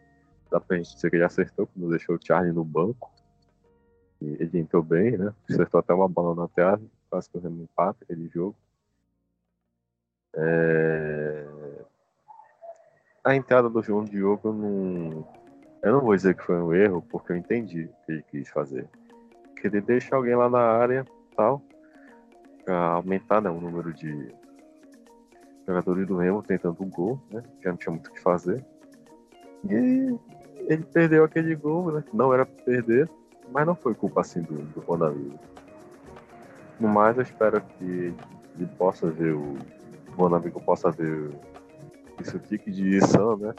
Dá 0.51 0.59
pra 0.59 0.77
gente 0.79 0.95
dizer 0.95 1.11
que 1.11 1.17
ele 1.17 1.25
acertou 1.25 1.67
quando 1.67 1.91
deixou 1.91 2.17
o 2.17 2.21
Charlie 2.21 2.53
no 2.53 2.65
banco. 2.65 3.13
E 4.21 4.37
ele 4.41 4.59
entrou 4.59 4.83
bem, 4.83 5.19
né? 5.19 5.35
Acertou 5.51 5.81
até 5.81 5.93
uma 5.93 6.09
bola 6.09 6.35
na 6.35 6.49
terra, 6.49 6.81
quase 7.11 7.29
que 7.29 7.37
o 7.37 7.41
Remo 7.41 7.63
empata 7.63 7.99
aquele 8.03 8.29
jogo. 8.29 8.57
É... 10.37 11.47
A 13.25 13.35
entrada 13.35 13.69
do 13.69 13.83
João 13.83 14.05
Diogo, 14.05 14.49
eu 14.49 14.53
não... 14.53 15.29
eu 15.83 15.93
não 15.93 16.01
vou 16.01 16.15
dizer 16.15 16.37
que 16.37 16.45
foi 16.45 16.57
um 16.57 16.73
erro, 16.73 17.03
porque 17.03 17.33
eu 17.33 17.37
entendi 17.37 17.85
o 17.85 18.05
que 18.05 18.13
ele 18.13 18.25
quis 18.31 18.49
fazer. 18.51 18.89
Que 19.61 19.67
ele 19.67 19.81
deixa 19.81 20.15
alguém 20.15 20.37
lá 20.37 20.49
na 20.49 20.61
área, 20.61 21.05
tal, 21.37 21.63
pra 22.65 22.77
aumentar 22.77 23.41
né, 23.41 23.51
o 23.51 23.61
número 23.61 23.93
de 23.93 24.33
jogadores 25.67 26.07
do 26.07 26.17
Remo 26.17 26.43
tentando 26.43 26.77
um 26.81 26.89
gol, 26.89 27.21
né? 27.31 27.43
Já 27.63 27.71
não 27.71 27.77
tinha 27.77 27.93
muito 27.93 28.09
o 28.09 28.13
que 28.13 28.21
fazer. 28.21 28.65
E 29.69 30.19
ele 30.69 30.85
perdeu 30.85 31.25
aquele 31.25 31.55
gol, 31.57 31.91
né? 31.91 32.05
Não 32.13 32.33
era 32.33 32.47
pra 32.47 32.65
perder, 32.65 33.11
mas 33.51 33.67
não 33.67 33.75
foi 33.75 33.95
culpa 33.95 34.21
assim 34.21 34.43
do, 34.43 34.55
do 34.55 34.81
Bonamigo. 34.83 35.39
No 36.79 36.89
mais, 36.89 37.17
eu 37.17 37.23
espero 37.23 37.61
que 37.61 38.15
ele 38.55 38.67
possa 38.79 39.11
ver 39.11 39.33
o, 39.33 39.57
o 40.17 40.29
Bonamigo 40.29 40.61
possa 40.61 40.91
ver 40.91 41.31
isso 42.21 42.39
fique 42.41 42.71
de 42.71 42.83
lição, 42.83 43.37
né? 43.37 43.55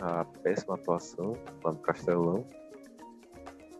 A 0.00 0.24
péssima 0.42 0.74
atuação 0.74 1.36
lá 1.62 1.72
no 1.72 1.78
Castelão. 1.78 2.44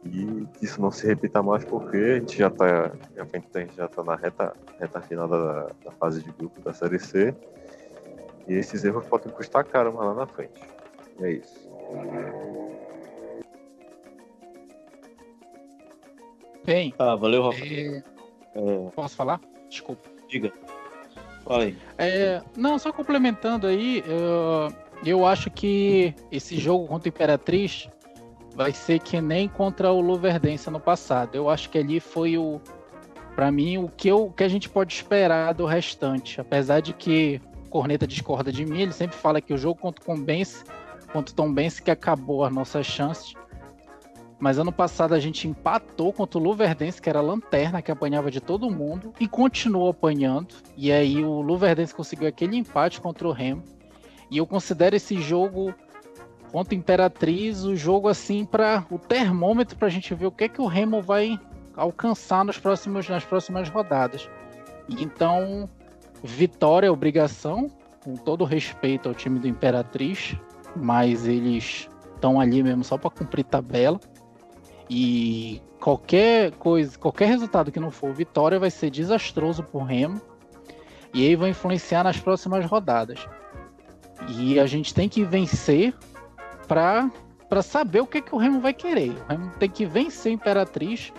E 0.04 0.46
que 0.54 0.64
isso 0.64 0.80
não 0.80 0.90
se 0.90 1.06
repita 1.06 1.42
mais 1.42 1.64
porque 1.64 1.96
a 1.96 2.14
gente 2.20 2.38
já 2.38 2.48
está 2.48 2.92
a 3.16 3.58
gente 3.58 3.76
já 3.76 3.88
tá 3.88 4.04
na 4.04 4.14
reta, 4.14 4.54
reta 4.78 5.00
final 5.00 5.26
da, 5.26 5.70
da 5.84 5.90
fase 5.92 6.22
de 6.22 6.30
grupo 6.32 6.60
da 6.60 6.72
Série 6.72 6.98
C. 6.98 7.34
E 8.46 8.54
esses 8.54 8.84
erros 8.84 9.06
podem 9.06 9.32
custar 9.32 9.64
caro 9.64 9.94
lá 9.96 10.14
na 10.14 10.26
frente. 10.26 10.62
É 11.20 11.32
isso. 11.32 11.68
Bem. 16.64 16.94
Ah, 16.98 17.16
valeu, 17.16 17.42
Rafa. 17.42 17.64
É... 17.64 18.02
É... 18.54 18.90
Posso 18.94 19.16
falar? 19.16 19.40
Desculpa. 19.68 20.08
Diga. 20.28 20.52
Fala 21.48 21.64
aí. 21.64 21.76
É... 21.96 22.42
Não, 22.56 22.78
só 22.78 22.92
complementando 22.92 23.66
aí, 23.66 24.04
eu... 24.06 24.72
eu 25.04 25.26
acho 25.26 25.50
que 25.50 26.14
esse 26.30 26.56
jogo 26.58 26.86
contra 26.86 27.08
o 27.08 27.10
Imperatriz 27.10 27.88
vai 28.54 28.72
ser 28.72 28.98
que 28.98 29.20
nem 29.20 29.48
contra 29.48 29.90
o 29.92 30.00
Luverdense 30.00 30.68
no 30.68 30.78
passado. 30.80 31.34
Eu 31.34 31.48
acho 31.48 31.70
que 31.70 31.78
ali 31.78 32.00
foi 32.00 32.36
o, 32.36 32.60
para 33.34 33.52
mim, 33.52 33.78
o 33.78 33.88
que, 33.88 34.08
eu, 34.08 34.32
que 34.36 34.42
a 34.42 34.48
gente 34.48 34.68
pode 34.68 34.92
esperar 34.92 35.54
do 35.54 35.64
restante. 35.64 36.40
Apesar 36.40 36.80
de 36.80 36.92
que 36.92 37.40
Corneta 37.70 38.06
discorda 38.06 38.50
de 38.50 38.66
mim, 38.66 38.82
ele 38.82 38.92
sempre 38.92 39.16
fala 39.16 39.40
que 39.40 39.54
o 39.54 39.56
jogo 39.56 39.80
contra 39.80 40.02
o 40.02 40.06
Tombense, 40.06 40.64
contra 41.12 41.32
o 41.32 41.36
Tombense 41.36 41.80
que 41.80 41.90
acabou 41.90 42.44
as 42.44 42.52
nossas 42.52 42.84
chances. 42.84 43.34
Mas 44.38 44.58
ano 44.58 44.70
passado 44.70 45.14
a 45.14 45.20
gente 45.20 45.48
empatou 45.48 46.12
contra 46.12 46.38
o 46.38 46.42
Luverdense, 46.42 47.02
que 47.02 47.10
era 47.10 47.18
a 47.18 47.22
lanterna, 47.22 47.82
que 47.82 47.90
apanhava 47.90 48.30
de 48.30 48.40
todo 48.40 48.70
mundo, 48.70 49.12
e 49.18 49.26
continuou 49.26 49.90
apanhando. 49.90 50.54
E 50.76 50.92
aí 50.92 51.24
o 51.24 51.40
Luverdense 51.40 51.94
conseguiu 51.94 52.28
aquele 52.28 52.56
empate 52.56 53.00
contra 53.00 53.26
o 53.26 53.32
Remo. 53.32 53.64
E 54.30 54.38
eu 54.38 54.46
considero 54.46 54.94
esse 54.94 55.20
jogo 55.20 55.74
contra 56.52 56.74
o 56.74 56.78
Imperatriz 56.78 57.64
o 57.64 57.76
jogo 57.76 58.08
assim 58.08 58.44
para 58.44 58.84
o 58.90 58.98
termômetro 58.98 59.76
para 59.76 59.88
a 59.88 59.90
gente 59.90 60.14
ver 60.14 60.26
o 60.26 60.32
que 60.32 60.44
é 60.44 60.48
que 60.48 60.60
o 60.60 60.66
Remo 60.66 61.02
vai 61.02 61.38
alcançar 61.76 62.44
nos 62.44 62.58
próximos, 62.58 63.08
nas 63.08 63.24
próximas 63.24 63.68
rodadas. 63.68 64.28
Então, 64.88 65.68
vitória 66.22 66.86
é 66.86 66.90
obrigação, 66.90 67.70
com 68.02 68.14
todo 68.14 68.44
respeito 68.44 69.08
ao 69.08 69.14
time 69.14 69.38
do 69.38 69.46
Imperatriz, 69.46 70.36
mas 70.74 71.26
eles 71.26 71.88
estão 72.14 72.40
ali 72.40 72.62
mesmo 72.62 72.82
só 72.82 72.96
para 72.96 73.10
cumprir 73.10 73.44
tabela. 73.44 74.00
E 74.88 75.60
qualquer 75.80 76.52
coisa, 76.52 76.98
qualquer 76.98 77.26
resultado 77.26 77.70
que 77.70 77.80
não 77.80 77.90
for 77.90 78.12
vitória 78.12 78.58
vai 78.58 78.70
ser 78.70 78.90
desastroso 78.90 79.62
pro 79.62 79.82
Remo. 79.82 80.20
E 81.12 81.26
aí 81.26 81.36
vai 81.36 81.50
influenciar 81.50 82.04
nas 82.04 82.18
próximas 82.18 82.64
rodadas. 82.64 83.26
E 84.28 84.58
a 84.58 84.66
gente 84.66 84.94
tem 84.94 85.08
que 85.08 85.24
vencer 85.24 85.94
para 86.66 87.10
para 87.48 87.62
saber 87.62 88.00
o 88.00 88.06
que, 88.06 88.20
que 88.20 88.34
o 88.34 88.38
Remo 88.38 88.60
vai 88.60 88.74
querer. 88.74 89.10
O 89.10 89.32
Remo 89.32 89.50
tem 89.58 89.70
que 89.70 89.86
vencer 89.86 90.30
a 90.30 90.34
Imperatriz 90.34 91.12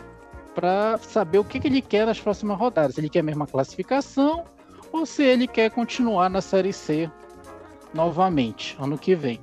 para 0.53 0.97
saber 0.99 1.39
o 1.39 1.43
que, 1.43 1.59
que 1.59 1.67
ele 1.67 1.81
quer 1.81 2.05
nas 2.05 2.19
próximas 2.19 2.57
rodadas. 2.57 2.93
Se 2.93 3.01
ele 3.01 3.09
quer 3.09 3.21
a 3.21 3.23
mesma 3.23 3.47
classificação 3.47 4.45
ou 4.91 5.05
se 5.05 5.23
ele 5.23 5.47
quer 5.47 5.71
continuar 5.71 6.29
na 6.29 6.41
Série 6.41 6.71
C 6.71 7.09
novamente 7.93 8.77
ano 8.79 8.97
que 8.97 9.15
vem. 9.15 9.39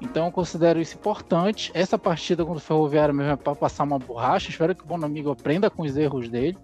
Então 0.00 0.26
eu 0.26 0.32
considero 0.32 0.80
isso 0.80 0.96
importante. 0.96 1.70
Essa 1.74 1.98
partida 1.98 2.44
contra 2.44 2.58
o 2.58 2.62
Ferroviário 2.62 3.14
mesmo 3.14 3.32
é 3.32 3.36
para 3.36 3.54
passar 3.54 3.84
uma 3.84 3.98
borracha. 3.98 4.50
Espero 4.50 4.74
que 4.74 4.82
o 4.82 4.86
bom 4.86 5.02
amigo 5.02 5.30
aprenda 5.30 5.70
com 5.70 5.82
os 5.82 5.96
erros 5.96 6.28
dele, 6.28 6.56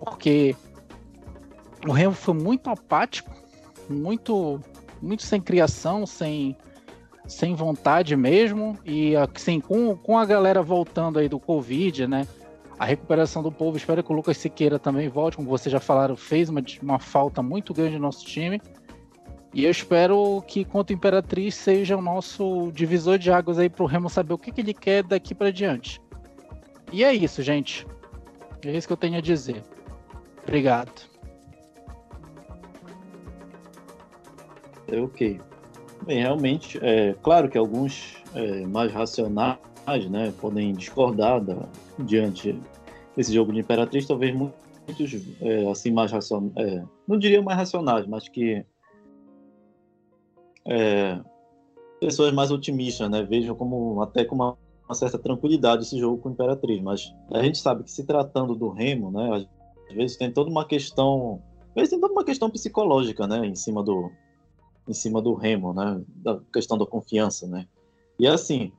porque 0.00 0.56
o 1.86 1.92
Remo 1.92 2.14
foi 2.14 2.34
muito 2.34 2.70
apático, 2.70 3.30
muito, 3.88 4.60
muito 5.00 5.22
sem 5.22 5.40
criação, 5.40 6.06
sem, 6.06 6.56
sem 7.26 7.54
vontade 7.54 8.16
mesmo. 8.16 8.76
E 8.84 9.14
assim, 9.16 9.60
com, 9.60 9.96
com 9.96 10.18
a 10.18 10.24
galera 10.24 10.62
voltando 10.62 11.18
aí 11.18 11.28
do 11.28 11.38
Covid, 11.38 12.06
né? 12.06 12.26
A 12.78 12.84
recuperação 12.84 13.44
do 13.44 13.52
povo, 13.52 13.76
espero 13.76 14.02
que 14.02 14.10
o 14.10 14.16
Lucas 14.16 14.36
Siqueira 14.38 14.76
também 14.76 15.08
volte, 15.08 15.36
como 15.36 15.48
vocês 15.48 15.72
já 15.72 15.78
falaram, 15.78 16.16
fez 16.16 16.48
uma, 16.48 16.60
uma 16.82 16.98
falta 16.98 17.40
muito 17.40 17.72
grande 17.72 17.94
no 17.94 18.02
nosso 18.02 18.24
time. 18.26 18.60
E 19.54 19.64
eu 19.64 19.70
espero 19.70 20.42
que 20.46 20.64
contra 20.64 20.94
o 20.94 20.96
Imperatriz 20.96 21.54
seja 21.54 21.96
o 21.96 22.02
nosso 22.02 22.70
divisor 22.72 23.18
de 23.18 23.30
águas 23.30 23.58
aí 23.58 23.68
pro 23.68 23.84
Remo 23.84 24.08
saber 24.08 24.32
o 24.32 24.38
que, 24.38 24.50
que 24.50 24.62
ele 24.62 24.72
quer 24.72 25.02
daqui 25.02 25.34
para 25.34 25.52
diante. 25.52 26.00
E 26.90 27.04
é 27.04 27.12
isso, 27.12 27.42
gente. 27.42 27.86
É 28.64 28.70
isso 28.70 28.86
que 28.86 28.92
eu 28.92 28.96
tenho 28.96 29.18
a 29.18 29.20
dizer. 29.20 29.62
Obrigado. 30.42 30.92
É 34.88 35.00
ok. 35.00 35.40
Bem, 36.06 36.20
realmente, 36.20 36.78
é 36.82 37.14
claro 37.22 37.48
que 37.48 37.58
alguns 37.58 38.22
é, 38.34 38.66
mais 38.66 38.92
racionais 38.92 39.58
né, 40.10 40.32
podem 40.40 40.72
discordar 40.72 41.40
da, 41.40 41.68
diante 41.98 42.58
desse 43.16 43.32
jogo 43.32 43.52
de 43.52 43.60
Imperatriz, 43.60 44.06
talvez 44.06 44.34
muitos 44.34 45.14
é, 45.40 45.70
assim 45.70 45.90
mais 45.90 46.10
racionais, 46.10 46.52
é, 46.56 46.82
não 47.06 47.18
diria 47.18 47.40
mais 47.40 47.56
racionais, 47.56 48.06
mas 48.06 48.28
que 48.28 48.64
é, 50.66 51.20
pessoas 52.00 52.32
mais 52.32 52.50
otimistas, 52.50 53.10
né, 53.10 53.22
vejam 53.22 53.54
como 53.54 54.00
até 54.02 54.24
com 54.24 54.34
uma, 54.34 54.56
uma, 54.84 54.94
certa 54.94 55.18
tranquilidade 55.18 55.82
esse 55.82 55.98
jogo 55.98 56.18
com 56.18 56.28
o 56.28 56.32
Imperatriz, 56.32 56.80
mas 56.82 57.14
a 57.32 57.42
gente 57.42 57.58
sabe 57.58 57.84
que 57.84 57.90
se 57.90 58.04
tratando 58.04 58.54
do 58.54 58.68
Remo, 58.68 59.10
né, 59.10 59.46
às 59.88 59.94
vezes 59.94 60.16
tem 60.16 60.32
toda 60.32 60.50
uma 60.50 60.64
questão, 60.64 61.42
às 61.68 61.74
vezes 61.74 61.90
tem 61.90 62.00
toda 62.00 62.12
uma 62.12 62.24
questão 62.24 62.50
psicológica, 62.50 63.26
né, 63.26 63.46
em 63.46 63.54
cima 63.54 63.82
do 63.82 64.10
em 64.88 64.92
cima 64.92 65.22
do 65.22 65.34
Remo, 65.34 65.72
né, 65.72 66.02
da 66.08 66.40
questão 66.52 66.76
da 66.76 66.84
confiança, 66.84 67.46
né. 67.46 67.66
E 68.18 68.26
assim, 68.26 68.72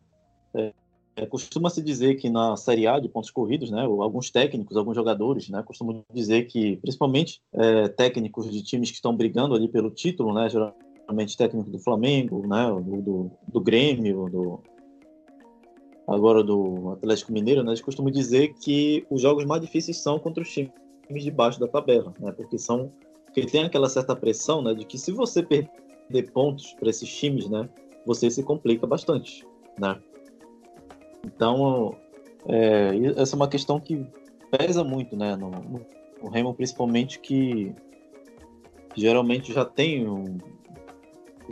é, 0.53 0.73
é, 1.15 1.25
costuma-se 1.25 1.81
dizer 1.81 2.15
que 2.15 2.29
na 2.29 2.57
Série 2.57 2.87
A 2.87 2.99
de 2.99 3.07
pontos 3.07 3.31
corridos, 3.31 3.71
né, 3.71 3.83
alguns 3.83 4.29
técnicos, 4.29 4.75
alguns 4.75 4.95
jogadores, 4.95 5.47
né, 5.47 5.63
costumam 5.63 6.03
dizer 6.13 6.43
que, 6.43 6.75
principalmente 6.77 7.41
é, 7.53 7.87
técnicos 7.87 8.51
de 8.51 8.61
times 8.63 8.89
que 8.89 8.95
estão 8.95 9.15
brigando 9.15 9.55
ali 9.55 9.69
pelo 9.69 9.89
título, 9.89 10.33
né, 10.33 10.49
geralmente 10.49 10.92
técnico 11.37 11.69
do 11.69 11.79
Flamengo, 11.79 12.45
né, 12.47 12.67
do, 12.81 13.01
do, 13.01 13.31
do 13.47 13.61
Grêmio, 13.61 14.29
do, 14.29 14.59
agora 16.07 16.43
do 16.43 16.91
Atlético 16.91 17.31
Mineiro, 17.31 17.63
né, 17.63 17.71
eles 17.71 17.81
costumam 17.81 18.11
dizer 18.11 18.53
que 18.55 19.05
os 19.09 19.21
jogos 19.21 19.45
mais 19.45 19.61
difíceis 19.61 19.97
são 19.97 20.19
contra 20.19 20.43
os 20.43 20.51
times 20.51 20.71
de 21.09 21.31
baixo 21.31 21.59
da 21.59 21.67
tabela, 21.67 22.13
né, 22.19 22.31
porque 22.31 22.57
são 22.57 22.91
porque 23.25 23.47
tem 23.47 23.63
aquela 23.63 23.89
certa 23.89 24.15
pressão, 24.15 24.61
né, 24.61 24.75
de 24.75 24.85
que 24.85 24.97
se 24.97 25.11
você 25.11 25.41
perder 25.41 26.31
pontos 26.31 26.73
para 26.73 26.89
esses 26.89 27.09
times, 27.09 27.49
né, 27.49 27.67
você 28.05 28.29
se 28.29 28.43
complica 28.43 28.85
bastante, 28.85 29.45
né. 29.79 29.99
Então, 31.25 31.95
é, 32.45 32.91
essa 33.17 33.35
é 33.35 33.37
uma 33.37 33.47
questão 33.47 33.79
que 33.79 34.05
pesa 34.51 34.83
muito, 34.83 35.15
né, 35.15 35.35
no, 35.35 35.49
no 36.21 36.29
Remo, 36.29 36.53
principalmente 36.53 37.19
que 37.19 37.73
geralmente 38.95 39.51
já 39.51 39.65
tem 39.65 40.07
um, 40.07 40.37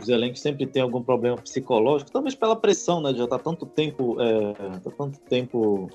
os 0.02 0.08
elencos 0.08 0.40
sempre 0.40 0.66
têm 0.66 0.82
algum 0.82 1.02
problema 1.02 1.36
psicológico, 1.36 2.10
talvez 2.10 2.34
pela 2.34 2.56
pressão, 2.56 3.00
né, 3.00 3.14
já 3.14 3.26
tá 3.26 3.38
tanto 3.38 3.66
tempo, 3.66 4.20
é, 4.20 4.52
tá 4.80 4.90
tanto 4.90 5.18
tempo 5.20 5.88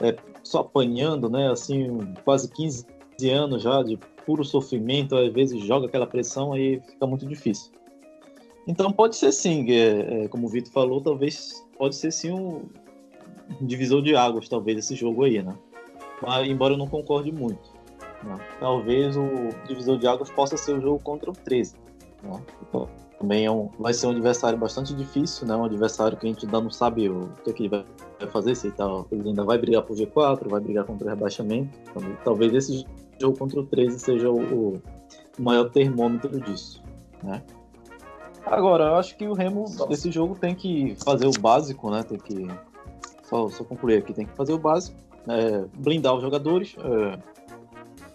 é, 0.00 0.16
só 0.42 0.60
apanhando, 0.60 1.28
né, 1.28 1.50
assim, 1.50 1.98
quase 2.24 2.50
15 2.50 2.86
anos 3.30 3.62
já 3.62 3.82
de 3.82 3.98
puro 4.26 4.44
sofrimento, 4.44 5.16
às 5.16 5.32
vezes 5.32 5.62
joga 5.64 5.86
aquela 5.86 6.06
pressão 6.06 6.52
aí 6.52 6.80
fica 6.80 7.06
muito 7.06 7.26
difícil. 7.26 7.72
Então 8.66 8.90
pode 8.90 9.16
ser 9.16 9.32
sim, 9.32 9.70
é, 9.70 10.24
é, 10.24 10.28
como 10.28 10.46
o 10.46 10.50
Vitor 10.50 10.72
falou, 10.72 11.00
talvez 11.00 11.64
pode 11.76 11.94
ser 11.96 12.10
sim 12.10 12.32
um, 12.32 12.62
divisor 13.60 14.02
de 14.02 14.16
águas, 14.16 14.48
talvez, 14.48 14.78
esse 14.78 14.94
jogo 14.94 15.24
aí, 15.24 15.42
né? 15.42 15.54
Mas, 16.22 16.48
embora 16.48 16.74
eu 16.74 16.78
não 16.78 16.86
concorde 16.86 17.30
muito. 17.30 17.72
Né? 18.22 18.38
Talvez 18.58 19.16
o 19.16 19.26
divisor 19.66 19.98
de 19.98 20.06
águas 20.06 20.30
possa 20.30 20.56
ser 20.56 20.78
o 20.78 20.80
jogo 20.80 20.98
contra 21.02 21.30
o 21.30 21.34
13. 21.34 21.76
Né? 22.22 22.42
Então, 22.62 22.88
também 23.24 23.46
é 23.46 23.50
um, 23.50 23.70
vai 23.78 23.94
ser 23.94 24.06
um 24.06 24.10
adversário 24.10 24.58
bastante 24.58 24.94
difícil, 24.94 25.46
né? 25.46 25.56
Um 25.56 25.64
adversário 25.64 26.16
que 26.16 26.26
a 26.26 26.28
gente 26.28 26.44
ainda 26.44 26.60
não 26.60 26.70
sabe 26.70 27.08
o 27.08 27.30
que, 27.42 27.50
é 27.50 27.52
que 27.54 27.62
ele 27.62 27.68
vai 27.70 28.28
fazer, 28.30 28.54
se 28.54 28.66
ele, 28.66 28.76
tá, 28.76 28.84
ele 29.10 29.30
ainda 29.30 29.42
vai 29.42 29.56
brigar 29.56 29.82
por 29.82 29.96
G4, 29.96 30.46
vai 30.46 30.60
brigar 30.60 30.84
contra 30.84 31.06
o 31.06 31.10
rebaixamento. 31.10 31.70
Então, 31.90 32.02
talvez 32.22 32.52
esse 32.52 32.86
jogo 33.18 33.38
contra 33.38 33.60
o 33.60 33.64
13 33.64 33.98
seja 33.98 34.30
o, 34.30 34.74
o 34.74 34.82
maior 35.38 35.70
termômetro 35.70 36.38
disso, 36.38 36.82
né? 37.22 37.42
Agora, 38.44 38.84
eu 38.84 38.94
acho 38.96 39.16
que 39.16 39.26
o 39.26 39.32
Remo 39.32 39.64
desse 39.88 40.12
jogo 40.12 40.36
tem 40.38 40.54
que 40.54 40.94
fazer 41.02 41.26
o 41.26 41.32
básico, 41.40 41.90
né? 41.90 42.02
Tem 42.02 42.18
que 42.18 42.46
só, 43.22 43.48
só 43.48 43.64
concluir 43.64 43.98
aqui, 43.98 44.12
tem 44.12 44.26
que 44.26 44.36
fazer 44.36 44.52
o 44.52 44.58
básico, 44.58 44.98
é, 45.26 45.64
blindar 45.78 46.14
os 46.14 46.20
jogadores, 46.20 46.76
é, 46.78 47.18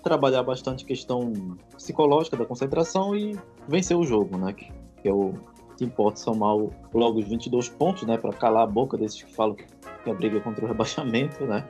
trabalhar 0.04 0.44
bastante 0.44 0.86
questão 0.86 1.34
psicológica 1.76 2.38
da 2.38 2.46
concentração 2.46 3.16
e 3.16 3.36
vencer 3.68 3.98
o 3.98 4.04
jogo, 4.04 4.38
né? 4.38 4.54
Que, 4.54 4.72
que 5.02 5.10
é 5.10 5.14
o 5.14 5.34
que 5.78 5.86
importa 5.86 6.20
somar 6.20 6.56
logo 6.94 7.20
os 7.20 7.28
22 7.28 7.70
pontos, 7.70 8.04
né? 8.04 8.18
Para 8.18 8.34
calar 8.34 8.64
a 8.64 8.68
boca 8.68 8.98
desses 8.98 9.24
que 9.24 9.34
falam 9.34 9.56
que 9.56 10.10
a 10.10 10.14
briga 10.14 10.38
é 10.38 10.42
contra 10.42 10.66
o 10.66 10.68
rebaixamento, 10.68 11.46
né? 11.46 11.66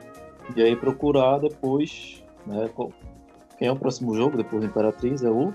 E 0.56 0.62
aí 0.62 0.74
procurar 0.74 1.38
depois, 1.38 2.24
né? 2.46 2.68
Quem 3.58 3.68
é 3.68 3.72
o 3.72 3.76
próximo 3.76 4.14
jogo 4.16 4.36
depois 4.36 4.62
do 4.62 4.68
Imperatriz? 4.68 5.22
É 5.22 5.30
o. 5.30 5.54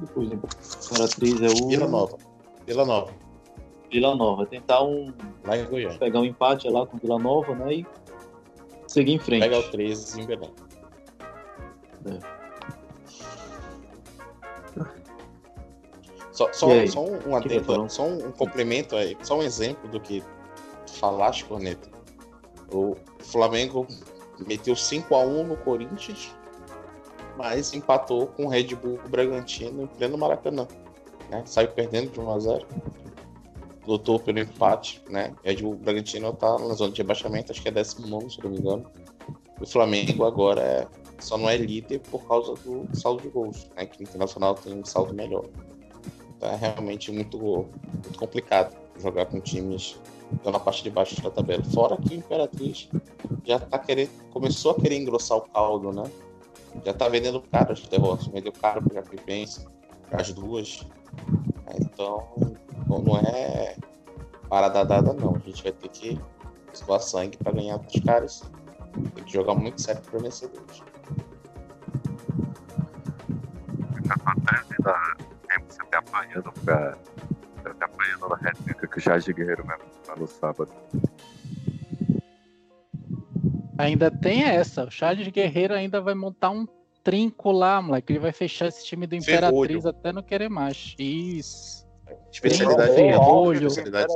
Depois 0.00 0.28
do 0.28 0.34
Imperatriz 0.34 1.40
é 1.40 1.64
o. 1.64 1.68
Vila 1.68 1.86
Nova. 1.86 2.18
Vila 2.66 2.84
Nova. 2.84 3.12
Vila 3.90 4.16
Nova. 4.16 4.46
Tentar 4.46 4.82
um. 4.82 5.12
Lá 5.44 5.56
em 5.56 5.64
Goiânia. 5.66 5.98
Pegar 5.98 6.20
um 6.20 6.24
empate 6.24 6.68
lá 6.68 6.84
com 6.86 6.98
Vila 6.98 7.18
Nova, 7.18 7.54
né? 7.54 7.74
E 7.74 7.86
seguir 8.88 9.12
em 9.12 9.18
frente. 9.18 9.42
Pegar 9.42 9.60
o 9.60 9.70
13 9.70 10.20
em 10.20 10.26
Belém. 10.26 10.50
É. 12.06 12.35
Só, 16.36 16.52
só, 16.52 16.86
só 16.86 17.02
um, 17.02 17.30
um 17.30 17.34
adendo, 17.34 17.88
só 17.88 18.04
um, 18.04 18.26
um 18.26 18.30
complemento 18.30 18.94
aí, 18.94 19.16
só 19.22 19.38
um 19.38 19.42
exemplo 19.42 19.88
do 19.88 19.98
que 19.98 20.22
falaste, 20.86 21.46
Corneto. 21.46 21.88
O 22.70 22.94
Flamengo 23.20 23.86
meteu 24.46 24.74
5x1 24.74 25.46
no 25.46 25.56
Corinthians, 25.56 26.36
mas 27.38 27.72
empatou 27.72 28.26
com 28.26 28.44
o 28.44 28.48
Red 28.48 28.74
Bull 28.74 29.00
Bragantino 29.08 29.84
em 29.84 29.86
pleno 29.86 30.18
Maracanã. 30.18 30.68
Né? 31.30 31.42
Saiu 31.46 31.68
perdendo 31.68 32.10
de 32.10 32.20
1x0 32.20 32.66
lutou 33.86 34.20
pelo 34.20 34.38
empate, 34.38 35.00
né? 35.08 35.32
Red 35.42 35.62
Bull 35.62 35.76
Bragantino 35.76 36.32
tá 36.34 36.58
na 36.58 36.74
zona 36.74 36.92
de 36.92 37.00
rebaixamento, 37.00 37.52
acho 37.52 37.62
que 37.62 37.68
é 37.68 37.70
19, 37.70 38.30
se 38.30 38.42
não 38.42 38.50
me 38.50 38.58
engano. 38.58 38.84
O 39.58 39.66
Flamengo 39.66 40.24
agora 40.24 40.60
é, 40.60 40.86
só 41.18 41.38
não 41.38 41.48
é 41.48 41.56
líder 41.56 42.00
por 42.00 42.26
causa 42.26 42.54
do 42.62 42.86
saldo 42.94 43.22
de 43.22 43.28
gols, 43.28 43.70
né? 43.74 43.86
Que 43.86 44.00
o 44.00 44.02
Internacional 44.02 44.54
tem 44.54 44.74
um 44.74 44.84
saldo 44.84 45.14
melhor. 45.14 45.46
É 46.40 46.54
realmente 46.54 47.10
muito, 47.10 47.38
muito 47.38 48.18
complicado 48.18 48.76
jogar 48.98 49.26
com 49.26 49.40
times 49.40 49.98
na 50.44 50.58
parte 50.58 50.82
de 50.82 50.90
baixo 50.90 51.20
da 51.22 51.30
tabela. 51.30 51.62
Fora 51.64 51.96
que 51.96 52.14
o 52.14 52.18
Imperatriz 52.18 52.88
já 53.44 53.58
tá 53.58 53.78
querendo, 53.78 54.10
começou 54.30 54.72
a 54.72 54.74
querer 54.74 54.96
engrossar 54.96 55.38
o 55.38 55.42
caldo, 55.42 55.92
né? 55.92 56.04
Já 56.84 56.92
tá 56.92 57.08
vendendo 57.08 57.40
caro 57.40 57.72
as 57.72 57.80
derrotas, 57.80 58.26
vendeu 58.26 58.52
caro 58.52 58.82
para 58.82 58.94
Jacuipense, 58.94 59.66
as 60.10 60.32
duas. 60.32 60.86
Então, 61.80 62.26
não 62.86 63.16
é 63.18 63.76
parada 64.48 64.84
dada, 64.84 65.12
não. 65.12 65.36
A 65.36 65.38
gente 65.38 65.62
vai 65.62 65.72
ter 65.72 65.88
que 65.88 66.20
suar 66.72 67.00
sangue 67.00 67.36
para 67.38 67.52
ganhar 67.52 67.78
dos 67.78 68.00
caras. 68.04 68.42
Tem 69.14 69.24
que 69.24 69.32
jogar 69.32 69.54
muito 69.54 69.80
sério 69.80 70.02
para 70.02 70.20
vencedores. 70.20 70.82
Acontece 74.08 74.82
da 74.82 75.16
você 75.68 75.82
tá 75.84 75.98
apanhando 75.98 76.52
pra. 76.64 76.96
Você 77.56 77.74
tá 77.74 77.86
apanhando 77.86 78.28
na 78.28 78.36
réplica 78.36 78.86
que 78.86 78.98
o 78.98 79.00
Charles 79.00 79.26
Guerreiro 79.26 79.66
mesmo 79.66 79.84
lá 80.06 80.16
no 80.16 80.26
sábado. 80.26 80.70
Ainda 83.78 84.10
tem 84.10 84.44
essa. 84.44 84.84
O 84.84 84.90
Charles 84.90 85.28
Guerreiro 85.28 85.74
ainda 85.74 86.00
vai 86.00 86.14
montar 86.14 86.50
um 86.50 86.66
trinco 87.02 87.52
lá, 87.52 87.80
moleque. 87.82 88.12
Ele 88.12 88.20
vai 88.20 88.32
fechar 88.32 88.66
esse 88.66 88.84
time 88.84 89.06
do 89.06 89.14
Imperatriz 89.14 89.50
Ferrolho. 89.50 89.88
até 89.88 90.12
não 90.12 90.22
querer 90.22 90.48
mais. 90.48 90.94
Isso. 90.98 91.86
Especialidade 92.32 92.94
Ferrolho. 92.94 93.66
Especialidade. 93.66 94.14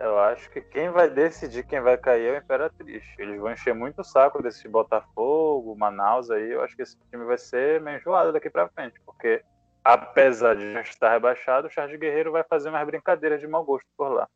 Eu 0.00 0.16
acho 0.16 0.48
que 0.50 0.60
quem 0.60 0.90
vai 0.90 1.10
decidir 1.10 1.66
quem 1.66 1.80
vai 1.80 1.98
cair 1.98 2.26
é 2.26 2.32
o 2.34 2.38
Imperatriz. 2.38 3.02
Eles 3.18 3.40
vão 3.40 3.52
encher 3.52 3.74
muito 3.74 4.00
o 4.00 4.04
saco 4.04 4.40
desse 4.40 4.68
Botafogo, 4.68 5.74
Manaus 5.76 6.30
aí. 6.30 6.52
Eu 6.52 6.62
acho 6.62 6.76
que 6.76 6.82
esse 6.82 6.96
time 7.10 7.24
vai 7.24 7.36
ser 7.36 7.80
meio 7.80 7.98
enjoado 7.98 8.32
daqui 8.32 8.48
pra 8.48 8.68
frente, 8.68 9.00
porque 9.04 9.42
apesar 9.84 10.54
de 10.54 10.72
já 10.72 10.80
estar 10.80 11.12
rebaixado, 11.12 11.68
o 11.68 11.70
Charles 11.70 11.98
Guerreiro 11.98 12.32
vai 12.32 12.44
fazer 12.44 12.68
umas 12.68 12.86
brincadeiras 12.86 13.40
de 13.40 13.46
mau 13.46 13.64
gosto 13.64 13.86
por 13.96 14.08
lá. 14.08 14.28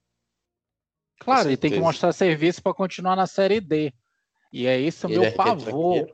Claro, 1.20 1.48
ele 1.48 1.56
tem 1.56 1.70
que 1.70 1.80
mostrar 1.80 2.12
serviço 2.12 2.62
para 2.62 2.74
continuar 2.74 3.14
na 3.14 3.26
Série 3.26 3.60
D. 3.60 3.92
E 4.52 4.66
é 4.66 4.78
isso 4.78 5.08
meu 5.08 5.22
é 5.22 5.30
pavor. 5.30 6.08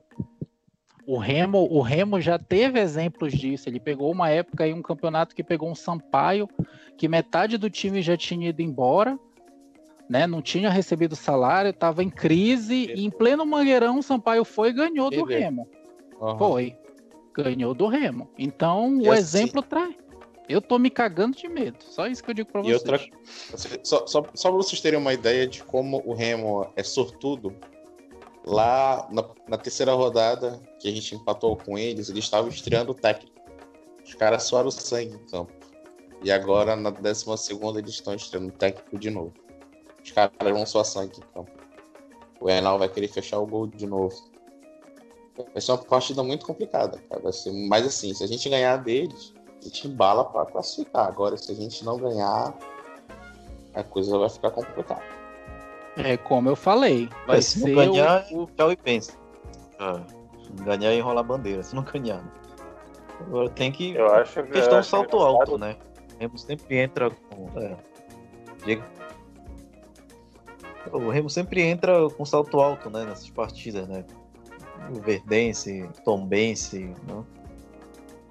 O 1.06 1.16
Remo, 1.16 1.66
o 1.70 1.80
Remo 1.80 2.20
já 2.20 2.38
teve 2.38 2.78
exemplos 2.78 3.32
disso. 3.32 3.68
Ele 3.68 3.80
pegou 3.80 4.12
uma 4.12 4.28
época 4.28 4.64
aí 4.64 4.74
um 4.74 4.82
campeonato 4.82 5.34
que 5.34 5.42
pegou 5.42 5.70
um 5.70 5.74
Sampaio, 5.74 6.46
que 6.98 7.08
metade 7.08 7.56
do 7.56 7.70
time 7.70 8.02
já 8.02 8.14
tinha 8.14 8.50
ido 8.50 8.60
embora, 8.60 9.18
né? 10.10 10.26
Não 10.26 10.42
tinha 10.42 10.68
recebido 10.68 11.16
salário, 11.16 11.70
estava 11.70 12.02
em 12.02 12.10
crise, 12.10 12.92
e 12.94 13.06
em 13.06 13.10
pleno 13.10 13.46
Mangueirão 13.46 13.98
o 13.98 14.02
Sampaio 14.02 14.44
foi 14.44 14.68
e 14.68 14.74
ganhou 14.74 15.10
do 15.10 15.24
Remo. 15.24 15.66
Uhum. 16.20 16.36
Foi. 16.36 16.76
Ganhou 17.42 17.72
do 17.72 17.86
Remo. 17.86 18.28
Então, 18.36 18.98
o 18.98 19.12
assim, 19.12 19.20
exemplo 19.20 19.62
traz. 19.62 19.94
Eu 20.48 20.60
tô 20.60 20.78
me 20.78 20.90
cagando 20.90 21.36
de 21.36 21.46
medo. 21.46 21.76
Só 21.80 22.06
isso 22.06 22.24
que 22.24 22.30
eu 22.30 22.34
digo 22.34 22.50
pra 22.50 22.62
vocês. 22.62 23.10
Só, 23.84 24.06
só, 24.06 24.24
só 24.34 24.48
pra 24.48 24.56
vocês 24.56 24.80
terem 24.80 24.98
uma 24.98 25.12
ideia 25.12 25.46
de 25.46 25.62
como 25.62 26.02
o 26.06 26.14
Remo 26.14 26.66
é 26.74 26.82
sortudo, 26.82 27.54
lá 28.44 29.06
na, 29.12 29.22
na, 29.46 29.58
terceira 29.58 29.92
rodada 29.92 30.58
que 30.80 30.88
a 30.88 30.90
gente 30.90 31.14
empatou 31.14 31.54
com 31.54 31.78
eles, 31.78 32.08
eles 32.08 32.24
estavam 32.24 32.48
estreando 32.48 32.92
o 32.92 32.94
técnico. 32.94 33.36
Os 34.02 34.14
caras 34.14 34.44
suaram 34.44 34.70
sangue 34.70 35.14
em 35.14 35.26
campo. 35.26 35.52
E 36.24 36.32
agora, 36.32 36.74
na 36.74 36.90
décima 36.90 37.36
segunda, 37.36 37.78
eles 37.78 37.90
estão 37.90 38.14
estreando 38.14 38.48
o 38.48 38.52
técnico 38.52 38.98
de 38.98 39.10
novo. 39.10 39.34
Os 40.02 40.10
caras 40.10 40.32
vão 40.40 40.64
suar 40.64 40.84
sangue 40.86 41.18
em 41.18 41.34
campo. 41.34 41.52
O 42.40 42.48
Enal 42.48 42.78
vai 42.78 42.88
querer 42.88 43.08
fechar 43.08 43.38
o 43.38 43.46
gol 43.46 43.66
de 43.66 43.86
novo. 43.86 44.27
Vai 45.52 45.60
ser 45.60 45.72
uma 45.72 45.78
partida 45.78 46.22
muito 46.22 46.46
complicada, 46.46 46.98
cara. 47.08 47.22
Vai 47.22 47.32
ser, 47.32 47.52
mas 47.68 47.86
assim, 47.86 48.12
se 48.12 48.24
a 48.24 48.26
gente 48.26 48.48
ganhar 48.48 48.76
deles, 48.78 49.34
a 49.60 49.64
gente 49.64 49.88
embala 49.88 50.24
para 50.24 50.46
classificar. 50.46 51.06
Agora, 51.06 51.36
se 51.36 51.50
a 51.52 51.54
gente 51.54 51.84
não 51.84 51.96
ganhar, 51.96 52.54
a 53.74 53.82
coisa 53.82 54.18
vai 54.18 54.28
ficar 54.28 54.50
complicada. 54.50 55.02
É 55.96 56.16
como 56.16 56.48
eu 56.48 56.56
falei. 56.56 57.08
Vai 57.26 57.42
se 57.42 57.60
ser 57.60 57.68
não 57.68 57.74
ganhar, 57.74 58.26
o, 58.30 58.46
tchau 58.46 58.70
e 58.70 58.76
pensa. 58.76 59.12
Ah, 59.78 60.00
ganhar 60.64 60.92
e 60.92 60.98
enrolar 60.98 61.24
bandeira, 61.24 61.62
se 61.62 61.74
não 61.74 61.82
ganhar. 61.82 62.22
Agora 63.20 63.48
tem 63.50 63.72
que. 63.72 63.94
Eu 63.94 64.12
acho 64.14 64.42
que. 64.44 64.50
questão 64.50 64.78
acho 64.78 64.90
salto 64.90 65.16
engraçado. 65.16 65.36
alto, 65.36 65.58
né? 65.58 65.76
O 66.14 66.20
Remo 66.20 66.38
sempre 66.38 66.78
entra 66.78 67.10
com. 67.10 67.48
É. 67.60 67.76
O 70.92 71.10
Remo 71.10 71.28
sempre 71.28 71.62
entra 71.62 72.08
com 72.10 72.24
salto 72.24 72.60
alto, 72.60 72.88
né? 72.90 73.04
Nessas 73.04 73.30
partidas, 73.30 73.88
né? 73.88 74.04
O 74.90 75.00
Verdense, 75.00 75.88
Tombense, 76.04 76.94
né? 77.06 77.24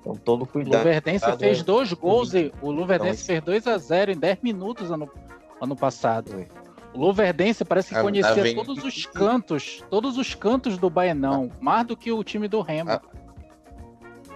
Então 0.02 0.16
todo 0.16 0.43
O 0.43 0.48
cuidado. 0.48 0.78
Luverdense 0.78 1.20
Cuidado, 1.26 1.39
fez 1.39 1.60
é. 1.60 1.64
dois 1.64 1.93
gols 1.93 2.34
e 2.34 2.52
o 2.62 2.72
Luverdense 2.72 3.24
Então, 3.32 3.43
fez 3.54 3.64
2 3.64 3.68
a 3.68 3.78
0 3.78 4.12
em 4.12 4.18
10 4.18 4.38
minutos 4.41 4.91
ano, 4.91 5.10
ano 5.62 5.76
passado. 5.76 6.32
Foi. 6.32 6.48
O 6.93 7.00
Luverdense 7.00 7.66
parece 7.66 7.89
que 7.89 7.95
Ah, 8.00 8.02
conhecia 8.02 8.34
tá 8.36 8.41
vendo? 8.41 8.64
todos 8.64 8.84
os 8.84 9.06
cantos, 9.06 9.84
todos 9.89 10.18
os 10.18 10.34
cantos 10.34 10.78
do 10.78 10.89
Baenão, 10.89 11.52
mais 11.60 11.86
do 11.86 11.95
que 11.98 12.12
o 12.12 12.24
time 12.24 12.48
do 12.48 12.62
Remo. 12.62 12.91
Ah, 12.91 13.02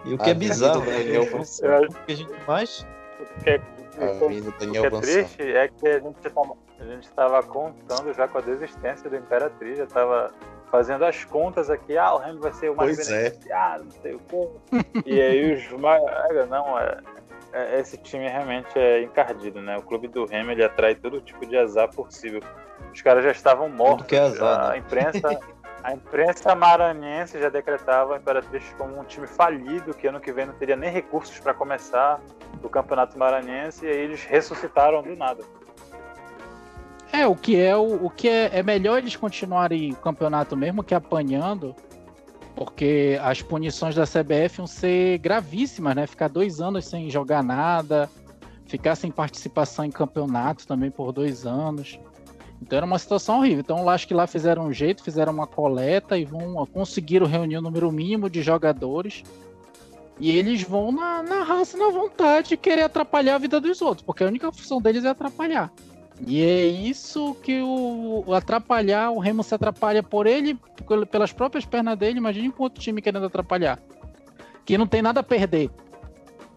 E 0.06 0.14
o 0.14 0.18
que 0.18 0.30
é 0.30 0.34
A 0.34 0.36
bizarro, 0.36 0.82
né? 0.82 0.86
do 0.86 0.92
Daniel 0.92 1.24
O 1.24 2.06
que 2.06 2.12
a 2.12 2.16
gente 2.16 2.34
mais. 2.48 2.86
O 3.20 3.44
que 3.44 3.50
é, 3.50 3.56
A 3.56 4.26
o 4.26 4.52
que 4.52 4.78
é 4.78 4.90
triste 5.02 5.42
é 5.42 5.68
que 5.70 5.88
a 5.88 6.00
gente 6.00 6.20
tava, 6.22 6.54
a 6.80 6.84
gente 6.86 7.04
estava 7.04 7.44
contando 7.44 8.14
já 8.14 8.28
com 8.28 8.38
a 8.38 8.42
desistência 8.42 9.10
do 9.10 9.16
Imperatriz, 9.16 9.78
já 9.78 9.86
estava 9.86 10.32
fazendo 10.72 11.04
as 11.06 11.24
contas 11.26 11.70
aqui, 11.70 11.98
ah, 11.98 12.14
o 12.14 12.18
Remo 12.18 12.40
vai 12.40 12.54
ser 12.54 12.72
o 12.72 12.76
mais 12.76 12.96
Pois 12.96 13.12
é. 13.12 13.18
beneficiado, 13.30 13.84
não 13.84 13.92
sei 13.92 14.14
o 14.16 14.20
quê. 14.20 14.48
E 15.06 15.22
aí 15.22 15.54
os 15.54 15.70
mais. 15.80 16.02
Não, 16.50 16.80
é, 16.80 16.98
é- 17.54 17.80
esse 17.80 17.98
time 17.98 18.28
realmente 18.28 18.78
é 18.80 19.02
encardido, 19.04 19.62
né? 19.62 19.78
O 19.78 19.82
clube 19.82 20.08
do 20.08 20.26
Remo 20.26 20.52
ele 20.52 20.64
atrai 20.64 20.96
todo 20.96 21.20
tipo 21.22 21.46
de 21.46 21.58
azar 21.58 21.90
possível. 21.94 22.42
Os 22.94 23.02
caras 23.02 23.24
já 23.24 23.32
estavam 23.32 23.70
mortos. 23.70 24.08
que 24.08 24.16
é 24.16 24.20
azar, 24.22 24.66
a 24.66 24.70
né? 24.70 24.78
imprensa. 24.78 25.22
A 25.84 25.94
imprensa 25.94 26.54
maranhense 26.54 27.40
já 27.40 27.50
decretava 27.50 28.14
a 28.14 28.18
Imperatriz 28.20 28.64
como 28.78 29.00
um 29.00 29.04
time 29.04 29.26
falido, 29.26 29.96
que 29.96 30.06
ano 30.06 30.20
que 30.20 30.32
vem 30.32 30.46
não 30.46 30.54
teria 30.54 30.76
nem 30.76 30.92
recursos 30.92 31.40
para 31.40 31.56
começar 31.56 32.22
o 32.62 32.70
Campeonato 32.70 33.18
Maranhense, 33.18 33.84
e 33.84 33.90
aí 33.90 33.98
eles 33.98 34.24
ressuscitaram 34.24 35.02
do 35.02 35.16
nada. 35.16 35.44
É, 37.14 37.28
o 37.28 37.36
que 37.36 37.58
é 37.58 37.76
o, 37.76 38.06
o 38.06 38.10
que 38.10 38.28
é, 38.28 38.60
é 38.60 38.64
melhor 38.64 38.98
eles 38.98 39.16
continuarem 39.16 39.92
o 39.92 39.96
campeonato 39.96 40.56
mesmo 40.56 40.84
que 40.84 40.96
apanhando, 40.96 41.76
porque 42.56 43.20
as 43.22 43.42
punições 43.42 43.96
da 43.96 44.06
CBF 44.06 44.58
vão 44.58 44.68
ser 44.68 45.18
gravíssimas, 45.18 45.96
né? 45.96 46.08
Ficar 46.08 46.30
dois 46.30 46.62
anos 46.62 46.86
sem 46.86 47.10
jogar 47.10 47.44
nada, 47.44 48.10
ficar 48.66 48.96
sem 48.96 49.12
participação 49.12 49.84
em 49.84 49.92
campeonato 49.92 50.66
também 50.66 50.90
por 50.90 51.12
dois 51.12 51.46
anos. 51.46 52.00
Então 52.62 52.78
era 52.78 52.86
uma 52.86 53.00
situação 53.00 53.40
horrível. 53.40 53.60
Então 53.60 53.90
acho 53.90 54.08
que 54.08 54.14
lá 54.14 54.26
fizeram 54.26 54.68
um 54.68 54.74
jeito, 54.74 55.04
fizeram 55.04 55.34
uma 55.34 55.48
coleta 55.48 56.18
e 56.18 56.24
vão 56.24 56.66
conseguiram 56.68 57.26
reunir 57.26 57.58
o 57.58 57.62
número 57.62 57.92
mínimo 57.92 58.30
de 58.30 58.42
jogadores. 58.42 59.24
E 60.20 60.30
eles 60.30 60.62
vão 60.62 60.92
na, 60.92 61.24
na 61.24 61.44
raça, 61.44 61.76
na 61.78 61.90
vontade 61.90 62.50
de 62.50 62.58
querer 62.58 62.84
atrapalhar 62.84 63.36
a 63.36 63.40
vida 63.40 63.60
dos 63.60 63.82
outros, 63.82 64.06
porque 64.06 64.24
a 64.24 64.28
única 64.28 64.52
função 64.52 64.80
deles 64.80 65.04
é 65.04 65.10
atrapalhar. 65.10 65.74
E 66.26 66.44
é 66.44 66.66
isso 66.66 67.36
que 67.42 67.62
o, 67.62 68.24
o 68.28 68.34
atrapalhar, 68.34 69.12
o 69.12 69.20
Remo 69.20 69.44
se 69.44 69.54
atrapalha 69.56 70.04
por 70.04 70.28
ele, 70.28 70.56
pel- 70.88 71.06
pelas 71.06 71.32
próprias 71.34 71.66
pernas 71.66 71.98
dele. 71.98 72.18
Imagine 72.20 72.52
com 72.52 72.64
outro 72.64 72.82
time 72.82 73.02
querendo 73.02 73.26
atrapalhar. 73.26 73.80
Que 74.66 74.78
não 74.78 74.86
tem 74.88 75.02
nada 75.02 75.22
a 75.22 75.24
perder. 75.24 75.70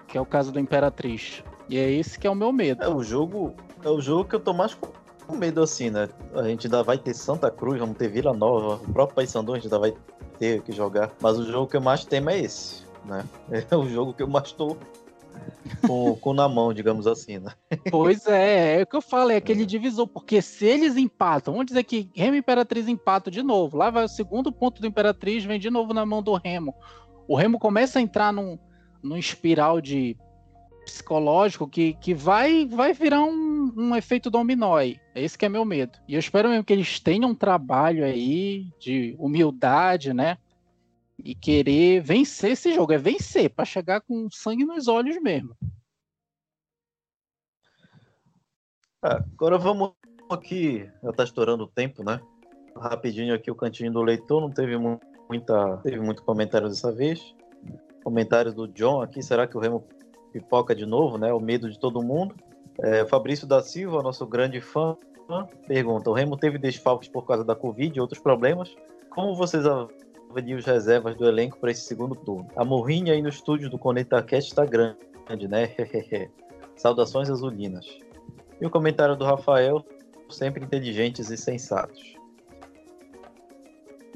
Que 0.07 0.19
é 0.19 0.21
o 0.21 0.27
caso 0.27 0.53
do 0.53 0.61
Imperatriz. 0.61 1.43
E 1.69 1.79
é 1.79 1.91
esse 1.91 2.19
que 2.19 2.27
é 2.27 2.31
o 2.31 2.35
meu 2.35 2.53
medo. 2.53 2.85
É 2.85 2.89
o 2.89 3.03
jogo. 3.03 3.55
É 3.83 3.89
o 3.89 4.01
jogo 4.01 4.29
que 4.29 4.35
eu 4.37 4.41
tô 4.41 4.53
mais 4.53 4.75
com 4.75 4.93
com 5.27 5.35
medo 5.37 5.63
assim, 5.63 5.89
né? 5.89 6.07
A 6.35 6.43
gente 6.43 6.67
ainda 6.67 6.83
vai 6.83 6.99
ter 6.99 7.15
Santa 7.15 7.51
Cruz, 7.51 7.81
vamos 7.81 7.97
ter 7.97 8.09
Vila 8.09 8.35
Nova, 8.35 8.75
o 8.75 8.93
próprio 8.93 9.15
Paysandu 9.17 9.53
a 9.53 9.55
gente 9.55 9.65
ainda 9.65 9.79
vai 9.79 9.95
ter 10.39 10.61
que 10.61 10.71
jogar. 10.71 11.11
Mas 11.19 11.39
o 11.39 11.51
jogo 11.51 11.67
que 11.67 11.79
eu 11.79 11.81
mais 11.81 12.05
temo 12.05 12.29
é 12.29 12.41
esse, 12.41 12.83
né? 13.07 13.25
É 13.71 13.75
o 13.75 13.89
jogo 13.89 14.13
que 14.13 14.23
eu 14.23 14.29
mais 14.29 14.53
tô 14.53 14.77
com, 15.87 16.15
com 16.17 16.33
na 16.33 16.49
mão, 16.49 16.73
digamos 16.73 17.07
assim, 17.07 17.39
né? 17.39 17.53
Pois 17.91 18.27
é, 18.27 18.81
é 18.81 18.83
o 18.83 18.87
que 18.87 18.97
eu 18.97 19.03
falo, 19.03 19.31
é 19.31 19.37
aquele 19.37 19.67
divisor. 19.67 20.07
Porque 20.07 20.41
se 20.43 20.65
eles 20.67 20.97
empatam, 20.97 21.55
vamos 21.55 21.67
dizer 21.67 21.85
que 21.85 22.11
Remo 22.15 22.37
e 22.37 22.39
Imperatriz 22.39 22.89
empatam 22.89 23.31
de 23.31 23.43
novo. 23.43 23.77
Lá 23.77 23.91
vai 23.91 24.05
o 24.05 24.09
segundo 24.09 24.53
ponto 24.53 24.81
do 24.81 24.87
Imperatriz, 24.87 25.45
vem 25.45 25.59
de 25.59 25.71
novo 25.71 25.93
na 25.93 26.05
mão 26.05 26.23
do 26.23 26.35
Remo. 26.35 26.75
O 27.27 27.37
Remo 27.37 27.59
começa 27.59 27.99
a 27.99 28.03
entrar 28.03 28.33
num, 28.33 28.59
num 29.03 29.17
espiral 29.17 29.81
de 29.81 30.17
psicológico 30.85 31.67
que, 31.67 31.95
que 31.95 32.15
vai, 32.15 32.67
vai 32.67 32.93
virar 32.93 33.23
um, 33.23 33.73
um 33.77 33.97
efeito 33.97 34.31
dominó 34.31 34.77
aí. 34.77 34.99
É 35.15 35.23
esse 35.23 35.37
que 35.37 35.47
é 35.47 35.49
meu 35.49 35.65
medo. 35.65 35.99
E 36.07 36.15
eu 36.15 36.21
espero 36.21 36.49
mesmo 36.49 36.65
que 36.65 36.73
eles 36.73 37.01
tenham 37.01 37.31
um 37.31 37.35
trabalho 37.35 38.05
aí 38.05 38.67
de 38.79 39.17
humildade, 39.19 40.13
né? 40.13 40.37
E 41.25 41.35
querer 41.35 42.03
vencer 42.03 42.51
esse 42.51 42.75
jogo. 42.75 42.93
É 42.93 42.99
vencer, 42.99 43.49
para 43.49 43.65
chegar 43.65 44.03
com 44.03 44.29
sangue 44.31 44.67
nos 44.67 44.89
olhos 44.89 45.21
mesmo. 45.23 45.57
Ah, 49.03 49.25
agora 49.33 49.57
vamos 49.57 49.93
aqui, 50.31 50.91
já 51.03 51.13
tá 51.13 51.25
estourando 51.25 51.65
o 51.65 51.69
tempo, 51.69 52.05
né? 52.05 52.21
Rapidinho 52.77 53.35
aqui 53.35 53.51
o 53.51 53.55
cantinho 53.55 53.93
do 53.93 54.03
leitor, 54.03 54.41
não 54.41 54.51
teve 54.51 54.77
mu- 54.77 55.01
muita, 55.29 55.79
teve 55.79 55.99
muito 56.01 56.23
comentário 56.23 56.69
dessa 56.69 56.93
vez. 56.93 57.35
Comentários 58.03 58.55
do 58.55 58.69
John 58.69 59.01
aqui, 59.01 59.23
será 59.23 59.47
que 59.47 59.57
o 59.57 59.61
Remo 59.61 59.87
pipoca 60.33 60.75
de 60.75 60.85
novo, 60.85 61.17
né? 61.17 61.33
O 61.33 61.41
medo 61.41 61.71
de 61.71 61.79
todo 61.79 62.03
mundo. 62.03 62.35
É, 62.81 63.07
Fabrício 63.07 63.47
da 63.47 63.63
Silva, 63.63 64.03
nosso 64.03 64.27
grande 64.27 64.61
fã, 64.61 64.97
pergunta: 65.67 66.11
o 66.11 66.13
Remo 66.13 66.37
teve 66.37 66.59
desfalques 66.59 67.09
por 67.09 67.25
causa 67.25 67.45
da 67.45 67.55
Covid 67.55 67.97
e 67.97 68.01
outros 68.01 68.21
problemas. 68.21 68.75
Como 69.11 69.35
vocês 69.35 69.65
avaliam 70.35 70.59
as 70.59 70.65
reservas 70.65 71.15
do 71.17 71.27
elenco 71.27 71.59
para 71.59 71.71
esse 71.71 71.83
segundo 71.83 72.15
turno? 72.17 72.49
A 72.57 72.65
morrinha 72.65 73.13
aí 73.13 73.23
no 73.23 73.29
estúdio 73.29 73.71
do 73.71 73.79
ConectaCast 73.79 74.51
está 74.51 74.65
grande, 74.65 74.99
né? 75.49 75.71
Saudações 76.77 77.31
azulinas. 77.31 77.87
E 78.61 78.67
o 78.67 78.71
comentário 78.71 79.15
do 79.17 79.25
Rafael, 79.25 79.85
sempre 80.29 80.65
inteligentes 80.65 81.31
e 81.31 81.37
sensatos. 81.37 82.15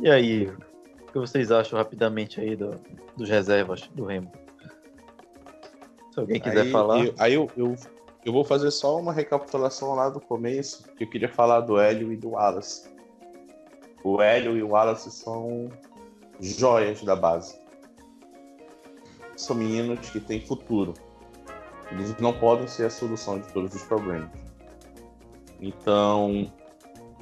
E 0.00 0.10
aí, 0.10 0.46
o 0.46 1.12
que 1.12 1.18
vocês 1.18 1.50
acham 1.50 1.78
rapidamente 1.78 2.40
aí 2.40 2.56
do- 2.56 2.78
dos 3.16 3.28
reservas 3.28 3.82
do 3.94 4.04
Remo? 4.04 4.30
Se 6.12 6.20
alguém 6.20 6.40
quiser 6.40 6.62
aí, 6.62 6.70
falar. 6.70 7.04
eu- 7.04 7.14
aí 7.18 7.34
eu, 7.34 7.48
eu, 7.56 7.74
eu 8.24 8.32
vou 8.32 8.44
fazer 8.44 8.70
só 8.70 8.98
uma 8.98 9.12
recapitulação 9.12 9.94
lá 9.94 10.08
do 10.08 10.20
começo, 10.20 10.84
que 10.96 11.04
eu 11.04 11.10
queria 11.10 11.28
falar 11.28 11.60
do 11.60 11.78
Hélio 11.78 12.12
e 12.12 12.16
do 12.16 12.30
Wallace. 12.30 12.88
O 14.04 14.22
Hélio 14.22 14.56
e 14.56 14.62
o 14.62 14.68
Wallace 14.70 15.10
são 15.10 15.68
joias 16.40 17.02
da 17.02 17.16
base. 17.16 17.58
São 19.36 19.56
meninos 19.56 20.08
que 20.10 20.20
têm 20.20 20.44
futuro. 20.44 20.94
Eles 21.90 22.16
não 22.18 22.32
podem 22.32 22.66
ser 22.66 22.86
a 22.86 22.90
solução 22.90 23.38
de 23.38 23.48
todos 23.52 23.74
os 23.74 23.82
problemas. 23.82 24.30
Então, 25.60 26.52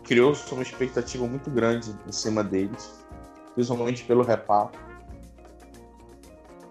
criou-se 0.04 0.52
uma 0.52 0.62
expectativa 0.62 1.26
muito 1.26 1.50
grande 1.50 1.94
em 2.06 2.12
cima 2.12 2.42
deles, 2.42 3.04
principalmente 3.54 4.04
pelo 4.04 4.22
reparto. 4.22 4.78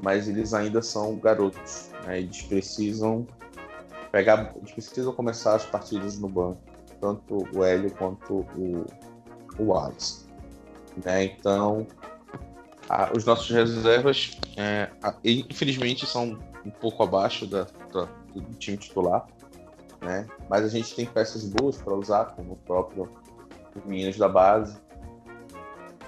Mas 0.01 0.27
eles 0.27 0.53
ainda 0.53 0.81
são 0.81 1.17
garotos. 1.17 1.89
né? 2.05 2.19
Eles 2.19 2.41
precisam 2.43 3.25
pegar, 4.11 4.53
eles 4.57 4.71
precisam 4.71 5.13
começar 5.13 5.55
as 5.55 5.65
partidas 5.65 6.19
no 6.19 6.27
banco, 6.27 6.59
tanto 6.99 7.47
o 7.55 7.63
Hélio 7.63 7.91
quanto 7.91 8.45
o, 8.55 8.85
o 9.57 9.63
Wallace. 9.63 10.25
Né? 11.03 11.25
Então, 11.25 11.87
a- 12.89 13.11
os 13.15 13.25
nossos 13.25 13.49
reservas, 13.49 14.37
é, 14.57 14.89
a- 15.01 15.15
infelizmente, 15.23 16.05
são 16.05 16.37
um 16.65 16.69
pouco 16.69 17.03
abaixo 17.03 17.45
da, 17.45 17.63
da- 17.93 18.07
do 18.33 18.53
time 18.57 18.77
titular, 18.77 19.25
né? 20.01 20.27
Mas 20.49 20.65
a 20.65 20.69
gente 20.69 20.93
tem 20.95 21.05
peças 21.05 21.43
boas 21.45 21.77
para 21.77 21.93
usar, 21.93 22.25
como 22.35 22.53
o 22.53 22.57
próprio 22.57 23.09
os 23.75 23.83
meninos 23.85 24.17
da 24.17 24.29
base, 24.29 24.77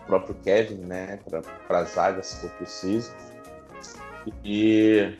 o 0.03 0.05
próprio 0.07 0.35
Kevin, 0.35 0.75
né? 0.85 1.19
Para 1.67 1.83
zaga, 1.83 2.23
se 2.23 2.39
for 2.41 2.49
preciso. 2.51 3.11
E, 4.43 5.17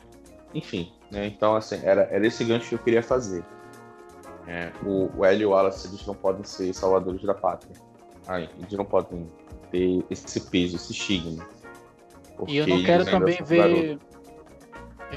enfim, 0.54 0.92
né? 1.10 1.26
Então, 1.26 1.56
assim, 1.56 1.80
era, 1.82 2.02
era 2.10 2.26
esse 2.26 2.44
gancho 2.44 2.68
que 2.68 2.74
eu 2.74 2.78
queria 2.78 3.02
fazer. 3.02 3.44
É, 4.46 4.72
o, 4.82 5.10
o 5.14 5.24
Hélio 5.24 5.42
e 5.42 5.46
o 5.46 5.50
Wallace, 5.50 5.88
eles 5.88 6.06
não 6.06 6.14
podem 6.14 6.42
ser 6.44 6.72
salvadores 6.72 7.22
da 7.22 7.34
pátria. 7.34 7.74
Ai, 8.26 8.48
eles 8.58 8.72
não 8.72 8.84
podem 8.84 9.26
ter 9.70 10.04
esse 10.10 10.40
peso, 10.50 10.76
esse 10.76 10.92
estigma. 10.92 11.46
E 12.46 12.56
eu 12.56 12.66
não 12.66 12.82
quero 12.82 13.04
também 13.04 13.42
ver. 13.42 13.98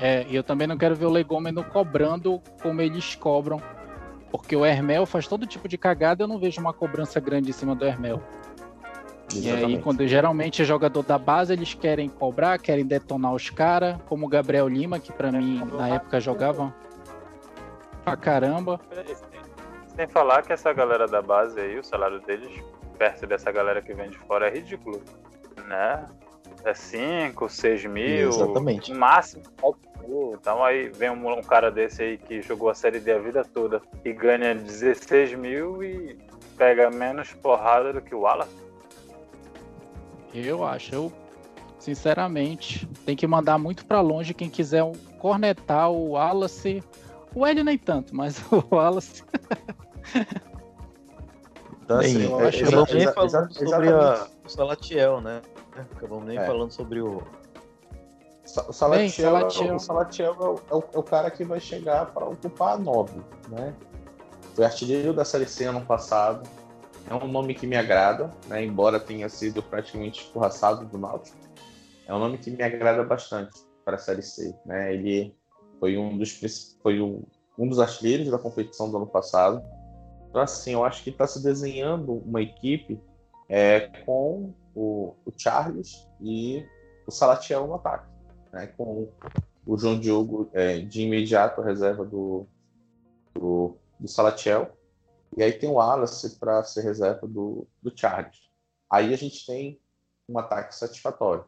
É, 0.02 0.26
e 0.30 0.36
eu 0.36 0.44
também 0.44 0.68
não 0.68 0.78
quero 0.78 0.96
ver 0.96 1.06
o 1.06 1.10
Legômeno 1.10 1.64
cobrando 1.64 2.42
como 2.62 2.82
eles 2.82 3.16
cobram. 3.16 3.62
Porque 4.32 4.56
o 4.56 4.66
Hermel 4.66 5.06
faz 5.06 5.28
todo 5.28 5.46
tipo 5.46 5.68
de 5.68 5.78
cagada, 5.78 6.24
eu 6.24 6.28
não 6.28 6.40
vejo 6.40 6.62
uma 6.62 6.74
cobrança 6.74 7.20
grande 7.20 7.50
em 7.50 7.54
cima 7.54 7.76
do 7.76 7.86
Hermel. 7.86 8.22
E 9.36 9.50
aí, 9.50 9.82
quando 9.82 10.06
geralmente 10.08 10.62
é 10.62 10.66
jogador 10.66 11.04
da 11.04 11.18
base, 11.18 11.54
eles 11.54 11.74
querem 11.74 12.10
cobrar, 12.10 12.60
querem 12.60 12.86
detonar 12.86 13.34
os 13.34 13.50
caras, 13.50 13.98
como 14.08 14.26
o 14.26 14.30
Gabriel 14.30 14.68
Lima, 14.68 15.00
que 15.00 15.12
para 15.12 15.32
mim 15.32 15.62
na 15.74 15.90
época 15.90 16.20
jogava 16.20 16.74
pra 18.04 18.16
caramba. 18.18 18.80
Sem 19.96 20.08
falar 20.08 20.42
que 20.42 20.52
essa 20.52 20.74
galera 20.74 21.08
da 21.08 21.22
base 21.22 21.60
aí, 21.60 21.78
o 21.78 21.84
salário 21.84 22.20
deles, 22.22 22.52
perto 23.02 23.26
dessa 23.26 23.52
galera 23.52 23.82
que 23.82 23.96
vem 23.96 24.12
de 24.12 24.18
fora, 24.20 24.48
é 24.48 24.52
ridículo. 24.52 25.02
Né? 25.68 26.08
É 26.64 26.72
5, 26.72 27.50
6 27.50 27.86
mil. 27.86 28.30
Exatamente. 28.30 28.94
No 28.94 29.00
máximo, 29.00 29.42
4 29.60 29.82
mil. 30.08 30.38
Então 30.40 30.64
aí 30.64 30.90
vem 30.90 31.10
um, 31.10 31.40
um, 31.40 31.42
cara 31.42 31.72
desse 31.72 32.04
aí 32.04 32.18
que 32.20 32.44
jogou 32.44 32.70
a 32.70 32.76
série 32.76 33.00
D 33.00 33.12
a 33.12 33.18
vida 33.18 33.44
toda 33.44 33.82
e 34.06 34.14
ganha 34.14 34.54
16 34.54 35.34
mil 35.34 35.84
e 35.84 36.16
pega 36.56 36.92
menos 36.92 37.34
porrada 37.34 37.92
do 37.92 38.02
que 38.02 38.14
o 38.14 38.20
Wallace. 38.20 38.56
Eu 40.32 40.64
acho, 40.64 40.94
eu 40.94 41.14
sinceramente, 41.80 42.88
tem 43.04 43.16
que 43.16 43.26
mandar 43.26 43.58
muito 43.58 43.84
para 43.84 44.00
longe 44.00 44.36
quem 44.36 44.48
quiser 44.48 44.84
cornetar 45.18 45.90
o 45.90 46.12
Wallace. 46.12 46.84
O 47.34 47.48
Hélio 47.48 47.64
nem 47.64 47.80
tanto, 47.80 48.16
mas 48.16 48.40
o 48.54 48.64
Wallace. 48.70 49.24
Então, 51.92 52.00
assim, 52.00 52.24
eu 52.24 52.40
acho 52.40 52.64
acabamos 52.64 52.94
nem 52.94 53.14
falando 53.14 53.54
sobre 53.54 53.90
a, 53.90 54.28
o 54.46 54.50
Salatiel, 54.50 55.22
né? 55.22 55.42
Acabamos 55.96 56.26
nem 56.26 56.38
é. 56.38 56.46
falando 56.46 56.72
sobre 56.72 57.02
o. 57.02 57.24
O 58.68 58.74
Salatiel, 58.74 59.00
Bem, 59.00 59.10
Salatiel. 59.10 59.76
o 59.76 59.80
Salatiel 59.80 60.36
é, 60.70 60.74
o, 60.74 60.84
é 60.94 60.98
o 60.98 61.04
cara 61.04 61.30
que 61.30 61.44
vai 61.44 61.60
chegar 61.60 62.08
para 62.08 62.26
ocupar 62.26 62.74
a 62.74 62.78
9, 62.78 63.22
né? 63.50 63.74
Foi 64.56 64.66
artilheiro 64.66 65.14
da 65.14 65.24
Série 65.24 65.46
C 65.46 65.66
ano 65.66 65.82
passado, 65.82 66.48
é 67.10 67.16
um 67.16 67.28
nome 67.28 67.54
que 67.54 67.68
me 67.68 67.76
agrada, 67.76 68.32
né? 68.48 68.64
embora 68.64 69.00
tenha 69.00 69.28
sido 69.30 69.62
praticamente 69.62 70.22
escorraçado 70.22 70.86
do 70.86 70.98
Náutico. 70.98 71.38
É 72.08 72.14
um 72.14 72.20
nome 72.20 72.38
que 72.38 72.52
me 72.52 72.64
agrada 72.64 73.04
bastante 73.04 73.52
para 73.84 73.96
a 73.96 74.00
Série 74.00 74.22
C. 74.22 74.54
Né? 74.66 74.94
Ele 74.94 75.36
foi 75.80 75.98
um 75.98 76.18
dos, 76.18 76.78
foi 76.82 77.02
um, 77.02 77.24
um 77.58 77.68
dos 77.68 77.80
artilheiros 77.80 78.30
da 78.30 78.38
competição 78.38 78.90
do 78.90 78.98
ano 78.98 79.08
passado. 79.08 79.62
Então, 80.32 80.42
assim, 80.42 80.72
eu 80.72 80.84
acho 80.84 81.04
que 81.04 81.12
está 81.12 81.28
se 81.28 81.44
desenhando 81.44 82.14
uma 82.14 82.42
equipe 82.42 83.00
é, 83.48 83.82
com 84.06 84.56
o, 84.74 85.14
o, 85.26 85.32
Charles 85.38 86.08
e 86.20 86.66
o 87.06 87.12
Salatiel 87.12 87.68
no 87.68 87.76
ataque. 87.76 88.08
Né? 88.52 88.68
Com 88.78 89.10
o 89.68 89.78
João 89.78 90.00
Diogo 90.00 90.50
é, 90.54 90.80
de 90.80 91.04
imediato 91.04 91.62
reserva 91.62 92.04
do, 92.04 92.48
do, 93.36 93.76
do 94.00 94.08
Salatiel 94.08 94.72
e 95.36 95.42
aí 95.42 95.54
tem 95.54 95.70
o 95.70 95.74
Wallace 95.74 96.38
para 96.38 96.64
ser 96.64 96.82
reserva 96.82 97.26
do, 97.26 97.68
do 97.82 97.92
Charles. 97.96 98.50
Aí 98.90 99.14
a 99.14 99.18
gente 99.18 99.46
tem 99.46 99.80
um 100.28 100.38
ataque 100.38 100.76
satisfatório. 100.76 101.46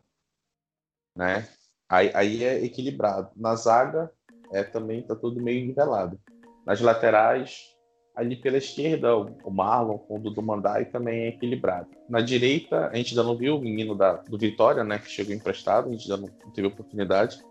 Né? 1.15 1.47
Aí, 1.89 2.11
aí 2.13 2.43
é 2.43 2.63
equilibrado. 2.63 3.31
Na 3.35 3.55
zaga 3.55 4.11
é 4.51 4.63
também 4.63 5.01
está 5.01 5.15
tudo 5.15 5.41
meio 5.41 5.65
nivelado. 5.65 6.19
Nas 6.65 6.79
laterais, 6.79 7.72
ali 8.15 8.35
pela 8.35 8.57
esquerda, 8.57 9.15
o 9.17 9.49
Marlon 9.49 9.97
com 9.97 10.17
o 10.17 10.19
Dudu 10.19 10.41
Mandai 10.41 10.85
também 10.85 11.21
é 11.21 11.27
equilibrado. 11.29 11.87
Na 12.07 12.21
direita, 12.21 12.87
a 12.87 12.95
gente 12.95 13.11
ainda 13.11 13.23
não 13.23 13.35
viu 13.35 13.57
o 13.57 13.61
menino 13.61 13.95
da, 13.95 14.13
do 14.13 14.37
Vitória, 14.37 14.83
né, 14.83 14.99
que 14.99 15.09
chegou 15.09 15.33
emprestado, 15.33 15.87
a 15.87 15.91
gente 15.91 16.11
ainda 16.11 16.27
não 16.27 16.51
teve 16.51 16.67
oportunidade, 16.67 17.43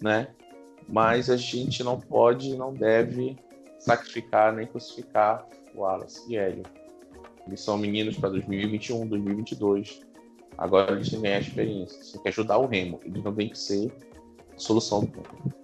né? 0.00 0.28
Mas 0.86 1.30
a 1.30 1.36
gente 1.36 1.82
não 1.82 2.00
pode, 2.00 2.56
não 2.56 2.72
deve 2.72 3.36
sacrificar 3.78 4.54
nem 4.54 4.66
crucificar 4.66 5.46
o 5.74 5.80
Wallace 5.80 6.30
e 6.30 6.36
Hélio. 6.36 6.64
Eles 7.46 7.60
são 7.60 7.78
meninos 7.78 8.16
para 8.18 8.28
2021, 8.30 9.06
2022. 9.06 10.00
Agora 10.56 10.92
eles 10.92 11.08
têm 11.08 11.20
que 11.20 11.26
ganhar 11.26 11.40
experiência. 11.40 11.96
Eles 11.96 12.12
têm 12.12 12.22
que 12.22 12.28
ajudar 12.28 12.58
o 12.58 12.66
Remo. 12.66 13.00
Eles 13.04 13.22
não 13.22 13.34
têm 13.34 13.48
que 13.48 13.58
ser 13.58 13.90
a 14.54 14.58
solução 14.58 15.00
do 15.00 15.06
mundo. 15.06 15.54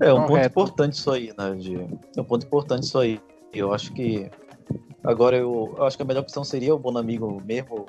É 0.00 0.12
um 0.12 0.26
ponto 0.26 0.46
importante 0.46 0.94
isso 0.94 1.10
aí, 1.10 1.32
né? 1.36 1.54
De... 1.54 1.76
É 2.16 2.20
um 2.20 2.24
ponto 2.24 2.46
importante 2.46 2.84
isso 2.84 2.98
aí. 2.98 3.20
Eu 3.52 3.72
acho 3.72 3.92
que 3.92 4.30
agora 5.04 5.36
eu, 5.36 5.74
eu 5.76 5.84
acho 5.84 5.96
que 5.96 6.02
a 6.02 6.06
melhor 6.06 6.22
opção 6.22 6.42
seria 6.42 6.74
o 6.74 6.78
Bonamigo 6.78 7.40
mesmo 7.44 7.86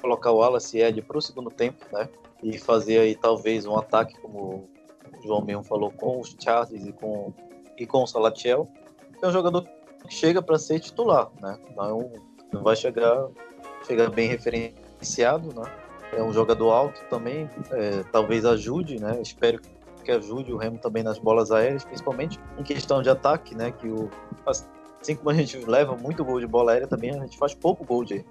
colocar 0.00 0.30
o 0.30 0.36
Wallace 0.36 0.78
e 0.78 0.82
Hélio 0.82 1.02
para 1.02 1.18
o 1.18 1.22
segundo 1.22 1.50
tempo, 1.50 1.84
né? 1.92 2.08
E 2.42 2.58
fazer 2.58 2.98
aí 2.98 3.14
talvez 3.14 3.66
um 3.66 3.76
ataque 3.76 4.18
como 4.20 4.68
o 5.18 5.26
João 5.26 5.44
mesmo 5.44 5.64
falou 5.64 5.90
com 5.90 6.20
os 6.20 6.36
Charles 6.38 6.86
e 6.86 6.92
com 6.92 7.32
e 7.78 7.86
com 7.86 8.02
o 8.02 8.06
Salatiel, 8.06 8.66
é 9.22 9.26
um 9.26 9.32
jogador 9.32 9.62
que 9.62 10.12
chega 10.12 10.42
para 10.42 10.58
ser 10.58 10.80
titular, 10.80 11.30
né? 11.40 11.56
Não, 11.76 12.12
não 12.52 12.62
vai 12.62 12.74
chegar, 12.74 13.28
chegar 13.86 14.10
bem 14.10 14.28
referenciado, 14.28 15.54
né? 15.54 15.70
É 16.12 16.22
um 16.22 16.32
jogador 16.32 16.70
alto 16.70 17.00
também, 17.08 17.48
é, 17.70 18.02
talvez 18.10 18.44
ajude, 18.44 19.00
né? 19.00 19.20
Espero 19.22 19.60
que 19.60 19.68
ajude 20.12 20.52
o 20.52 20.56
Remo 20.56 20.78
também 20.78 21.02
nas 21.02 21.18
bolas 21.18 21.50
aéreas, 21.50 21.84
principalmente 21.84 22.38
em 22.58 22.62
questão 22.62 23.02
de 23.02 23.10
ataque, 23.10 23.54
né? 23.54 23.70
Que 23.72 23.88
o 23.88 24.10
assim 25.00 25.14
como 25.16 25.30
a 25.30 25.34
gente 25.34 25.56
leva 25.58 25.96
muito 25.96 26.24
gol 26.24 26.40
de 26.40 26.46
bola 26.46 26.72
aérea, 26.72 26.86
também 26.86 27.10
a 27.10 27.20
gente 27.20 27.38
faz 27.38 27.54
pouco 27.54 27.84
gol 27.84 28.04
de, 28.04 28.24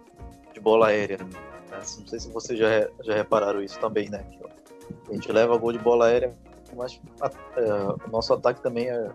de 0.54 0.60
bola 0.60 0.88
aérea. 0.88 1.18
Né? 1.18 1.30
Não 1.72 2.08
sei 2.08 2.20
se 2.20 2.30
vocês 2.32 2.60
já, 2.60 2.90
já 3.04 3.16
repararam 3.16 3.62
isso 3.62 3.80
também, 3.80 4.10
né? 4.10 4.26
a 5.10 5.14
gente 5.14 5.32
leva 5.32 5.58
gol 5.58 5.72
de 5.72 5.80
bola 5.80 6.08
aérea, 6.08 6.36
mas 6.76 7.00
a, 7.22 7.32
é, 7.58 8.08
o 8.08 8.12
nosso 8.12 8.34
ataque 8.34 8.62
também 8.62 8.90
é, 8.90 9.10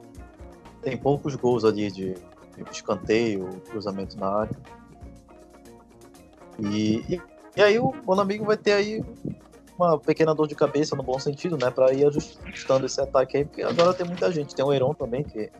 tem 0.82 0.96
poucos 0.96 1.34
gols 1.34 1.64
ali 1.64 1.90
de, 1.90 2.14
de 2.14 2.70
escanteio, 2.70 3.48
cruzamento 3.68 4.18
na 4.18 4.28
área. 4.28 4.56
E, 6.58 6.96
e, 7.08 7.22
e 7.56 7.62
aí 7.62 7.78
o 7.78 7.92
Bonamigo 8.04 8.44
vai 8.44 8.56
ter 8.56 8.72
aí 8.72 9.04
uma 9.78 9.98
pequena 9.98 10.34
dor 10.34 10.46
de 10.46 10.54
cabeça 10.54 10.94
no 10.94 11.02
bom 11.02 11.18
sentido, 11.18 11.56
né? 11.56 11.70
Para 11.70 11.92
ir 11.92 12.06
ajustando 12.06 12.86
esse 12.86 13.00
ataque 13.00 13.38
aí, 13.38 13.44
porque 13.44 13.62
agora 13.62 13.94
tem 13.94 14.06
muita 14.06 14.30
gente. 14.30 14.54
Tem 14.54 14.64
o 14.64 14.72
Heron 14.72 14.94
também, 14.94 15.24
que, 15.24 15.50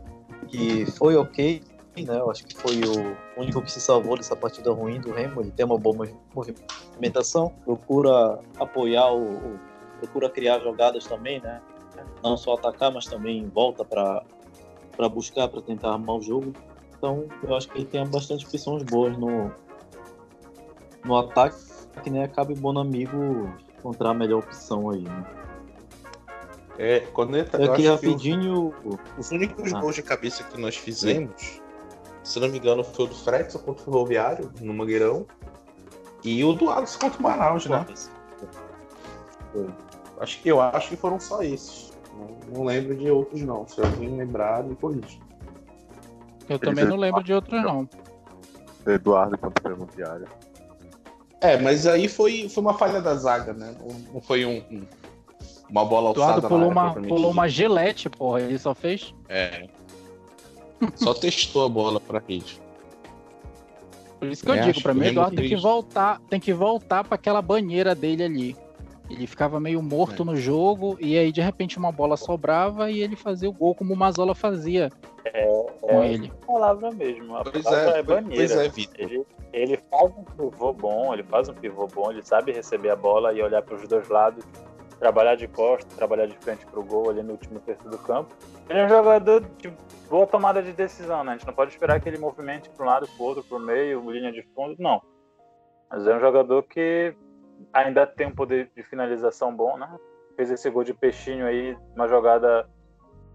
que 0.49 0.87
foi 0.93 1.17
ok, 1.17 1.63
né? 1.97 2.19
Eu 2.19 2.31
acho 2.31 2.45
que 2.45 2.55
foi 2.55 2.81
o 2.81 3.41
único 3.41 3.63
que 3.63 3.71
se 3.71 3.81
salvou 3.81 4.17
dessa 4.17 4.37
partida 4.37 4.71
ruim 4.73 5.01
do 5.01 5.13
Remo. 5.13 5.41
Ele 5.41 5.51
tem 5.51 5.65
uma 5.65 5.79
boa 5.79 6.09
movimentação, 6.35 7.53
procura 7.65 8.39
apoiar 8.59 9.13
o, 9.13 9.37
o 9.37 9.61
procura 9.99 10.29
criar 10.29 10.59
jogadas 10.61 11.05
também, 11.05 11.41
né? 11.41 11.61
Não 12.23 12.37
só 12.37 12.55
atacar, 12.55 12.93
mas 12.93 13.07
também 13.07 13.49
volta 13.49 13.85
para 13.85 14.23
para 14.97 15.09
buscar, 15.09 15.49
para 15.49 15.63
tentar 15.63 15.93
armar 15.93 16.17
o 16.17 16.23
jogo. 16.23 16.53
Então, 16.97 17.27
eu 17.43 17.57
acho 17.57 17.69
que 17.69 17.79
ele 17.79 17.87
tem 17.87 18.07
bastante 18.07 18.47
opções 18.47 18.83
boas 18.83 19.17
no, 19.17 19.51
no 21.05 21.17
ataque, 21.17 21.57
que 22.03 22.11
nem 22.11 22.23
acaba 22.23 22.53
o 22.53 22.57
Bonamigo 22.57 23.53
encontrar 23.83 24.11
a 24.11 24.14
melhor 24.14 24.39
opção 24.39 24.91
aí. 24.91 25.03
Né? 25.03 25.24
É, 26.78 27.01
quando 27.12 27.37
ele, 27.37 27.49
é 27.53 27.64
aqui 27.64 27.87
rapidinho. 27.87 28.72
Os, 28.85 29.26
os 29.26 29.30
únicos 29.33 29.74
ah. 29.74 29.80
gols 29.80 29.97
de 29.97 30.03
cabeça 30.03 30.45
que 30.45 30.61
nós 30.61 30.76
fizemos, 30.76 31.33
Sim. 31.37 31.61
se 32.22 32.41
não 32.41 32.49
me 32.49 32.59
engano, 32.59 32.85
foi 32.85 33.07
o 33.07 33.09
do 33.09 33.14
Fredson 33.14 33.59
contra 33.59 33.83
o 33.83 33.85
Ferroviário, 33.85 34.51
no 34.61 34.72
Mangueirão, 34.72 35.26
e 36.24 36.43
o 36.45 36.53
do 36.53 36.70
Alisson 36.70 36.99
contra 37.01 37.18
o 37.18 37.22
Manaus, 37.22 37.66
né? 37.66 37.85
Foi. 39.53 39.68
Acho 40.20 40.41
que 40.41 40.49
eu 40.49 40.61
acho 40.61 40.89
que 40.89 40.97
foram 40.97 41.18
só 41.18 41.43
esses. 41.43 41.93
Não, 42.53 42.64
lembro 42.64 42.95
de 42.95 43.11
outros, 43.11 43.43
não. 43.43 43.66
Se 43.66 43.80
alguém 43.80 44.16
lembrar, 44.16 44.62
me 44.62 44.76
corrija. 44.76 45.18
Eu 46.49 46.59
também 46.59 46.85
não 46.85 46.97
lembro 46.97 47.22
de 47.22 47.33
outros, 47.33 47.61
não. 47.62 47.89
Eduardo 48.87 49.37
contra 49.37 49.72
o 49.72 49.76
Ferroviária. 49.76 50.28
É, 51.43 51.59
mas 51.59 51.86
aí 51.86 52.09
foi, 52.09 52.49
foi 52.49 52.62
uma 52.62 52.74
falha 52.74 53.01
da 53.01 53.14
zaga, 53.16 53.53
né? 53.53 53.74
Não 54.12 54.20
foi 54.20 54.47
um, 54.47 54.62
um 54.70 54.86
uma 55.68 55.84
bola 55.84 56.09
alçada. 56.11 56.38
Eduardo 56.38 56.49
pulou, 56.49 56.70
uma, 56.70 56.95
pulou 56.95 57.30
uma 57.30 57.49
gilete, 57.49 58.09
porra. 58.09 58.43
Ele 58.43 58.59
só 58.59 58.74
fez. 58.74 59.14
É. 59.28 59.66
Só 60.97 61.14
testou 61.14 61.64
a 61.64 61.68
bola 61.68 61.99
pra 61.99 62.22
rede. 62.28 62.61
Por 64.20 64.28
isso 64.28 64.45
que 64.45 64.51
eu 64.51 64.55
é, 64.55 64.61
digo, 64.61 64.82
pra 64.82 64.95
mim, 64.95 65.07
Eduardo 65.07 65.34
tem 65.34 65.49
que 65.49 65.57
voltar, 65.57 66.20
tem 66.28 66.38
que 66.38 66.53
voltar 66.53 67.03
para 67.03 67.16
aquela 67.16 67.43
banheira 67.43 67.95
dele 67.95 68.22
ali. 68.22 68.57
Ele 69.13 69.27
ficava 69.27 69.61
meio 69.61 69.83
morto 69.83 70.23
é. 70.23 70.27
no 70.27 70.37
jogo 70.37 70.97
e 70.99 71.19
aí 71.19 71.31
de 71.31 71.41
repente 71.41 71.79
uma 71.79 71.93
bola 71.93 72.17
sobrava 72.17 72.91
e 72.91 73.03
ele 73.03 73.15
fazia 73.15 73.49
o 73.49 73.53
gol 73.53 73.75
como 73.75 73.93
o 73.93 73.97
Mazola 73.97 74.35
fazia 74.35 74.89
é, 75.25 75.47
com 75.81 76.03
é 76.03 76.13
ele. 76.13 76.33
A 76.43 76.47
palavra 76.47 76.91
mesmo, 76.91 77.37
a 77.37 77.45
pois 77.45 77.63
palavra 77.63 77.97
é, 77.97 77.99
é 77.99 78.03
banheira. 78.03 78.35
Pois 78.35 78.51
é, 78.53 78.69
Vitor. 78.69 79.01
Ele, 79.01 79.27
ele 79.53 79.77
faz 79.91 80.13
um 80.17 80.25
pivô 80.25 80.73
bom, 80.73 81.13
ele 81.13 81.23
faz 81.23 81.49
um 81.49 81.55
pivô 81.55 81.87
bom, 81.87 82.11
ele 82.11 82.23
sabe 82.23 82.53
receber 82.53 82.91
a 82.91 82.97
bola 82.97 83.33
e 83.33 83.43
olhar 83.43 83.63
para 83.63 83.75
os 83.75 83.87
dois 83.87 84.09
lados, 84.09 84.45
trabalhar 84.99 85.35
de 85.35 85.47
costas, 85.47 85.93
trabalhar 85.95 86.27
de 86.27 86.37
frente 86.39 86.65
para 86.65 86.81
o 86.81 86.85
gol 86.85 87.11
ali 87.11 87.23
no 87.23 87.33
último 87.33 87.61
terço 87.61 87.89
do 87.89 87.99
campo. 87.99 88.35
Ele 88.69 88.79
é 88.79 88.87
um 88.87 88.89
jogador 88.89 89.45
de 89.59 89.73
boa 90.09 90.27
tomada 90.27 90.63
de 90.63 90.73
decisão, 90.73 91.23
né? 91.23 91.33
A 91.33 91.37
gente 91.37 91.47
não 91.47 91.55
pode 91.55 91.71
esperar 91.73 92.01
que 92.01 92.09
ele 92.09 92.19
movimente 92.19 92.71
para 92.71 92.85
um 92.85 92.89
lado, 92.89 93.07
para 93.07 93.23
o 93.23 93.27
outro, 93.27 93.45
para 93.45 93.59
o 93.59 93.61
meio, 93.61 94.11
linha 94.11 94.33
de 94.33 94.43
fundo, 94.55 94.75
não. 94.79 95.03
Mas 95.91 96.07
é 96.07 96.17
um 96.17 96.21
jogador 96.21 96.63
que 96.63 97.15
ainda 97.73 98.07
tem 98.07 98.27
um 98.27 98.35
poder 98.35 98.71
de 98.75 98.83
finalização 98.83 99.55
bom, 99.55 99.77
né? 99.77 99.99
Fez 100.37 100.51
esse 100.51 100.69
gol 100.71 100.85
de 100.85 100.95
peixinho 100.95 101.47
aí, 101.47 101.77
uma 101.95 102.09
jogada 102.09 102.69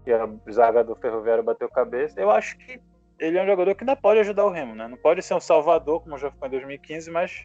que 0.04 0.12
a 0.12 0.28
zaga 0.50 0.82
do 0.82 0.96
Ferroviário 0.96 1.44
bateu 1.44 1.68
cabeça. 1.68 2.20
Eu 2.20 2.30
acho 2.30 2.56
que 2.58 2.80
ele 3.18 3.36
é 3.36 3.42
um 3.42 3.46
jogador 3.46 3.74
que 3.74 3.82
ainda 3.82 3.96
pode 3.96 4.20
ajudar 4.20 4.44
o 4.44 4.50
Remo, 4.50 4.74
né? 4.74 4.88
Não 4.88 4.96
pode 4.96 5.22
ser 5.22 5.34
um 5.34 5.40
salvador, 5.40 6.02
como 6.02 6.16
já 6.18 6.30
foi 6.30 6.48
em 6.48 6.52
2015, 6.52 7.10
mas 7.10 7.44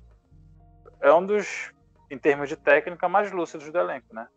é 1.01 1.13
um 1.13 1.25
dos, 1.25 1.71
em 2.09 2.17
termos 2.17 2.47
de 2.47 2.55
técnica, 2.55 3.09
mais 3.09 3.31
lúcidos 3.31 3.71
do 3.71 3.77
elenco, 3.77 4.13
né? 4.13 4.27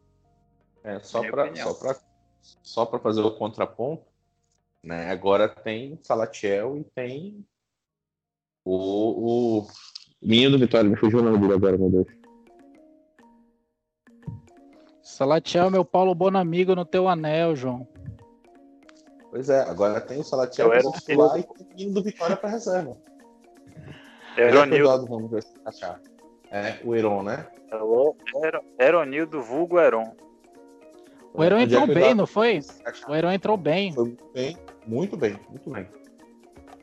É, 0.82 0.98
só 1.00 1.22
para 1.28 1.54
só 1.54 1.74
pra, 1.74 1.96
só 2.62 2.86
pra 2.86 2.98
fazer 2.98 3.20
o 3.20 3.36
contraponto, 3.36 4.06
né? 4.82 5.10
Agora 5.10 5.48
tem 5.48 5.98
Salatiel 6.02 6.78
e 6.78 6.84
tem 6.84 7.44
o, 8.64 9.60
o 9.60 9.66
menino 10.22 10.52
do 10.52 10.58
Vitória, 10.58 10.88
me 10.88 10.96
fugiu 10.96 11.20
o 11.20 11.22
nome 11.22 11.38
dele 11.38 11.54
agora, 11.54 11.78
meu 11.78 11.90
Deus. 11.90 12.06
Salatiel, 15.06 15.70
meu 15.70 15.84
Paulo 15.84 16.16
Bonamigo 16.16 16.74
no 16.74 16.84
teu 16.84 17.06
anel, 17.08 17.54
João. 17.54 17.86
Pois 19.30 19.48
é, 19.48 19.60
agora 19.60 20.00
tem 20.00 20.18
o 20.18 20.24
Salatiel 20.24 20.68
para 20.68 20.78
era- 20.80 20.90
titular 20.90 21.38
e 21.38 21.44
tem 21.44 21.64
o 21.64 21.68
menino 21.70 21.94
do 21.94 22.02
Vitória 22.02 22.36
para 22.36 22.48
reserva. 22.50 22.96
É 24.36 24.48
é 24.48 24.52
o 24.52 24.68
o 24.68 24.74
Eduardo 24.74 25.06
Ramos 25.06 25.30
vai 25.30 25.40
encaixar? 25.60 26.00
É, 26.50 26.78
o 26.84 26.92
Heron, 26.92 27.22
né? 27.22 27.46
Ero- 27.70 28.64
Eronildo 28.80 29.40
vulgo 29.40 29.78
Heron. 29.78 30.12
O 31.32 31.44
Heron 31.44 31.60
Onde 31.60 31.76
é 31.76 31.78
entrou 31.78 31.96
o 31.96 32.00
bem, 32.00 32.14
não 32.14 32.26
foi? 32.26 32.56
encaixar? 32.56 33.08
O 33.08 33.14
Heron 33.14 33.30
entrou 33.30 33.56
bem. 33.56 33.92
Foi 33.92 34.04
muito 34.06 34.26
bem, 34.34 34.56
muito 34.88 35.16
bem, 35.16 35.38
muito 35.48 35.70
bem. 35.70 35.86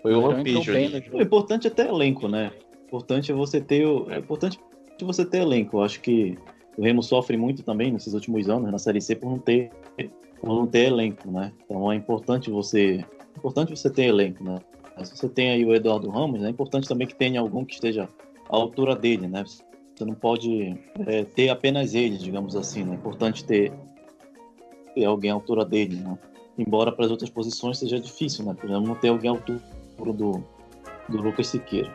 Foi 0.02 0.14
O 0.14 0.20
o 0.20 0.32
no 0.32 0.38
O 1.18 1.22
importante 1.22 1.68
é 1.68 1.70
ter 1.70 1.88
elenco, 1.88 2.30
né? 2.30 2.54
O 2.84 2.86
importante 2.86 3.34
é 3.34 3.36
você 3.36 3.60
ter 3.60 3.86
o... 3.86 4.10
é 4.10 4.20
importante 4.20 4.58
você 5.02 5.26
ter 5.26 5.40
elenco. 5.40 5.80
Eu 5.80 5.84
acho 5.84 6.00
que 6.00 6.38
o 6.78 6.82
Remo 6.82 7.04
sofre 7.04 7.38
muito 7.38 7.64
também 7.64 7.92
nesses 7.92 8.14
últimos 8.14 8.50
anos 8.50 8.72
na 8.72 8.80
Série 8.80 9.02
C 9.02 9.16
por 9.16 9.30
não 9.30 9.40
ter 9.40 9.72
por 10.40 10.50
não 10.50 10.68
ter 10.68 10.88
elenco, 10.88 11.32
né? 11.32 11.54
Então 11.64 11.92
é 11.92 11.96
importante 11.96 12.50
você 12.50 13.06
é 13.36 13.38
importante 13.38 13.76
você 13.76 13.90
ter 13.90 14.04
elenco, 14.04 14.44
né? 14.44 14.60
Mas 14.98 15.10
se 15.10 15.18
você 15.18 15.30
tem 15.30 15.52
aí 15.52 15.66
o 15.66 15.74
Eduardo 15.74 16.10
Ramos, 16.10 16.44
é 16.44 16.50
importante 16.50 16.88
também 16.88 17.08
que 17.08 17.16
tenha 17.16 17.40
algum 17.40 17.66
que 17.66 17.74
esteja 17.74 18.08
à 18.50 18.56
altura 18.56 18.96
dele, 18.96 19.28
né? 19.28 19.44
Você 19.96 20.06
não 20.06 20.14
pode 20.14 20.78
é, 21.06 21.24
ter 21.24 21.50
apenas 21.50 21.94
ele, 21.94 22.18
digamos 22.18 22.56
assim, 22.56 22.84
né? 22.84 22.92
É 22.92 22.96
importante 22.96 23.46
ter, 23.46 23.72
ter 24.94 25.06
alguém 25.06 25.32
à 25.32 25.34
altura 25.34 25.64
dele, 25.64 25.96
né? 25.96 26.18
Embora 26.58 26.92
para 26.92 27.06
as 27.06 27.12
outras 27.12 27.30
posições 27.30 27.80
seja 27.80 28.00
difícil, 28.00 28.46
né? 28.46 28.54
Por 28.54 28.70
exemplo, 28.70 28.88
não 28.88 28.96
ter 28.96 29.10
alguém 29.10 29.30
à 29.30 29.34
altura 29.34 30.14
do, 30.14 30.44
do 31.10 31.22
Lucas 31.22 31.48
Siqueira. 31.48 31.92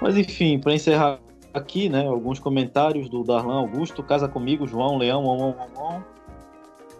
Mas 0.00 0.16
enfim, 0.16 0.58
para 0.58 0.74
encerrar 0.74 1.20
aqui, 1.52 1.88
né? 1.88 2.06
Alguns 2.06 2.38
comentários 2.38 3.08
do 3.08 3.24
Darlan 3.24 3.58
Augusto, 3.58 4.02
casa 4.02 4.28
comigo, 4.28 4.66
João 4.66 4.96
Leão, 4.96 5.24
on, 5.24 5.42
on, 5.42 5.54
on, 5.76 5.82
on. 5.82 6.02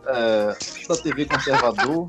É, 0.07 0.57
da 0.89 0.97
TV 0.97 1.27
Conservador. 1.27 2.09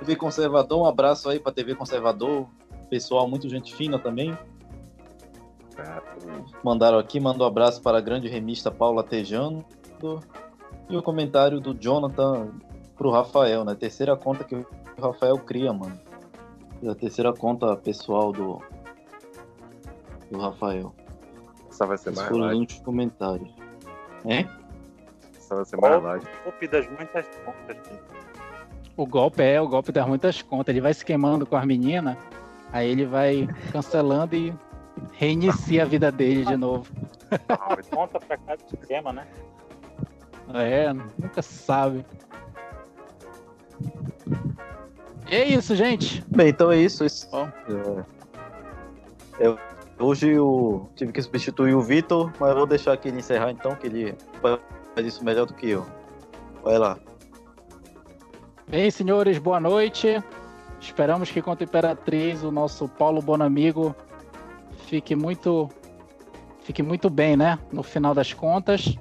TV 0.00 0.16
Conservador, 0.16 0.82
um 0.82 0.86
abraço 0.86 1.28
aí 1.28 1.38
pra 1.38 1.52
TV 1.52 1.74
Conservador. 1.74 2.46
Pessoal, 2.90 3.28
muito 3.28 3.48
gente 3.48 3.74
fina 3.74 3.98
também. 3.98 4.36
Mandaram 6.62 6.98
aqui, 6.98 7.18
mandou 7.18 7.46
um 7.46 7.50
abraço 7.50 7.82
para 7.82 7.98
a 7.98 8.00
grande 8.00 8.28
remista 8.28 8.70
Paula 8.70 9.02
Tejano. 9.02 9.64
E 10.88 10.96
o 10.96 11.02
comentário 11.02 11.60
do 11.60 11.74
Jonathan 11.74 12.52
pro 12.96 13.10
Rafael, 13.10 13.64
né? 13.64 13.74
Terceira 13.74 14.16
conta 14.16 14.44
que 14.44 14.54
o 14.54 14.66
Rafael 15.00 15.38
cria, 15.38 15.72
mano. 15.72 15.98
A 16.88 16.94
terceira 16.94 17.32
conta 17.32 17.74
pessoal 17.76 18.30
do, 18.30 18.60
do 20.34 20.42
Rafael. 20.42 20.94
Essa 21.70 21.86
vai 21.86 21.96
ser 21.98 22.10
Esses 22.10 22.20
mais 22.22 22.30
foram 22.30 22.60
os 22.62 22.78
comentários. 22.80 23.50
É? 24.26 24.44
Essa 25.36 25.56
vai 25.56 25.64
ser 25.64 25.76
mais 25.76 26.02
light. 26.02 26.26
Golpe 26.44 26.68
das 26.68 26.88
muitas 26.88 27.26
contas. 27.44 27.76
O 28.96 29.06
golpe 29.06 29.42
é, 29.42 29.60
o 29.60 29.68
golpe 29.68 29.90
dá 29.92 30.06
muitas 30.06 30.40
contas. 30.42 30.72
Ele 30.72 30.80
vai 30.80 30.94
se 30.94 31.04
queimando 31.04 31.44
com 31.46 31.56
as 31.56 31.64
meninas, 31.66 32.16
aí 32.72 32.88
ele 32.88 33.04
vai 33.04 33.48
cancelando 33.72 34.36
e 34.36 34.54
reinicia 35.12 35.82
a 35.82 35.86
vida 35.86 36.10
dele 36.12 36.44
de 36.44 36.56
novo. 36.56 36.90
Conta 37.90 38.20
pra 38.20 38.36
cada 38.36 38.62
esquema, 38.80 39.12
né? 39.12 39.26
É, 40.54 40.92
nunca 40.92 41.42
se 41.42 41.54
sabe. 41.54 42.04
E 45.28 45.34
é 45.34 45.44
isso, 45.48 45.74
gente. 45.74 46.24
Bem, 46.28 46.48
então 46.50 46.70
é 46.70 46.76
isso. 46.76 47.04
isso. 47.04 47.28
Bom. 47.30 47.48
É, 49.40 49.46
eu- 49.46 49.58
hoje 50.04 50.30
eu 50.30 50.88
tive 50.94 51.12
que 51.12 51.22
substituir 51.22 51.74
o 51.74 51.80
Vitor, 51.80 52.32
mas 52.38 52.50
eu 52.50 52.56
vou 52.56 52.66
deixar 52.66 52.92
aqui 52.92 53.08
ele 53.08 53.18
encerrar 53.18 53.50
então, 53.50 53.74
que 53.74 53.86
ele 53.86 54.14
faz 54.94 55.06
isso 55.06 55.24
melhor 55.24 55.46
do 55.46 55.54
que 55.54 55.70
eu. 55.70 55.86
Vai 56.62 56.78
lá. 56.78 56.98
Bem, 58.68 58.90
senhores, 58.90 59.38
boa 59.38 59.60
noite. 59.60 60.22
Esperamos 60.80 61.30
que 61.30 61.40
contra 61.40 61.64
a 61.64 61.66
Imperatriz 61.66 62.42
o 62.42 62.50
nosso 62.50 62.88
Paulo 62.88 63.22
Bonamigo 63.22 63.94
fique 64.86 65.14
muito 65.16 65.68
fique 66.62 66.82
muito 66.82 67.08
bem, 67.10 67.36
né? 67.36 67.58
No 67.72 67.82
final 67.82 68.14
das 68.14 68.32
contas. 68.32 68.96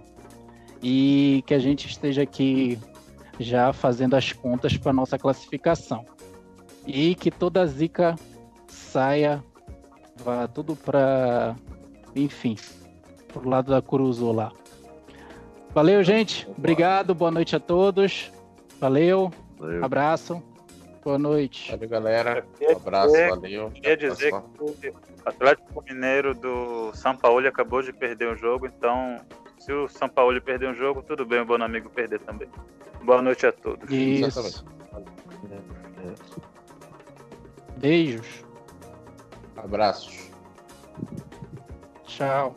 E 0.82 1.44
que 1.46 1.54
a 1.54 1.60
gente 1.60 1.88
esteja 1.88 2.24
aqui 2.24 2.78
já 3.40 3.72
fazendo 3.72 4.16
as 4.16 4.34
contas 4.34 4.78
para 4.78 4.92
nossa 4.92 5.18
classificação. 5.18 6.06
E 6.86 7.16
que 7.16 7.32
toda 7.32 7.62
a 7.62 7.66
zica 7.66 8.16
saia, 8.68 9.44
vá 10.18 10.48
tudo 10.48 10.76
para, 10.76 11.56
enfim, 12.16 12.56
pro 13.28 13.48
lado 13.48 13.72
da 13.72 13.82
Curuzu 13.82 14.32
lá. 14.32 14.52
Valeu, 15.74 16.04
gente. 16.04 16.48
Obrigado. 16.58 17.16
Boa 17.16 17.32
noite 17.32 17.56
a 17.56 17.60
todos. 17.60 18.32
Valeu. 18.80 19.32
Valeu. 19.58 19.84
Abraço. 19.84 20.44
Boa 21.04 21.18
noite. 21.18 21.72
Valeu, 21.72 21.90
galera. 21.90 22.46
Um 22.62 22.78
abraço, 22.78 23.08
dizer- 23.12 23.30
valeu. 23.30 23.72
Queria 23.72 23.98
dizer 23.98 24.32
que 24.80 24.90
o 24.90 24.94
Atlético 25.26 25.84
Mineiro 25.90 26.34
do 26.36 26.92
São 26.94 27.16
Paulo 27.16 27.46
acabou 27.48 27.82
de 27.82 27.92
perder 27.92 28.32
um 28.32 28.38
jogo, 28.38 28.68
então 28.68 29.20
se 29.58 29.74
o 29.74 29.88
São 29.90 30.08
Paulo 30.08 30.40
perder 30.42 30.70
um 30.70 30.76
jogo, 30.76 31.02
tudo 31.02 31.26
bem 31.26 31.42
o 31.42 31.46
Bonamigo 31.46 31.90
perder 31.90 32.20
também. 32.20 32.48
Boa 33.04 33.22
noite 33.22 33.46
a 33.46 33.52
todos. 33.52 33.90
Isso. 33.90 34.40
Exatamente. 34.40 34.64
Beijos. 37.78 38.44
Abraços. 39.64 40.30
Tchau. 42.06 42.56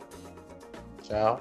Tchau. 1.02 1.40